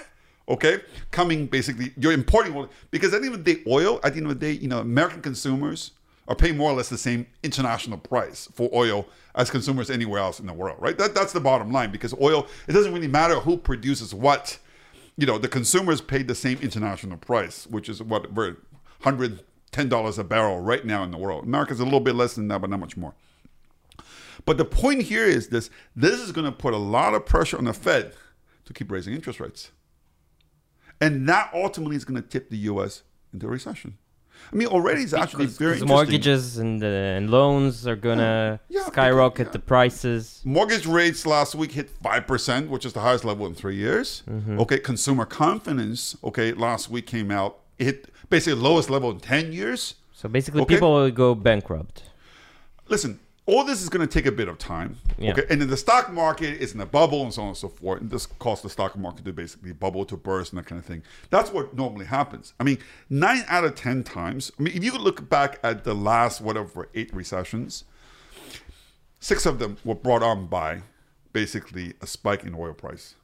okay, 0.48 0.80
coming 1.12 1.46
basically, 1.46 1.92
you're 1.96 2.12
importing 2.12 2.54
oil. 2.54 2.68
Because 2.90 3.14
at 3.14 3.20
the 3.20 3.28
end 3.28 3.36
of 3.36 3.44
the 3.44 3.54
day, 3.54 3.62
oil, 3.66 4.00
at 4.02 4.12
the 4.12 4.18
end 4.18 4.30
of 4.30 4.38
the 4.38 4.46
day, 4.46 4.60
you 4.60 4.68
know, 4.68 4.80
American 4.80 5.22
consumers 5.22 5.92
are 6.28 6.34
paying 6.34 6.56
more 6.56 6.70
or 6.70 6.74
less 6.74 6.90
the 6.90 6.98
same 6.98 7.26
international 7.42 7.98
price 7.98 8.48
for 8.52 8.70
oil 8.72 9.06
as 9.34 9.50
consumers 9.50 9.90
anywhere 9.90 10.20
else 10.20 10.38
in 10.38 10.46
the 10.46 10.52
world, 10.52 10.76
right? 10.78 10.96
That, 10.98 11.14
that's 11.14 11.32
the 11.32 11.40
bottom 11.40 11.72
line 11.72 11.90
because 11.90 12.14
oil, 12.20 12.46
it 12.68 12.72
doesn't 12.72 12.92
really 12.92 13.08
matter 13.08 13.36
who 13.36 13.56
produces 13.56 14.14
what. 14.14 14.58
You 15.16 15.26
know, 15.26 15.36
the 15.36 15.48
consumers 15.48 16.00
pay 16.00 16.22
the 16.22 16.34
same 16.34 16.58
international 16.58 17.16
price, 17.16 17.66
which 17.66 17.88
is 17.88 18.00
what 18.00 18.32
we're 18.32 18.56
$110 19.02 20.18
a 20.18 20.24
barrel 20.24 20.60
right 20.60 20.84
now 20.84 21.02
in 21.02 21.10
the 21.10 21.18
world. 21.18 21.44
America's 21.44 21.80
a 21.80 21.84
little 21.84 21.98
bit 21.98 22.14
less 22.14 22.34
than 22.34 22.46
that, 22.48 22.60
but 22.60 22.70
not 22.70 22.78
much 22.78 22.96
more. 22.96 23.14
But 24.44 24.58
the 24.58 24.64
point 24.64 25.02
here 25.02 25.24
is 25.24 25.48
this 25.48 25.70
this 25.96 26.20
is 26.20 26.30
going 26.30 26.44
to 26.44 26.52
put 26.52 26.72
a 26.72 26.78
lot 26.78 27.14
of 27.14 27.26
pressure 27.26 27.58
on 27.58 27.64
the 27.64 27.72
Fed 27.72 28.12
to 28.66 28.72
keep 28.72 28.92
raising 28.92 29.14
interest 29.14 29.40
rates. 29.40 29.72
And 31.00 31.28
that 31.28 31.50
ultimately 31.52 31.96
is 31.96 32.04
going 32.04 32.22
to 32.22 32.28
tip 32.28 32.50
the 32.50 32.58
US 32.58 33.02
into 33.32 33.46
a 33.46 33.50
recession. 33.50 33.98
I 34.52 34.56
mean, 34.56 34.68
already 34.68 35.02
it's 35.02 35.12
actually 35.12 35.44
Because- 35.46 35.58
very 35.58 35.74
because 35.74 35.88
mortgages 35.88 36.58
and, 36.58 36.82
uh, 36.82 36.86
and 36.86 37.28
loans 37.30 37.86
are 37.86 37.96
gonna 37.96 38.60
Yeah, 38.68 38.80
because- 38.80 38.92
skyrocket 38.92 39.46
yeah. 39.48 39.52
the 39.52 39.58
prices. 39.58 40.40
Mortgage 40.44 40.86
rates 40.86 41.26
last 41.26 41.54
week 41.54 41.72
hit 41.72 41.90
5%, 42.02 42.68
which 42.70 42.84
is 42.86 42.92
the 42.94 43.00
highest 43.00 43.24
level 43.24 43.46
in 43.46 43.54
three 43.54 43.76
years. 43.76 44.22
Mm-hmm. 44.30 44.58
Okay, 44.60 44.78
consumer 44.78 45.24
confidence, 45.26 46.16
okay, 46.24 46.52
last 46.52 46.90
week 46.90 47.06
came 47.06 47.30
out, 47.30 47.58
it 47.78 47.84
hit 47.84 48.10
basically 48.30 48.60
lowest 48.60 48.88
level 48.90 49.10
in 49.10 49.20
10 49.20 49.52
years. 49.52 49.94
So 50.14 50.28
basically, 50.28 50.62
Okay. 50.62 50.74
people 50.74 50.94
will 50.94 51.10
go 51.10 51.34
bankrupt. 51.34 52.02
listen, 52.88 53.20
all 53.48 53.64
this 53.64 53.82
is 53.82 53.88
going 53.88 54.06
to 54.06 54.12
take 54.12 54.26
a 54.26 54.32
bit 54.32 54.46
of 54.46 54.58
time. 54.58 54.98
Yeah. 55.16 55.32
Okay. 55.32 55.44
And 55.48 55.58
then 55.58 55.70
the 55.70 55.76
stock 55.78 56.12
market 56.12 56.60
is 56.60 56.74
in 56.74 56.80
a 56.82 56.86
bubble 56.86 57.22
and 57.22 57.32
so 57.32 57.42
on 57.42 57.48
and 57.48 57.56
so 57.56 57.68
forth. 57.68 58.02
And 58.02 58.10
this 58.10 58.26
caused 58.26 58.62
the 58.62 58.68
stock 58.68 58.94
market 58.94 59.24
to 59.24 59.32
basically 59.32 59.72
bubble 59.72 60.04
to 60.04 60.18
burst 60.18 60.52
and 60.52 60.58
that 60.58 60.66
kind 60.66 60.78
of 60.78 60.84
thing. 60.84 61.02
That's 61.30 61.50
what 61.50 61.74
normally 61.74 62.04
happens. 62.04 62.52
I 62.60 62.64
mean, 62.64 62.76
nine 63.08 63.44
out 63.48 63.64
of 63.64 63.74
10 63.74 64.04
times, 64.04 64.52
I 64.58 64.62
mean, 64.62 64.76
if 64.76 64.84
you 64.84 64.92
look 64.92 65.30
back 65.30 65.58
at 65.62 65.84
the 65.84 65.94
last, 65.94 66.42
whatever, 66.42 66.90
eight 66.94 67.12
recessions, 67.14 67.84
six 69.18 69.46
of 69.46 69.58
them 69.58 69.78
were 69.82 69.94
brought 69.94 70.22
on 70.22 70.46
by 70.46 70.82
basically 71.32 71.94
a 72.02 72.06
spike 72.06 72.44
in 72.44 72.54
oil 72.54 72.74
price. 72.74 73.14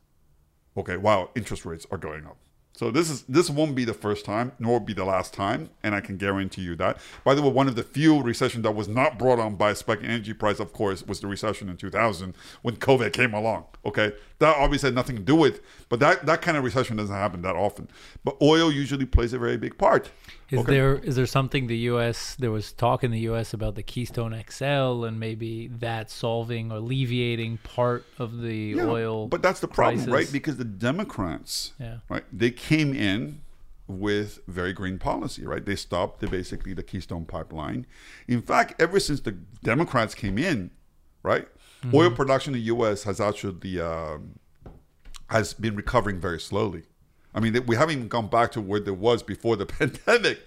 Okay, 0.75 0.97
while 0.97 1.33
interest 1.37 1.67
rates 1.67 1.87
are 1.91 1.99
going 1.99 2.25
up. 2.25 2.39
So 2.77 2.91
this 2.91 3.09
is 3.09 3.23
this 3.23 3.49
won't 3.49 3.77
be 3.77 3.85
the 3.85 3.95
first 3.95 4.25
time, 4.25 4.51
nor 4.59 4.81
be 4.81 4.93
the 4.93 5.05
last 5.05 5.33
time, 5.33 5.71
and 5.85 5.95
I 5.95 6.01
can 6.01 6.17
guarantee 6.17 6.63
you 6.63 6.75
that. 6.77 6.99
By 7.23 7.35
the 7.35 7.41
way, 7.43 7.49
one 7.49 7.69
of 7.69 7.77
the 7.77 7.85
few 7.85 8.21
recessions 8.21 8.65
that 8.65 8.73
was 8.73 8.89
not 8.89 9.17
brought 9.17 9.39
on 9.39 9.55
by 9.55 9.71
a 9.71 9.75
spike 9.77 10.01
in 10.01 10.07
energy 10.07 10.35
price, 10.35 10.59
of 10.59 10.73
course, 10.73 11.05
was 11.07 11.21
the 11.21 11.29
recession 11.29 11.69
in 11.69 11.77
2000 11.77 12.35
when 12.63 12.75
COVID 12.77 13.13
came 13.13 13.33
along. 13.33 13.67
Okay, 13.87 14.13
that 14.41 14.57
obviously 14.57 14.89
had 14.89 14.95
nothing 14.97 15.15
to 15.15 15.23
do 15.23 15.37
with, 15.37 15.61
but 15.89 16.01
that 16.01 16.27
that 16.27 16.43
kind 16.43 16.57
of 16.57 16.65
recession 16.65 16.97
doesn't 16.97 17.15
happen 17.15 17.43
that 17.43 17.55
often. 17.55 17.89
But 18.25 18.37
oil 18.43 18.73
usually 18.73 19.07
plays 19.07 19.33
a 19.33 19.39
very 19.39 19.57
big 19.57 19.79
part. 19.79 20.11
Is 20.55 20.61
Okay. 20.61 20.73
there 20.73 20.97
is 20.97 21.17
there 21.17 21.27
something 21.27 21.67
the 21.67 21.77
U.S. 21.93 22.37
there 22.37 22.51
was 22.51 22.73
talk 22.73 23.03
in 23.05 23.11
the 23.11 23.21
U.S. 23.31 23.53
about 23.53 23.75
the 23.75 23.83
Keystone 23.83 24.33
XL 24.49 25.05
and 25.05 25.19
maybe 25.19 25.69
that 25.69 26.11
solving 26.11 26.71
or 26.73 26.77
alleviating 26.77 27.59
part 27.59 28.05
of 28.19 28.41
the 28.41 28.75
Yeah, 28.77 28.87
oil? 28.87 29.27
But 29.29 29.43
that's 29.43 29.61
the 29.61 29.69
problem, 29.69 30.05
right? 30.07 30.31
Because 30.31 30.57
the 30.57 30.65
Democrats, 30.65 31.73
Yeah. 31.81 31.99
right, 32.09 32.25
they 32.33 32.51
came 32.51 32.95
in 32.95 33.41
with 33.87 34.39
very 34.49 34.73
green 34.73 34.99
policy, 34.99 35.45
right? 35.45 35.65
They 35.65 35.77
stopped 35.77 36.21
the 36.21 36.27
basically 36.29 36.73
the 36.73 36.83
Keystone 36.83 37.27
pipeline. 37.27 37.85
In 38.27 38.41
fact, 38.41 38.81
ever 38.81 38.99
since 39.01 39.21
the 39.21 39.33
Democrats 39.63 40.15
came 40.15 40.39
in, 40.39 40.71
right, 41.23 41.49
Mm-hmm. 41.85 41.97
oil 41.97 42.11
production 42.13 42.55
in 42.55 42.61
the 42.61 42.67
U.S. 42.67 43.03
has 43.03 43.21
actually 43.21 43.79
um, 43.81 44.39
has 45.29 45.53
been 45.53 45.77
recovering 45.77 46.19
very 46.19 46.41
slowly. 46.41 46.85
I 47.35 47.41
mean, 47.41 47.65
we 47.67 47.77
haven't 47.77 47.97
even 47.97 48.09
gone 48.09 48.29
back 48.29 48.53
to 48.53 48.61
where 48.61 48.81
there 48.81 48.95
was 48.95 49.23
before 49.23 49.57
the 49.57 49.67
pandemic. 49.79 50.41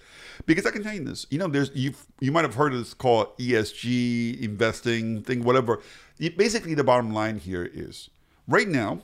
Because 0.46 0.66
I 0.66 0.70
can 0.70 0.82
tell 0.82 0.94
you 0.94 1.04
this, 1.04 1.26
you 1.30 1.38
know, 1.38 1.48
there's 1.48 1.70
you 1.74 1.94
you 2.20 2.30
might 2.30 2.44
have 2.44 2.54
heard 2.54 2.72
of 2.72 2.78
this 2.78 2.94
called 2.94 3.36
ESG 3.38 4.40
investing 4.40 5.22
thing, 5.22 5.42
whatever. 5.42 5.80
Basically, 6.18 6.74
the 6.74 6.84
bottom 6.84 7.12
line 7.12 7.38
here 7.38 7.68
is 7.72 8.08
right 8.46 8.68
now, 8.68 9.00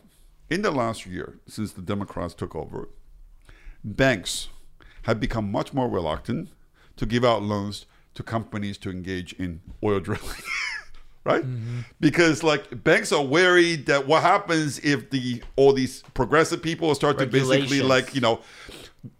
in 0.49 0.63
the 0.63 0.71
last 0.71 1.07
year 1.07 1.39
since 1.49 1.73
the 1.73 1.83
Democrats 1.83 2.35
took 2.35 2.55
over, 2.55 2.89
banks 3.83 4.49
have 5.03 5.19
become 5.19 5.51
much 5.51 5.75
more 5.75 5.89
reluctant 5.89 6.51
to 6.97 7.05
give 7.05 7.25
out 7.25 7.43
loans 7.43 7.87
to 8.15 8.23
companies 8.23 8.79
to 8.79 8.91
engage 8.91 9.33
in 9.35 9.61
oil 9.83 9.99
drilling. 10.01 10.25
right? 11.25 11.43
Mm-hmm. 11.43 11.81
Because 12.01 12.43
like 12.43 12.85
banks 12.85 13.13
are 13.13 13.25
worried 13.25 13.87
that 13.87 14.07
what 14.07 14.23
happens 14.23 14.79
if 14.81 15.11
the 15.11 15.43
all 15.57 15.73
these 15.73 16.03
progressive 16.15 16.63
people 16.63 16.95
start 16.95 17.19
to 17.19 17.27
basically 17.27 17.83
like, 17.83 18.15
you 18.15 18.21
know, 18.21 18.41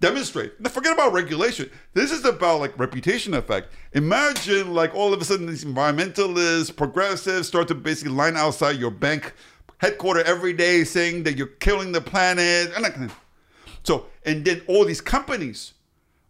demonstrate. 0.01 0.61
Now 0.61 0.71
forget 0.71 0.93
about 0.93 1.13
regulation. 1.13 1.71
This 1.95 2.11
is 2.11 2.25
about 2.25 2.61
like 2.61 2.79
reputation 2.79 3.35
effect. 3.35 3.73
Imagine 3.93 4.75
like 4.75 4.95
all 4.95 5.13
of 5.13 5.21
a 5.21 5.25
sudden 5.25 5.47
these 5.47 5.65
environmentalists, 5.65 6.75
progressives 6.75 7.49
start 7.49 7.69
to 7.69 7.75
basically 7.75 8.13
line 8.13 8.37
outside 8.37 8.77
your 8.77 8.91
bank 8.91 9.33
headquarter 9.79 10.23
every 10.23 10.53
day 10.53 10.85
saying 10.85 11.25
that 11.25 11.37
you're 11.37 11.47
killing 11.47 11.93
the 11.93 12.01
planet. 12.01 12.73
And 12.77 13.11
so 13.83 14.07
and 14.27 14.45
then 14.45 14.61
all 14.67 14.85
these 14.85 15.01
companies, 15.01 15.73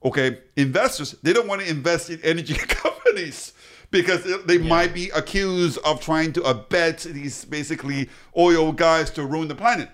okay, 0.05 0.39
investors, 0.57 1.17
they 1.23 1.33
don't 1.33 1.49
want 1.49 1.63
to 1.63 1.69
invest 1.69 2.11
in 2.11 2.21
energy 2.23 2.55
companies 2.69 3.54
because 3.95 4.45
they 4.45 4.59
might 4.59 4.93
be 4.93 5.09
accused 5.11 5.79
of 5.85 6.01
trying 6.01 6.33
to 6.33 6.43
abet 6.43 7.03
these 7.03 7.45
basically 7.45 8.11
oil 8.37 8.73
guys 8.73 9.09
to 9.09 9.25
ruin 9.25 9.47
the 9.47 9.55
planet. 9.55 9.89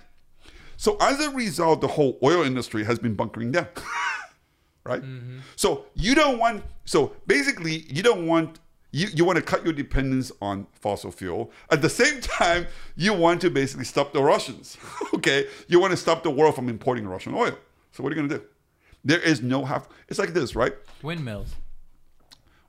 So 0.79 0.97
as 1.03 1.21
a 1.21 1.29
result, 1.31 1.83
the 1.83 1.89
whole 1.89 2.19
oil 2.23 2.43
industry 2.43 2.83
has 2.85 2.99
been 2.99 3.15
bunkering 3.15 3.53
down. 3.53 3.69
right? 4.85 5.03
Mm-hmm. 5.03 5.41
So 5.55 5.85
you 5.95 6.15
don't 6.15 6.39
want 6.39 6.65
so 6.87 7.15
basically 7.27 7.85
you 7.91 8.03
don't 8.03 8.27
want 8.27 8.59
you, 8.91 9.09
you 9.15 9.27
want 9.27 9.37
to 9.37 9.43
cut 9.43 9.65
your 9.65 9.75
dependence 9.75 10.33
on 10.41 10.67
fossil 10.73 11.11
fuel. 11.11 11.53
At 11.71 11.83
the 11.83 11.91
same 11.91 12.21
time, 12.23 12.69
you 12.97 13.13
want 13.13 13.43
to 13.43 13.51
basically 13.51 13.85
stop 13.85 14.15
the 14.15 14.23
Russians. 14.23 14.79
okay? 15.15 15.47
You 15.69 15.79
want 15.79 15.91
to 15.91 15.99
stop 15.99 16.23
the 16.23 16.31
world 16.31 16.55
from 16.55 16.71
importing 16.71 17.07
Russian 17.07 17.35
oil. 17.35 17.57
So 17.93 18.03
what 18.03 18.15
are 18.15 18.17
you 18.17 18.23
gonna 18.23 18.39
do? 18.39 18.45
There 19.05 19.21
is 19.21 19.43
no 19.43 19.67
half 19.67 19.91
it's 20.09 20.19
like 20.19 20.33
this, 20.33 20.57
right? 20.57 20.73
Windmills. 21.03 21.55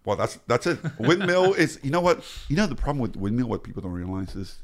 Well, 0.05 0.15
that's 0.15 0.39
that's 0.47 0.67
it. 0.67 0.79
Windmill 0.99 1.53
is 1.57 1.79
you 1.83 1.91
know 1.91 2.01
what 2.01 2.23
you 2.47 2.55
know 2.55 2.67
the 2.67 2.75
problem 2.75 2.99
with 2.99 3.15
windmill. 3.15 3.47
What 3.47 3.63
people 3.63 3.81
don't 3.81 3.91
realize 3.91 4.35
is 4.35 4.59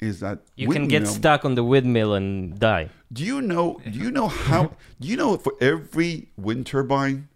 is 0.00 0.20
that 0.20 0.40
You 0.56 0.68
can 0.68 0.88
get 0.88 1.06
stuck 1.06 1.44
on 1.44 1.54
the 1.54 1.64
windmill 1.64 2.14
and 2.14 2.58
die. 2.58 2.90
Do 3.12 3.24
you 3.24 3.40
know? 3.40 3.80
Do 3.88 3.98
you 3.98 4.10
know 4.10 4.28
how? 4.28 4.76
do 5.00 5.08
you 5.08 5.16
know 5.16 5.36
for 5.36 5.54
every 5.60 6.28
wind 6.36 6.66
turbine, 6.66 7.28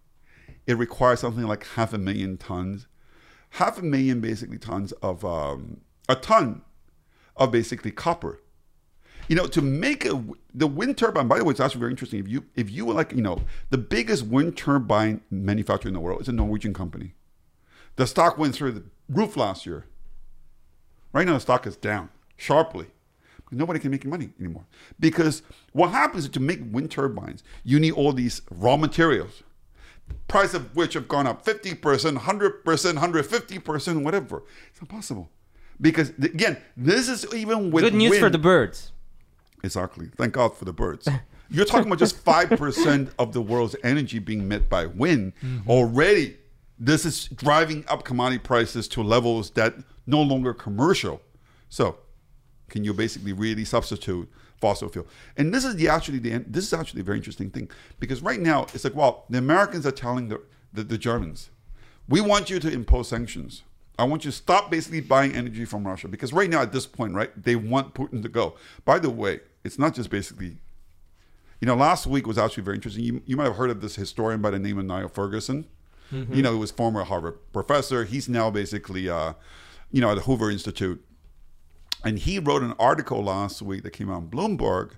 it 0.66 0.76
requires 0.76 1.20
something 1.20 1.44
like 1.44 1.64
half 1.66 1.92
a 1.92 1.99
million 1.99 2.36
tons, 2.36 2.86
half 3.51 3.78
a 3.78 3.82
million 3.82 4.20
basically 4.20 4.59
tons 4.59 4.92
of 4.92 5.24
um, 5.24 5.80
a 6.09 6.16
ton 6.16 6.62
of 7.36 7.53
basically 7.53 7.90
copper. 7.90 8.40
You 9.29 9.37
know, 9.37 9.47
to 9.47 9.62
make 9.62 10.05
a 10.05 10.24
the 10.55 10.66
wind 10.66 10.97
turbine. 10.97 11.29
By 11.29 11.39
the 11.39 11.45
way, 11.45 11.51
it's 11.51 11.61
actually 11.61 11.81
very 11.81 11.93
interesting. 11.93 12.20
If 12.20 12.29
you 12.29 12.45
if 12.57 12.70
you 12.70 12.87
like 12.87 13.12
you 13.12 13.22
know 13.22 13.43
the 13.70 13.79
biggest 13.79 14.26
wind 14.26 14.57
turbine 14.57 15.20
manufacturer 15.31 15.89
in 15.89 15.95
the 15.95 16.01
world 16.01 16.22
is 16.22 16.29
a 16.29 16.33
Norwegian 16.33 16.72
company. 16.74 17.14
The 17.97 18.07
stock 18.07 18.39
went 18.39 18.55
through 18.55 18.72
the 18.72 18.85
roof 19.09 19.37
last 19.37 19.66
year. 19.66 19.85
Right 21.12 21.26
now, 21.26 21.35
the 21.35 21.41
stock 21.41 21.66
is 21.66 21.76
down 21.76 22.11
sharply. 22.37 22.87
Nobody 23.51 23.81
can 23.81 23.91
make 23.91 24.05
money 24.05 24.31
anymore 24.39 24.66
because 25.01 25.43
what 25.72 25.91
happens 25.91 26.24
is 26.24 26.31
to 26.31 26.41
make 26.41 26.61
wind 26.70 26.91
turbines, 26.91 27.43
you 27.64 27.81
need 27.81 27.93
all 27.93 28.12
these 28.12 28.43
raw 28.51 28.76
materials, 28.76 29.43
price 30.29 30.53
of 30.53 30.76
which 30.76 30.93
have 30.95 31.09
gone 31.09 31.26
up 31.26 31.45
fifty 31.45 31.74
percent, 31.74 32.18
hundred 32.18 32.64
percent, 32.64 32.99
hundred 32.99 33.24
fifty 33.24 33.59
percent, 33.59 34.05
whatever. 34.05 34.43
It's 34.70 34.81
impossible 34.81 35.31
because 35.81 36.11
again, 36.11 36.59
this 36.76 37.09
is 37.09 37.26
even 37.35 37.70
with 37.70 37.85
Good 37.85 37.95
news 37.95 38.18
for 38.18 38.29
the 38.29 38.39
birds. 38.39 38.93
Exactly. 39.62 40.11
Thank 40.16 40.34
God 40.34 40.56
for 40.56 40.64
the 40.64 40.72
birds. 40.72 41.09
You're 41.50 41.64
talking 41.64 41.86
about 41.86 41.98
just 41.98 42.22
5% 42.24 43.11
of 43.18 43.32
the 43.32 43.40
world's 43.40 43.74
energy 43.82 44.18
being 44.18 44.46
met 44.46 44.68
by 44.68 44.86
wind. 44.86 45.32
Mm-hmm. 45.42 45.70
Already, 45.70 46.36
this 46.78 47.04
is 47.06 47.26
driving 47.28 47.84
up 47.88 48.04
commodity 48.04 48.38
prices 48.38 48.86
to 48.88 49.02
levels 49.02 49.50
that 49.50 49.74
no 50.06 50.20
longer 50.20 50.52
commercial. 50.52 51.22
So, 51.70 51.98
can 52.68 52.84
you 52.84 52.92
basically 52.92 53.32
really 53.32 53.64
substitute 53.64 54.30
fossil 54.61 54.88
fuel? 54.90 55.06
And 55.36 55.52
this 55.52 55.64
is 55.64 55.76
the 55.76 55.88
actually 55.88 56.18
the 56.18 56.44
this 56.46 56.64
is 56.64 56.72
actually 56.74 57.00
a 57.00 57.04
very 57.04 57.16
interesting 57.16 57.50
thing 57.50 57.70
because 57.98 58.22
right 58.22 58.40
now 58.40 58.64
it's 58.74 58.84
like, 58.84 58.94
well, 58.94 59.24
the 59.30 59.38
Americans 59.38 59.86
are 59.86 59.92
telling 59.92 60.28
the, 60.28 60.42
the, 60.72 60.84
the 60.84 60.98
Germans, 60.98 61.50
we 62.09 62.20
want 62.20 62.50
you 62.50 62.59
to 62.61 62.70
impose 62.70 63.09
sanctions. 63.09 63.62
I 63.98 64.04
want 64.04 64.24
you 64.24 64.30
to 64.30 64.36
stop 64.36 64.70
basically 64.70 65.00
buying 65.00 65.34
energy 65.34 65.64
from 65.64 65.86
Russia 65.86 66.06
because 66.06 66.32
right 66.32 66.48
now 66.48 66.62
at 66.62 66.72
this 66.72 66.86
point, 66.86 67.14
right, 67.14 67.30
they 67.42 67.56
want 67.56 67.94
Putin 67.94 68.22
to 68.22 68.28
go. 68.28 68.54
By 68.84 69.00
the 69.00 69.11
way, 69.11 69.40
it's 69.64 69.78
not 69.78 69.94
just 69.94 70.11
basically, 70.11 70.59
you 71.61 71.66
know, 71.66 71.74
last 71.74 72.06
week 72.06 72.26
was 72.26 72.38
actually 72.38 72.62
very 72.62 72.76
interesting. 72.76 73.04
You, 73.04 73.22
you 73.26 73.36
might 73.36 73.44
have 73.44 73.56
heard 73.56 73.70
of 73.70 73.80
this 73.80 73.96
historian 73.96 74.40
by 74.40 74.50
the 74.50 74.59
name 74.59 74.78
of 74.78 74.84
Niall 74.84 75.09
Ferguson. 75.09 75.66
You 76.34 76.42
know, 76.42 76.52
he 76.52 76.59
was 76.59 76.70
former 76.70 77.04
Harvard 77.04 77.38
professor. 77.52 78.04
He's 78.04 78.28
now 78.28 78.50
basically, 78.50 79.11
uh, 79.11 79.34
you 79.92 80.00
know, 80.00 80.11
at 80.11 80.14
the 80.14 80.22
Hoover 80.22 80.50
Institute. 80.50 81.04
And 82.04 82.18
he 82.18 82.38
wrote 82.38 82.62
an 82.62 82.74
article 82.78 83.22
last 83.22 83.61
week 83.61 83.82
that 83.82 83.90
came 83.90 84.11
out 84.11 84.16
on 84.16 84.28
Bloomberg 84.28 84.92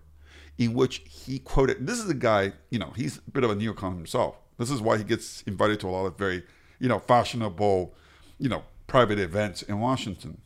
in 0.58 0.74
which 0.74 1.02
he 1.08 1.38
quoted 1.38 1.86
this 1.86 1.98
is 1.98 2.11
a 2.11 2.14
guy, 2.14 2.52
you 2.70 2.78
know, 2.78 2.92
he's 2.94 3.18
a 3.26 3.30
bit 3.30 3.42
of 3.42 3.50
a 3.50 3.56
neocon 3.56 3.94
himself. 3.94 4.36
This 4.58 4.70
is 4.70 4.80
why 4.82 4.98
he 4.98 5.04
gets 5.04 5.42
invited 5.46 5.80
to 5.80 5.88
a 5.88 5.90
lot 5.90 6.04
of 6.04 6.18
very, 6.18 6.42
you 6.78 6.86
know, 6.86 6.98
fashionable, 6.98 7.94
you 8.38 8.50
know, 8.50 8.62
private 8.86 9.18
events 9.18 9.62
in 9.62 9.80
Washington. 9.80 10.42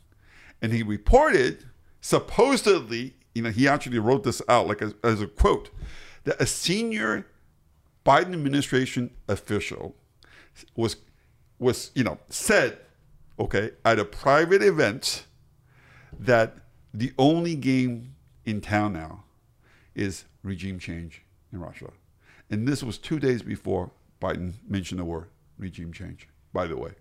And 0.61 0.71
he 0.71 0.83
reported, 0.83 1.65
supposedly, 1.99 3.15
you 3.35 3.43
know, 3.43 3.51
he 3.51 3.67
actually 3.67 3.99
wrote 3.99 4.23
this 4.23 4.41
out 4.49 4.67
like 4.67 4.81
as, 4.81 4.95
as 5.03 5.21
a 5.21 5.27
quote, 5.27 5.69
that 6.23 6.41
a 6.41 6.47
senior 6.47 7.27
Biden 8.05 8.33
administration 8.33 9.11
official 9.27 9.95
was 10.75 10.97
was, 11.59 11.91
you 11.95 12.03
know, 12.03 12.17
said, 12.29 12.77
okay, 13.39 13.71
at 13.85 13.99
a 13.99 14.05
private 14.05 14.61
event 14.61 15.25
that 16.19 16.55
the 16.93 17.13
only 17.17 17.55
game 17.55 18.15
in 18.45 18.61
town 18.61 18.93
now 18.93 19.23
is 19.93 20.25
regime 20.43 20.79
change 20.79 21.21
in 21.51 21.59
Russia. 21.59 21.91
And 22.49 22.67
this 22.67 22.83
was 22.83 22.97
two 22.97 23.19
days 23.19 23.41
before 23.41 23.91
Biden 24.21 24.53
mentioned 24.67 24.99
the 24.99 25.05
word 25.05 25.27
regime 25.57 25.93
change, 25.93 26.27
by 26.53 26.67
the 26.67 26.77
way. 26.77 26.91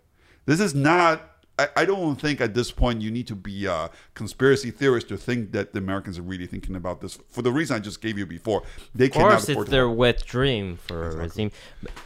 This 0.47 0.61
is 0.61 0.75
not, 0.75 1.34
I, 1.59 1.69
I 1.77 1.85
don't 1.85 2.17
think 2.21 2.41
at 2.41 2.53
this 2.55 2.73
point 2.73 3.01
you 3.01 3.11
need 3.13 3.27
to 3.29 3.37
be 3.37 3.67
a 3.67 3.91
conspiracy 4.15 4.71
theorist 4.73 5.09
to 5.09 5.17
think 5.17 5.53
that 5.53 5.73
the 5.73 5.79
Americans 5.79 6.19
are 6.19 6.23
really 6.23 6.47
thinking 6.47 6.75
about 6.75 7.01
this 7.01 7.19
for 7.31 7.43
the 7.43 7.53
reason 7.53 7.77
I 7.77 7.79
just 7.79 8.01
gave 8.01 8.19
you 8.19 8.27
before. 8.27 8.65
They 8.95 9.07
Of 9.07 9.13
cannot 9.13 9.29
course, 9.31 9.49
afford 9.49 9.59
it's 9.63 9.67
to 9.67 9.71
their 9.71 9.89
wet 9.89 10.25
dream 10.27 10.77
for 10.79 11.11
a 11.11 11.17
regime. 11.17 11.53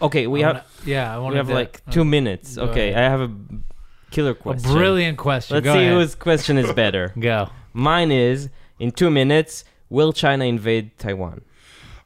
Okay, 0.02 0.26
we 0.26 0.44
I 0.44 0.46
have 0.48 0.56
wanna- 0.56 0.66
yeah, 0.84 1.16
I 1.16 1.28
we 1.30 1.36
have 1.36 1.48
like 1.48 1.82
two 1.90 2.04
minutes. 2.04 2.56
go 2.56 2.64
Okay, 2.64 2.90
ahead. 2.90 3.04
I 3.04 3.08
have 3.10 3.20
a 3.22 3.34
killer 4.10 4.34
question. 4.34 4.70
A 4.70 4.74
brilliant 4.74 5.16
question. 5.18 5.54
Let's 5.54 5.64
Go 5.64 5.72
see 5.74 5.80
ahead. 5.80 5.92
whose 5.94 6.14
question 6.14 6.58
is 6.58 6.70
better. 6.84 7.14
Go. 7.18 7.48
Mine 7.72 8.12
is 8.12 8.50
in 8.78 8.90
two 8.90 9.10
minutes. 9.10 9.64
Will 9.90 10.12
China 10.12 10.44
invade 10.44 10.98
Taiwan? 10.98 11.40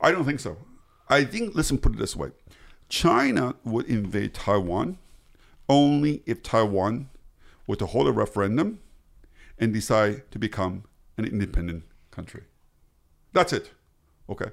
I 0.01 0.13
don't 0.13 0.25
think 0.25 0.39
so. 0.39 0.57
I 1.09 1.25
think, 1.25 1.55
listen, 1.57 1.79
put 1.79 1.93
it 1.95 1.99
this 1.99 2.15
way 2.15 2.31
China 2.89 3.57
would 3.65 3.87
invade 3.87 4.33
Taiwan 4.35 4.99
only 5.69 6.23
if 6.27 6.43
Taiwan 6.43 7.09
were 7.73 7.77
to 7.77 7.87
hold 7.87 8.07
a 8.07 8.13
referendum 8.13 8.81
and 9.59 9.73
decide 9.73 10.31
to 10.31 10.39
become 10.39 10.85
an 11.17 11.25
independent 11.25 11.85
country. 12.11 12.43
That's 13.33 13.51
it. 13.51 13.71
Okay. 14.29 14.51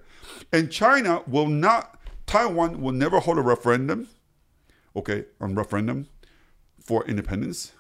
And 0.53 0.71
China 0.71 1.23
will 1.27 1.47
not, 1.47 1.99
Taiwan 2.25 2.81
will 2.81 2.93
never 2.93 3.19
hold 3.19 3.37
a 3.37 3.41
referendum, 3.41 4.07
okay, 4.95 5.25
on 5.41 5.53
referendum 5.53 6.07
for 6.79 7.05
independence, 7.07 7.73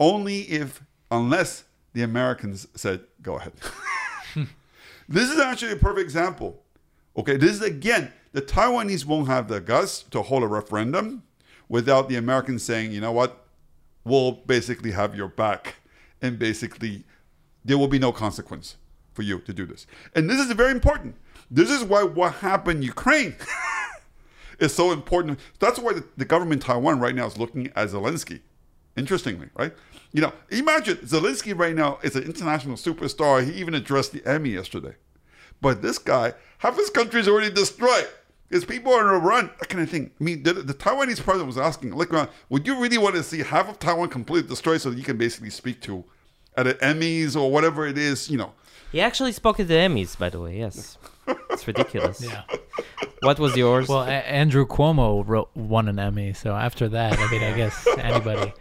only 0.00 0.40
if, 0.40 0.82
unless 1.08 1.62
the 1.92 2.02
Americans 2.02 2.66
said, 2.74 3.04
go 3.22 3.36
ahead. 3.36 3.52
This 5.10 5.30
is 5.30 5.38
actually 5.38 5.72
a 5.72 5.76
perfect 5.76 6.04
example 6.04 6.62
Okay, 7.18 7.36
this 7.36 7.50
is 7.50 7.62
again, 7.62 8.12
the 8.32 8.40
Taiwanese 8.40 9.04
won't 9.04 9.26
have 9.26 9.48
the 9.48 9.60
guts 9.60 10.02
to 10.04 10.22
hold 10.22 10.44
a 10.44 10.46
referendum 10.46 11.24
without 11.68 12.08
the 12.08 12.14
Americans 12.14 12.62
saying, 12.62 12.92
you 12.92 13.00
know 13.00 13.10
what, 13.10 13.47
we'll 14.08 14.32
basically 14.32 14.92
have 14.92 15.14
your 15.14 15.28
back, 15.28 15.76
and 16.22 16.38
basically 16.38 17.04
there 17.64 17.78
will 17.78 17.88
be 17.88 17.98
no 17.98 18.12
consequence 18.12 18.76
for 19.12 19.22
you 19.22 19.40
to 19.40 19.52
do 19.52 19.66
this. 19.66 19.86
And 20.14 20.28
this 20.28 20.40
is 20.40 20.50
very 20.52 20.72
important. 20.72 21.16
This 21.50 21.70
is 21.70 21.82
why 21.82 22.02
what 22.02 22.34
happened 22.34 22.78
in 22.78 22.82
Ukraine 22.82 23.36
is 24.58 24.74
so 24.74 24.92
important. 24.92 25.38
That's 25.58 25.78
why 25.78 25.94
the, 25.94 26.04
the 26.16 26.24
government 26.24 26.62
in 26.62 26.66
Taiwan 26.66 27.00
right 27.00 27.14
now 27.14 27.26
is 27.26 27.38
looking 27.38 27.68
at 27.74 27.88
Zelensky. 27.88 28.40
Interestingly, 28.96 29.48
right? 29.54 29.72
You 30.12 30.22
know, 30.22 30.32
imagine 30.50 30.96
Zelensky 30.98 31.56
right 31.56 31.74
now 31.74 31.98
is 32.02 32.16
an 32.16 32.24
international 32.24 32.76
superstar. 32.76 33.44
He 33.44 33.52
even 33.60 33.74
addressed 33.74 34.12
the 34.12 34.24
Emmy 34.26 34.50
yesterday. 34.50 34.94
But 35.60 35.82
this 35.82 35.98
guy, 35.98 36.34
half 36.58 36.76
his 36.76 36.90
country 36.90 37.20
is 37.20 37.28
already 37.28 37.52
destroyed. 37.52 38.08
His 38.50 38.64
people 38.64 38.92
are 38.92 39.08
on 39.08 39.14
a 39.14 39.18
run. 39.18 39.50
That 39.60 39.68
kind 39.68 39.82
of 39.82 39.90
thing. 39.90 40.10
I 40.20 40.24
mean, 40.24 40.42
the, 40.42 40.54
the 40.54 40.74
Taiwanese 40.74 41.20
president 41.22 41.46
was 41.46 41.58
asking, 41.58 41.92
like, 41.92 42.12
uh, 42.12 42.26
would 42.48 42.66
you 42.66 42.80
really 42.80 42.96
want 42.98 43.14
to 43.16 43.22
see 43.22 43.40
half 43.40 43.68
of 43.68 43.78
Taiwan 43.78 44.08
completely 44.08 44.48
destroyed 44.48 44.80
so 44.80 44.90
that 44.90 44.96
you 44.98 45.04
can 45.04 45.18
basically 45.18 45.50
speak 45.50 45.82
to 45.82 46.04
at 46.56 46.64
the 46.64 46.74
Emmys 46.74 47.36
or 47.36 47.50
whatever 47.50 47.86
it 47.86 47.98
is, 47.98 48.30
you 48.30 48.38
know? 48.38 48.52
He 48.90 49.00
actually 49.02 49.32
spoke 49.32 49.60
at 49.60 49.68
the 49.68 49.74
Emmys, 49.74 50.18
by 50.18 50.30
the 50.30 50.40
way. 50.40 50.58
Yes, 50.58 50.96
it's 51.50 51.66
ridiculous. 51.66 52.24
Yeah. 52.24 52.42
What 53.20 53.38
was 53.38 53.54
yours? 53.54 53.86
Well, 53.86 54.02
a- 54.02 54.10
Andrew 54.10 54.66
Cuomo 54.66 55.22
wrote, 55.26 55.50
won 55.54 55.88
an 55.88 55.98
Emmy, 55.98 56.32
so 56.32 56.54
after 56.54 56.88
that, 56.88 57.18
I 57.18 57.30
mean, 57.30 57.42
I 57.42 57.52
guess 57.56 57.86
anybody. 57.98 58.54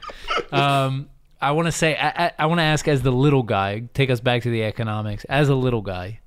Um, 0.51 1.09
I 1.39 1.51
want 1.51 1.67
to 1.67 1.71
say, 1.71 1.95
I, 1.95 2.25
I, 2.25 2.31
I 2.39 2.45
want 2.47 2.59
to 2.59 2.63
ask, 2.63 2.87
as 2.89 3.03
the 3.03 3.11
little 3.11 3.43
guy, 3.43 3.83
take 3.93 4.09
us 4.09 4.19
back 4.19 4.41
to 4.43 4.49
the 4.49 4.63
economics. 4.63 5.23
As 5.25 5.47
a 5.47 5.55
little 5.55 5.81
guy, 5.81 6.19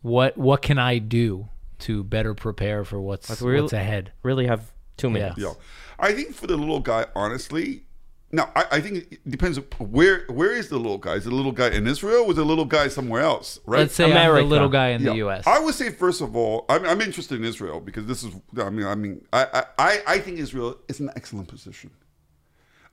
what 0.00 0.38
what 0.38 0.62
can 0.62 0.78
I 0.78 0.98
do 0.98 1.48
to 1.80 2.04
better 2.04 2.34
prepare 2.34 2.84
for 2.84 3.00
what's 3.00 3.28
But 3.28 3.40
we'll- 3.40 3.62
what's 3.62 3.72
ahead? 3.72 4.12
really 4.22 4.46
have 4.46 4.72
two 4.96 5.10
minutes. 5.10 5.38
Yeah. 5.38 5.52
I 5.98 6.12
think 6.12 6.34
for 6.34 6.46
the 6.46 6.56
little 6.56 6.80
guy, 6.80 7.06
honestly, 7.14 7.84
now 8.32 8.50
I, 8.56 8.64
I 8.72 8.80
think 8.80 9.12
it 9.12 9.30
depends 9.30 9.58
where 9.78 10.24
where 10.28 10.50
is 10.52 10.68
the 10.68 10.76
little 10.76 10.98
guy? 10.98 11.14
Is 11.14 11.24
the 11.24 11.30
little 11.30 11.52
guy 11.52 11.68
in 11.70 11.86
Israel 11.86 12.24
or 12.24 12.30
is 12.30 12.36
the 12.36 12.44
little 12.44 12.64
guy 12.64 12.88
somewhere 12.88 13.22
else? 13.22 13.60
Right? 13.64 13.80
Let's 13.80 13.94
say 13.94 14.04
I'm 14.06 14.10
America. 14.10 14.42
the 14.44 14.50
little 14.50 14.68
guy 14.68 14.88
in 14.88 15.02
Yeah. 15.02 15.10
the 15.10 15.16
U.S. 15.18 15.46
I 15.46 15.60
would 15.60 15.74
say 15.74 15.90
first 15.90 16.20
of 16.20 16.34
all, 16.34 16.64
I'm, 16.68 16.84
I'm 16.84 17.00
interested 17.00 17.38
in 17.38 17.44
Israel 17.44 17.78
because 17.80 18.06
this 18.06 18.24
is. 18.24 18.34
I 18.58 18.70
mean, 18.70 18.86
I 18.86 18.94
mean, 18.96 19.24
I, 19.32 19.64
I, 19.78 20.00
I 20.06 20.18
think 20.18 20.38
Israel 20.40 20.78
is 20.88 20.98
an 21.00 21.10
excellent 21.14 21.46
position. 21.48 21.90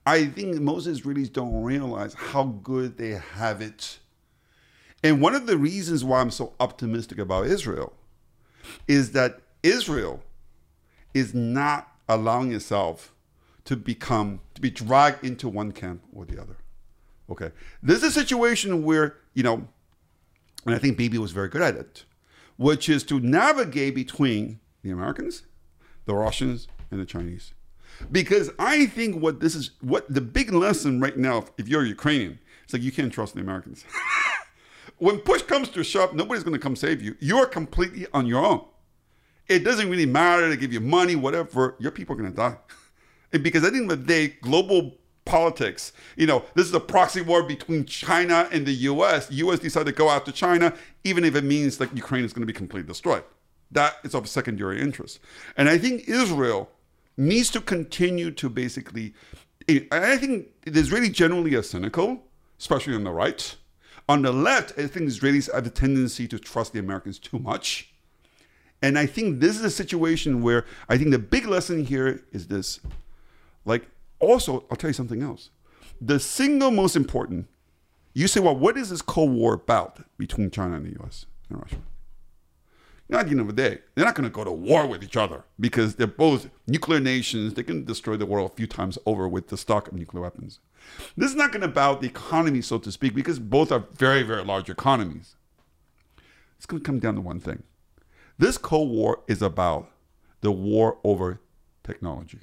I 0.05 0.25
think 0.25 0.59
most 0.59 0.87
Israelis 0.87 1.31
don't 1.31 1.63
realize 1.63 2.13
how 2.13 2.43
good 2.63 2.97
they 2.97 3.19
have 3.35 3.61
it, 3.61 3.99
and 5.03 5.21
one 5.21 5.33
of 5.35 5.45
the 5.47 5.57
reasons 5.57 6.03
why 6.03 6.21
I'm 6.21 6.31
so 6.31 6.53
optimistic 6.59 7.17
about 7.19 7.45
Israel 7.47 7.93
is 8.87 9.11
that 9.11 9.41
Israel 9.63 10.21
is 11.13 11.33
not 11.33 11.89
allowing 12.07 12.51
itself 12.53 13.13
to 13.65 13.75
become 13.75 14.39
to 14.55 14.61
be 14.61 14.69
dragged 14.69 15.23
into 15.23 15.47
one 15.47 15.71
camp 15.71 16.01
or 16.13 16.25
the 16.25 16.41
other. 16.41 16.57
Okay, 17.29 17.51
this 17.81 17.97
is 17.97 18.03
a 18.03 18.11
situation 18.11 18.83
where 18.83 19.17
you 19.33 19.43
know 19.43 19.67
and 20.65 20.75
I 20.75 20.77
think 20.77 20.97
Bibi 20.97 21.17
was 21.17 21.31
very 21.31 21.49
good 21.49 21.61
at 21.61 21.75
it, 21.75 22.05
which 22.57 22.87
is 22.89 23.03
to 23.05 23.19
navigate 23.19 23.95
between 23.95 24.59
the 24.83 24.91
Americans, 24.91 25.43
the 26.05 26.13
Russians, 26.13 26.67
and 26.91 26.99
the 26.99 27.05
Chinese. 27.05 27.53
Because 28.11 28.51
I 28.57 28.85
think 28.85 29.21
what 29.21 29.39
this 29.39 29.55
is, 29.55 29.71
what 29.81 30.11
the 30.11 30.21
big 30.21 30.53
lesson 30.53 30.99
right 30.99 31.17
now, 31.17 31.45
if 31.57 31.67
you're 31.67 31.85
Ukrainian, 31.85 32.39
it's 32.63 32.73
like 32.73 32.81
you 32.81 32.91
can't 32.91 33.11
trust 33.11 33.35
the 33.35 33.41
Americans. 33.41 33.85
when 35.01 35.17
push 35.17 35.41
comes 35.41 35.67
to 35.69 35.83
shove, 35.83 36.13
nobody's 36.13 36.43
going 36.43 36.53
to 36.53 36.59
come 36.59 36.75
save 36.75 37.01
you. 37.01 37.15
You're 37.19 37.47
completely 37.47 38.05
on 38.13 38.27
your 38.27 38.45
own. 38.45 38.63
It 39.47 39.63
doesn't 39.63 39.89
really 39.89 40.05
matter. 40.05 40.47
They 40.47 40.55
give 40.55 40.71
you 40.71 40.79
money, 40.79 41.15
whatever. 41.15 41.75
Your 41.79 41.89
people 41.89 42.15
are 42.15 42.19
going 42.19 42.31
to 42.31 42.37
die. 42.37 42.57
Because 43.41 43.63
at 43.63 43.71
the 43.71 43.79
end 43.79 43.89
of 43.89 44.01
the 44.01 44.05
day, 44.05 44.35
global 44.41 44.97
politics, 45.23 45.93
you 46.17 46.27
know, 46.27 46.43
this 46.53 46.67
is 46.67 46.73
a 46.73 46.81
proxy 46.81 47.21
war 47.21 47.41
between 47.41 47.85
China 47.85 48.47
and 48.51 48.65
the 48.65 48.73
U.S. 48.73 49.31
U.S. 49.31 49.57
decided 49.57 49.85
to 49.85 49.97
go 49.97 50.09
after 50.09 50.33
China, 50.33 50.75
even 51.05 51.23
if 51.23 51.35
it 51.35 51.45
means 51.45 51.77
that 51.77 51.95
Ukraine 51.95 52.25
is 52.25 52.33
going 52.33 52.41
to 52.41 52.45
be 52.45 52.53
completely 52.53 52.87
destroyed. 52.87 53.23
That 53.71 53.95
is 54.03 54.13
of 54.13 54.27
secondary 54.27 54.81
interest. 54.81 55.19
And 55.55 55.69
I 55.69 55.77
think 55.77 56.09
Israel 56.09 56.69
needs 57.15 57.49
to 57.51 57.61
continue 57.61 58.31
to 58.31 58.49
basically, 58.49 59.13
I 59.69 60.17
think 60.17 60.49
there's 60.65 60.91
really 60.91 61.09
generally 61.09 61.55
a 61.55 61.63
cynical, 61.63 62.21
especially 62.59 62.93
on 62.93 63.05
the 63.05 63.11
right. 63.11 63.55
On 64.11 64.23
the 64.23 64.33
left, 64.33 64.77
I 64.77 64.87
think 64.87 65.07
Israelis 65.07 65.49
have 65.53 65.65
a 65.65 65.69
tendency 65.69 66.27
to 66.27 66.37
trust 66.37 66.73
the 66.73 66.79
Americans 66.79 67.17
too 67.17 67.39
much. 67.39 67.93
And 68.81 68.99
I 68.99 69.05
think 69.05 69.39
this 69.39 69.55
is 69.55 69.63
a 69.63 69.69
situation 69.69 70.41
where 70.41 70.65
I 70.89 70.97
think 70.97 71.11
the 71.11 71.17
big 71.17 71.45
lesson 71.45 71.85
here 71.85 72.21
is 72.33 72.47
this. 72.47 72.81
Like, 73.63 73.87
also, 74.19 74.65
I'll 74.69 74.75
tell 74.75 74.89
you 74.89 74.93
something 74.93 75.21
else. 75.21 75.49
The 76.01 76.19
single 76.19 76.71
most 76.71 76.97
important, 76.97 77.47
you 78.13 78.27
say, 78.27 78.41
well, 78.41 78.53
what 78.53 78.75
is 78.75 78.89
this 78.89 79.01
Cold 79.01 79.31
War 79.31 79.53
about 79.53 80.03
between 80.17 80.51
China 80.51 80.75
and 80.75 80.85
the 80.87 81.01
US 81.01 81.25
and 81.49 81.61
Russia? 81.61 81.77
Know, 83.07 83.19
at 83.19 83.27
the 83.27 83.31
end 83.31 83.39
of 83.39 83.47
the 83.47 83.53
day, 83.53 83.79
they're 83.95 84.03
not 84.03 84.15
going 84.15 84.29
to 84.29 84.33
go 84.33 84.43
to 84.43 84.51
war 84.51 84.87
with 84.87 85.05
each 85.05 85.15
other 85.15 85.45
because 85.57 85.95
they're 85.95 86.05
both 86.05 86.49
nuclear 86.67 86.99
nations. 86.99 87.53
They 87.53 87.63
can 87.63 87.85
destroy 87.85 88.17
the 88.17 88.25
world 88.25 88.51
a 88.51 88.55
few 88.55 88.67
times 88.67 88.97
over 89.05 89.25
with 89.29 89.47
the 89.47 89.57
stock 89.57 89.87
of 89.87 89.93
nuclear 89.93 90.21
weapons. 90.21 90.59
This 91.17 91.31
is 91.31 91.35
not 91.35 91.51
going 91.51 91.61
to 91.61 91.67
about 91.67 92.01
the 92.01 92.07
economy, 92.07 92.61
so 92.61 92.77
to 92.79 92.91
speak, 92.91 93.13
because 93.13 93.39
both 93.39 93.71
are 93.71 93.85
very, 93.93 94.23
very 94.23 94.43
large 94.43 94.69
economies. 94.69 95.35
It's 96.57 96.65
going 96.65 96.81
to 96.81 96.85
come 96.85 96.99
down 96.99 97.15
to 97.15 97.21
one 97.21 97.39
thing. 97.39 97.63
This 98.37 98.57
Cold 98.57 98.91
War 98.91 99.21
is 99.27 99.41
about 99.41 99.89
the 100.41 100.51
war 100.51 100.97
over 101.03 101.39
technology. 101.83 102.39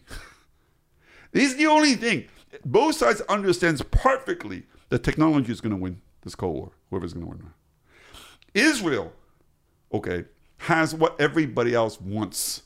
this 1.33 1.53
is 1.53 1.57
the 1.57 1.67
only 1.67 1.95
thing. 1.95 2.27
Both 2.65 2.97
sides 2.97 3.21
understands 3.23 3.83
perfectly 3.83 4.65
that 4.89 5.05
technology 5.05 5.53
is 5.53 5.61
going 5.61 5.71
to 5.71 5.77
win 5.77 6.01
this 6.23 6.35
Cold 6.35 6.57
War, 6.57 6.73
whoever's 6.91 7.13
going 7.13 7.27
to 7.27 7.31
win. 7.31 7.51
Israel, 8.55 9.13
okay, 9.93 10.25
has 10.59 10.95
what 10.95 11.21
everybody 11.21 11.75
else 11.75 12.01
wants, 12.01 12.63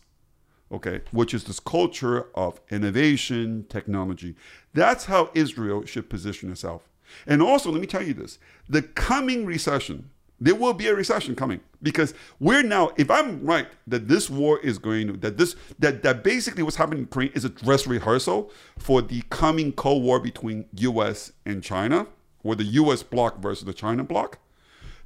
okay, 0.73 1.03
which 1.11 1.35
is 1.35 1.45
this 1.45 1.61
culture 1.61 2.27
of 2.35 2.61
innovation, 2.71 3.67
technology. 3.69 4.35
That's 4.73 5.05
how 5.05 5.31
Israel 5.35 5.85
should 5.85 6.09
position 6.09 6.51
itself. 6.51 6.89
And 7.27 7.43
also, 7.43 7.71
let 7.71 7.81
me 7.81 7.87
tell 7.87 8.03
you 8.03 8.15
this 8.15 8.39
the 8.69 8.83
coming 8.83 9.45
recession, 9.45 10.11
there 10.41 10.55
will 10.55 10.73
be 10.73 10.89
a 10.89 10.95
recession 10.95 11.37
coming 11.37 11.61
because 11.83 12.15
we're 12.41 12.63
now, 12.63 12.91
if 12.97 13.11
I'm 13.11 13.45
right, 13.45 13.69
that 13.87 14.09
this 14.09 14.31
war 14.31 14.59
is 14.61 14.79
going 14.79 15.09
to, 15.09 15.13
that 15.19 15.37
this, 15.37 15.55
that, 15.79 16.03
that 16.03 16.25
basically 16.25 16.63
what's 16.63 16.77
happening 16.77 17.01
in 17.01 17.05
Ukraine 17.05 17.31
is 17.35 17.45
a 17.45 17.49
dress 17.49 17.87
rehearsal 17.87 18.51
for 18.79 19.03
the 19.03 19.23
coming 19.31 19.73
Cold 19.73 20.03
War 20.03 20.19
between 20.19 20.65
US 20.75 21.33
and 21.45 21.63
China, 21.63 22.07
or 22.43 22.55
the 22.55 22.65
US 22.65 23.03
bloc 23.03 23.41
versus 23.41 23.65
the 23.65 23.75
China 23.75 24.03
bloc. 24.03 24.39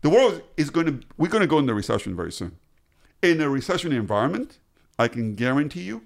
The 0.02 0.10
world 0.10 0.42
is 0.56 0.70
going 0.70 0.86
to, 0.86 1.06
we're 1.16 1.28
going 1.28 1.42
to 1.42 1.48
go 1.48 1.58
into 1.58 1.74
recession 1.74 2.14
very 2.14 2.32
soon. 2.32 2.56
In 3.22 3.40
a 3.40 3.48
recession 3.48 3.92
environment, 3.92 4.58
I 4.98 5.08
can 5.08 5.34
guarantee 5.34 5.82
you, 5.82 6.02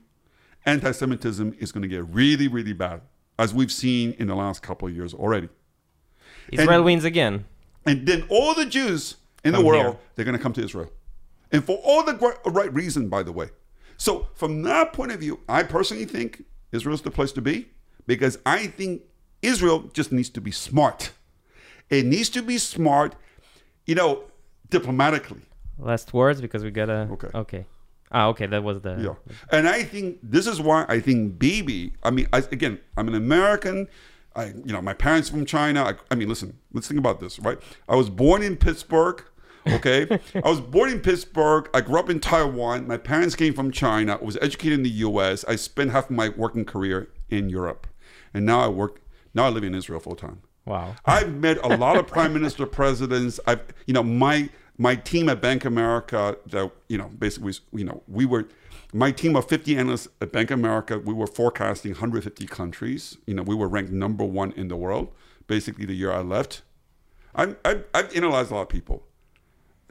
anti 0.67 0.91
Semitism 0.93 1.57
is 1.59 1.73
going 1.73 1.83
to 1.83 1.89
get 1.89 2.05
really, 2.09 2.49
really 2.49 2.73
bad, 2.73 3.03
as 3.39 3.55
we've 3.55 3.73
seen 3.73 4.13
in 4.19 4.27
the 4.27 4.35
last 4.35 4.63
couple 4.63 4.89
of 4.89 4.95
years 4.95 5.15
already. 5.15 5.49
Israel 6.53 6.77
And- 6.77 6.85
wins 6.85 7.05
again. 7.05 7.45
And 7.87 8.07
then 8.07 8.25
all 8.29 8.55
the 8.55 8.67
Jews 8.67 9.17
in 9.43 9.53
the 9.55 9.65
world, 9.65 9.83
here. 9.85 9.97
they're 10.15 10.25
going 10.27 10.37
to 10.37 10.43
come 10.43 10.53
to 10.53 10.63
Israel. 10.63 10.93
And 11.51 11.65
for 11.65 11.79
all 11.79 12.03
the 12.05 12.15
right 12.47 12.73
reason, 12.75 13.09
by 13.09 13.23
the 13.23 13.33
way. 13.33 13.49
So, 13.97 14.29
from 14.35 14.63
that 14.63 14.93
point 14.93 15.13
of 15.13 15.21
view, 15.21 15.41
I 15.49 15.63
personally 15.63 16.05
think 16.05 16.45
Israel's 16.73 17.03
the 17.03 17.11
place 17.11 17.33
to 17.33 17.41
be 17.41 17.69
because 18.07 18.39
I 18.45 18.67
think 18.67 19.03
Israel 19.43 19.91
just 19.95 20.13
needs 20.13 20.29
to 20.31 20.41
be 20.41 20.51
smart. 20.51 21.11
It 21.89 22.05
needs 22.07 22.29
to 22.31 22.43
be 22.43 22.59
smart, 22.59 23.17
you 23.87 23.95
know, 23.95 24.25
diplomatically. 24.69 25.41
Last 25.79 26.13
words 26.13 26.41
because 26.41 26.63
we 26.63 26.71
gotta. 26.71 27.09
Okay. 27.13 27.29
Okay. 27.35 27.67
Ah, 28.13 28.27
okay. 28.29 28.47
That 28.47 28.63
was 28.63 28.81
the. 28.81 28.97
Yeah. 29.01 29.33
And 29.57 29.69
I 29.69 29.83
think 29.83 30.19
this 30.23 30.47
is 30.47 30.61
why 30.61 30.85
I 30.89 31.01
think 31.01 31.39
Bibi, 31.39 31.93
I 32.03 32.11
mean, 32.11 32.27
I, 32.33 32.39
again, 32.39 32.81
I'm 32.97 33.09
an 33.09 33.15
American. 33.15 33.89
I, 34.35 34.47
you 34.47 34.73
know, 34.73 34.81
my 34.81 34.95
parents 34.95 35.29
from 35.29 35.45
China. 35.45 35.83
I, 35.85 35.95
I 36.11 36.15
mean, 36.15 36.29
listen, 36.29 36.59
let's 36.73 36.89
think 36.89 36.99
about 36.99 37.21
this, 37.21 37.39
right? 37.41 37.59
I 37.89 37.97
was 37.97 38.11
born 38.11 38.43
in 38.43 38.57
Pittsburgh. 38.57 39.25
Okay. 39.67 40.07
I 40.35 40.49
was 40.49 40.61
born 40.61 40.91
in 40.91 41.01
Pittsburgh. 41.01 41.69
I 41.75 41.81
grew 41.81 41.99
up 41.99 42.11
in 42.11 42.21
Taiwan. 42.21 42.87
My 42.87 42.97
parents 42.97 43.35
came 43.35 43.55
from 43.55 43.71
China. 43.71 44.19
I 44.21 44.25
was 44.25 44.39
educated 44.41 44.79
in 44.79 44.83
the 44.83 44.91
US. 44.91 45.45
I 45.45 45.57
spent 45.57 45.91
half 45.91 46.05
of 46.05 46.17
my 46.17 46.31
working 46.31 46.65
career 46.65 47.11
in 47.29 47.51
Europe. 47.51 47.87
And 48.33 48.47
now 48.47 48.61
I 48.61 48.69
work, 48.69 49.03
now 49.35 49.47
I 49.47 49.49
live 49.49 49.65
in 49.65 49.75
Israel 49.75 50.01
full 50.01 50.17
time. 50.17 50.43
Wow. 50.65 50.95
I've 51.05 51.35
met 51.35 51.59
a 51.65 51.77
lot 51.77 51.97
of 51.97 52.07
prime 52.07 52.33
minister 52.33 52.67
presidents. 52.81 53.41
I've, 53.47 53.63
you 53.87 53.95
know, 53.95 54.03
my 54.03 54.49
my 54.81 54.97
team 54.97 55.29
at 55.29 55.43
Bank 55.43 55.67
America 55.67 56.39
that 56.47 56.73
you 56.89 56.97
know 56.97 57.09
basically, 57.19 57.53
you 57.73 57.85
know, 57.85 58.03
we 58.09 58.25
were 58.25 58.49
my 58.95 59.13
team 59.13 59.37
of 59.37 59.47
50 59.47 59.77
analysts 59.77 60.09
at 60.23 60.33
Bank 60.33 60.51
America. 60.51 60.99
We 60.99 61.13
were 61.13 61.27
forecasting 61.27 61.93
150 61.93 62.47
countries. 62.47 63.19
You 63.27 63.35
know, 63.35 63.43
we 63.43 63.55
were 63.55 63.69
ranked 63.69 63.93
number 63.93 64.25
one 64.25 64.53
in 64.53 64.69
the 64.69 64.77
world. 64.77 65.13
Basically, 65.47 65.85
the 65.85 65.93
year 65.93 66.11
I 66.11 66.23
left, 66.23 66.63
I've, 67.35 67.57
I've, 67.63 67.85
I've 67.93 68.17
analyzed 68.17 68.51
a 68.53 68.55
lot 68.55 68.63
of 68.63 68.69
people. 68.71 69.05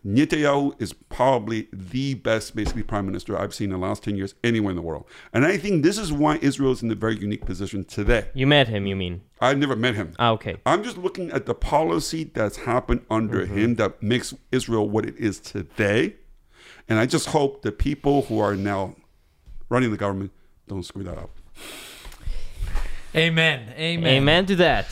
Netanyahu 0.06 0.82
is 0.82 0.94
probably 0.94 1.68
the 1.74 2.14
best, 2.14 2.56
basically, 2.56 2.84
prime 2.84 3.06
minister 3.06 3.38
I've 3.38 3.54
seen 3.54 3.72
in 3.72 3.80
the 3.80 3.86
last 3.86 4.04
10 4.04 4.16
years 4.16 4.34
anywhere 4.44 4.70
in 4.72 4.76
the 4.76 4.82
world. 4.82 5.06
And 5.34 5.46
I 5.46 5.58
think 5.58 5.84
this 5.84 5.98
is 5.98 6.12
why 6.12 6.38
Israel 6.42 6.72
is 6.72 6.82
in 6.82 6.92
a 6.92 6.96
very 6.96 7.18
unique 7.18 7.46
position 7.46 7.84
today. 7.84 8.30
You 8.34 8.48
met 8.48 8.68
him, 8.68 8.86
you 8.88 8.96
mean? 8.96 9.22
I've 9.42 9.58
never 9.58 9.76
met 9.76 9.96
him. 9.96 10.14
Ah, 10.20 10.32
okay. 10.32 10.58
I'm 10.66 10.84
just 10.84 10.98
looking 10.98 11.32
at 11.32 11.46
the 11.46 11.56
policy 11.56 12.24
that's 12.24 12.58
happened 12.58 13.06
under 13.10 13.46
him 13.46 13.76
that 13.76 14.02
makes 14.02 14.34
Israel 14.52 14.90
what 14.90 15.06
it 15.06 15.18
is 15.18 15.40
today. 15.40 16.16
And 16.88 16.98
I 16.98 17.06
just 17.06 17.28
hope 17.28 17.62
the 17.62 17.72
people 17.72 18.24
who 18.24 18.40
are 18.40 18.56
now 18.56 18.96
running 19.70 19.92
the 19.92 19.98
government 19.98 20.32
don't 20.68 20.84
screw 20.84 21.04
that 21.04 21.18
up. 21.18 21.32
Amen. 23.16 23.74
Amen. 23.76 24.08
Amen 24.08 24.46
to 24.46 24.56
that. 24.58 24.88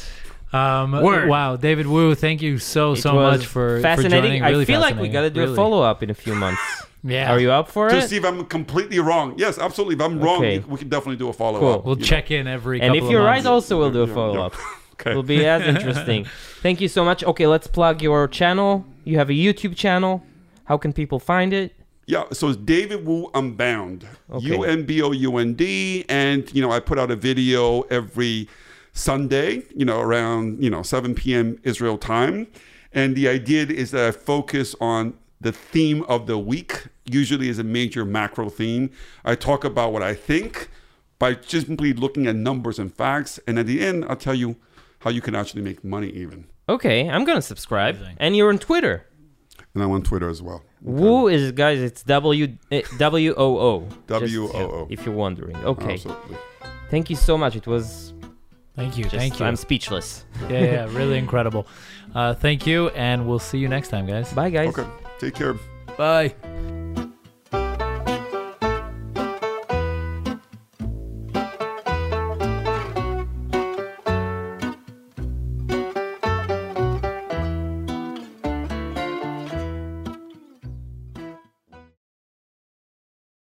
Um, 0.53 0.91
Word. 0.93 1.27
Wow, 1.27 1.55
David 1.57 1.87
Woo, 1.87 2.15
thank 2.15 2.41
you 2.41 2.57
so 2.57 2.93
It 2.93 2.97
so 2.97 3.13
much 3.13 3.45
for 3.45 3.81
fascinating. 3.81 4.11
For 4.11 4.21
joining. 4.27 4.43
Really 4.43 4.61
I 4.63 4.65
feel 4.65 4.79
like 4.79 4.97
we 4.97 5.09
got 5.09 5.21
to 5.21 5.29
do 5.29 5.41
Really. 5.41 5.53
a 5.53 5.55
follow 5.55 5.81
up 5.81 6.01
in 6.03 6.09
a 6.09 6.13
few 6.15 6.35
months. 6.35 6.61
Yeah. 7.03 7.31
Are 7.31 7.39
you 7.39 7.51
up 7.51 7.69
for 7.69 7.87
To 7.89 7.95
it? 7.97 8.01
To 8.01 8.07
see 8.07 8.17
if 8.17 8.25
I'm 8.25 8.43
completely 8.45 8.99
wrong. 8.99 9.35
Yes, 9.37 9.59
absolutely. 9.59 9.95
If 9.95 10.01
I'm 10.01 10.19
wrong, 10.19 10.39
Okay. 10.39 10.59
we- 10.59 10.71
we 10.73 10.77
can 10.79 10.89
definitely 10.89 11.15
do 11.15 11.29
a 11.29 11.33
follow 11.33 11.59
Cool. 11.59 11.73
up. 11.73 11.85
We'll 11.85 11.97
you 11.97 12.03
check 12.03 12.31
in 12.31 12.47
every. 12.47 12.81
and 12.81 12.87
couple 12.89 12.97
if 12.97 13.03
of 13.05 13.11
you're 13.11 13.23
right, 13.23 13.45
also 13.45 13.77
we'll 13.77 13.91
do 13.91 13.99
a 13.99 14.01
Yeah, 14.01 14.07
yeah. 14.09 14.15
follow 14.15 14.41
up. 14.41 14.55
Okay. 14.99 15.11
It'll 15.11 15.21
be 15.23 15.45
as 15.45 15.61
interesting. 15.75 16.25
Thank 16.63 16.81
you 16.81 16.87
so 16.87 17.05
much. 17.05 17.23
Okay, 17.23 17.45
let's 17.45 17.67
plug 17.67 18.01
your 18.01 18.27
channel. 18.27 18.83
You 19.05 19.19
have 19.19 19.29
a 19.29 19.33
YouTube 19.33 19.75
channel. 19.75 20.23
How 20.65 20.77
can 20.77 20.91
people 20.91 21.19
find 21.19 21.53
it? 21.53 21.75
Yeah, 22.07 22.23
so 22.33 22.47
it's 22.49 22.57
David 22.57 23.05
Woo 23.05 23.29
Unbound. 23.35 24.05
Okay. 24.33 24.47
U 24.47 24.63
N 24.63 24.83
B 24.83 25.01
O 25.03 25.11
U 25.11 25.37
N 25.37 25.53
D. 25.53 26.03
And, 26.09 26.51
you 26.53 26.63
know, 26.63 26.71
I 26.71 26.79
put 26.79 26.97
out 26.97 27.11
a 27.11 27.15
video 27.15 27.81
every 27.91 28.49
Sunday, 28.97 29.63
you 29.75 29.85
know, 29.85 30.01
around, 30.01 30.63
you 30.63 30.69
know, 30.69 30.81
7 30.81 31.13
p.m. 31.13 31.59
Israel 31.63 31.97
time. 31.97 32.47
And 32.91 33.15
the 33.15 33.27
idea 33.27 33.65
is 33.67 33.91
that 33.91 34.07
I 34.07 34.11
focus 34.11 34.75
on 34.81 35.13
the 35.39 35.51
theme 35.51 36.01
of 36.03 36.25
the 36.25 36.39
week, 36.39 36.87
usually 37.05 37.47
is 37.47 37.59
a 37.59 37.63
major 37.63 38.03
macro 38.05 38.49
theme. 38.49 38.89
I 39.23 39.35
talk 39.35 39.63
about 39.63 39.93
what 39.93 40.01
I 40.01 40.15
think 40.15 40.69
by 41.19 41.35
just 41.35 41.67
simply 41.67 41.93
looking 41.93 42.25
at 42.25 42.35
numbers 42.35 42.79
and 42.79 42.91
facts. 42.91 43.39
And 43.47 43.59
at 43.59 43.67
the 43.67 43.81
end, 43.81 44.03
I'll 44.09 44.15
tell 44.15 44.33
you 44.33 44.55
how 44.99 45.11
you 45.11 45.21
can 45.21 45.35
actually 45.35 45.61
make 45.61 45.83
money 45.83 46.09
even. 46.09 46.47
Okay, 46.67 47.07
I'm 47.07 47.23
gonna 47.23 47.41
subscribe. 47.41 47.97
Amazing. 47.97 48.17
And 48.19 48.35
you're 48.35 48.49
on 48.49 48.57
Twitter. 48.57 49.05
And 49.75 49.83
I'm 49.83 49.91
on 49.91 50.01
Twitter 50.01 50.27
as 50.27 50.41
well. 50.41 50.63
Woo 50.81 51.27
is 51.27 51.51
guys. 51.51 51.79
It's 51.79 52.01
W 52.01 52.57
eh, 52.71 52.81
W 52.97 53.33
O 53.37 53.59
O. 53.59 53.81
Just, 53.81 54.07
W-O-O. 54.07 54.87
If 54.89 55.05
you're 55.05 55.13
wondering. 55.13 55.55
Okay. 55.57 55.93
Absolutely. 55.93 56.37
Thank 56.89 57.11
you 57.11 57.15
so 57.15 57.37
much. 57.37 57.55
It 57.55 57.67
was. 57.67 58.13
Thank 58.77 58.97
you. 58.97 59.03
Just, 59.05 59.15
thank 59.15 59.39
you. 59.39 59.45
I'm 59.45 59.55
speechless. 59.57 60.23
yeah, 60.49 60.59
yeah, 60.59 60.85
really 60.91 61.17
incredible. 61.25 61.67
Uh, 62.15 62.33
thank 62.35 62.65
you, 62.65 62.89
and 62.89 63.27
we'll 63.27 63.39
see 63.39 63.57
you 63.57 63.67
next 63.67 63.89
time, 63.89 64.05
guys. 64.05 64.31
Bye, 64.31 64.51
guys. 64.51 64.69
Okay. 64.69 64.87
Take 65.19 65.35
care. 65.35 65.55
Bye. 65.97 66.35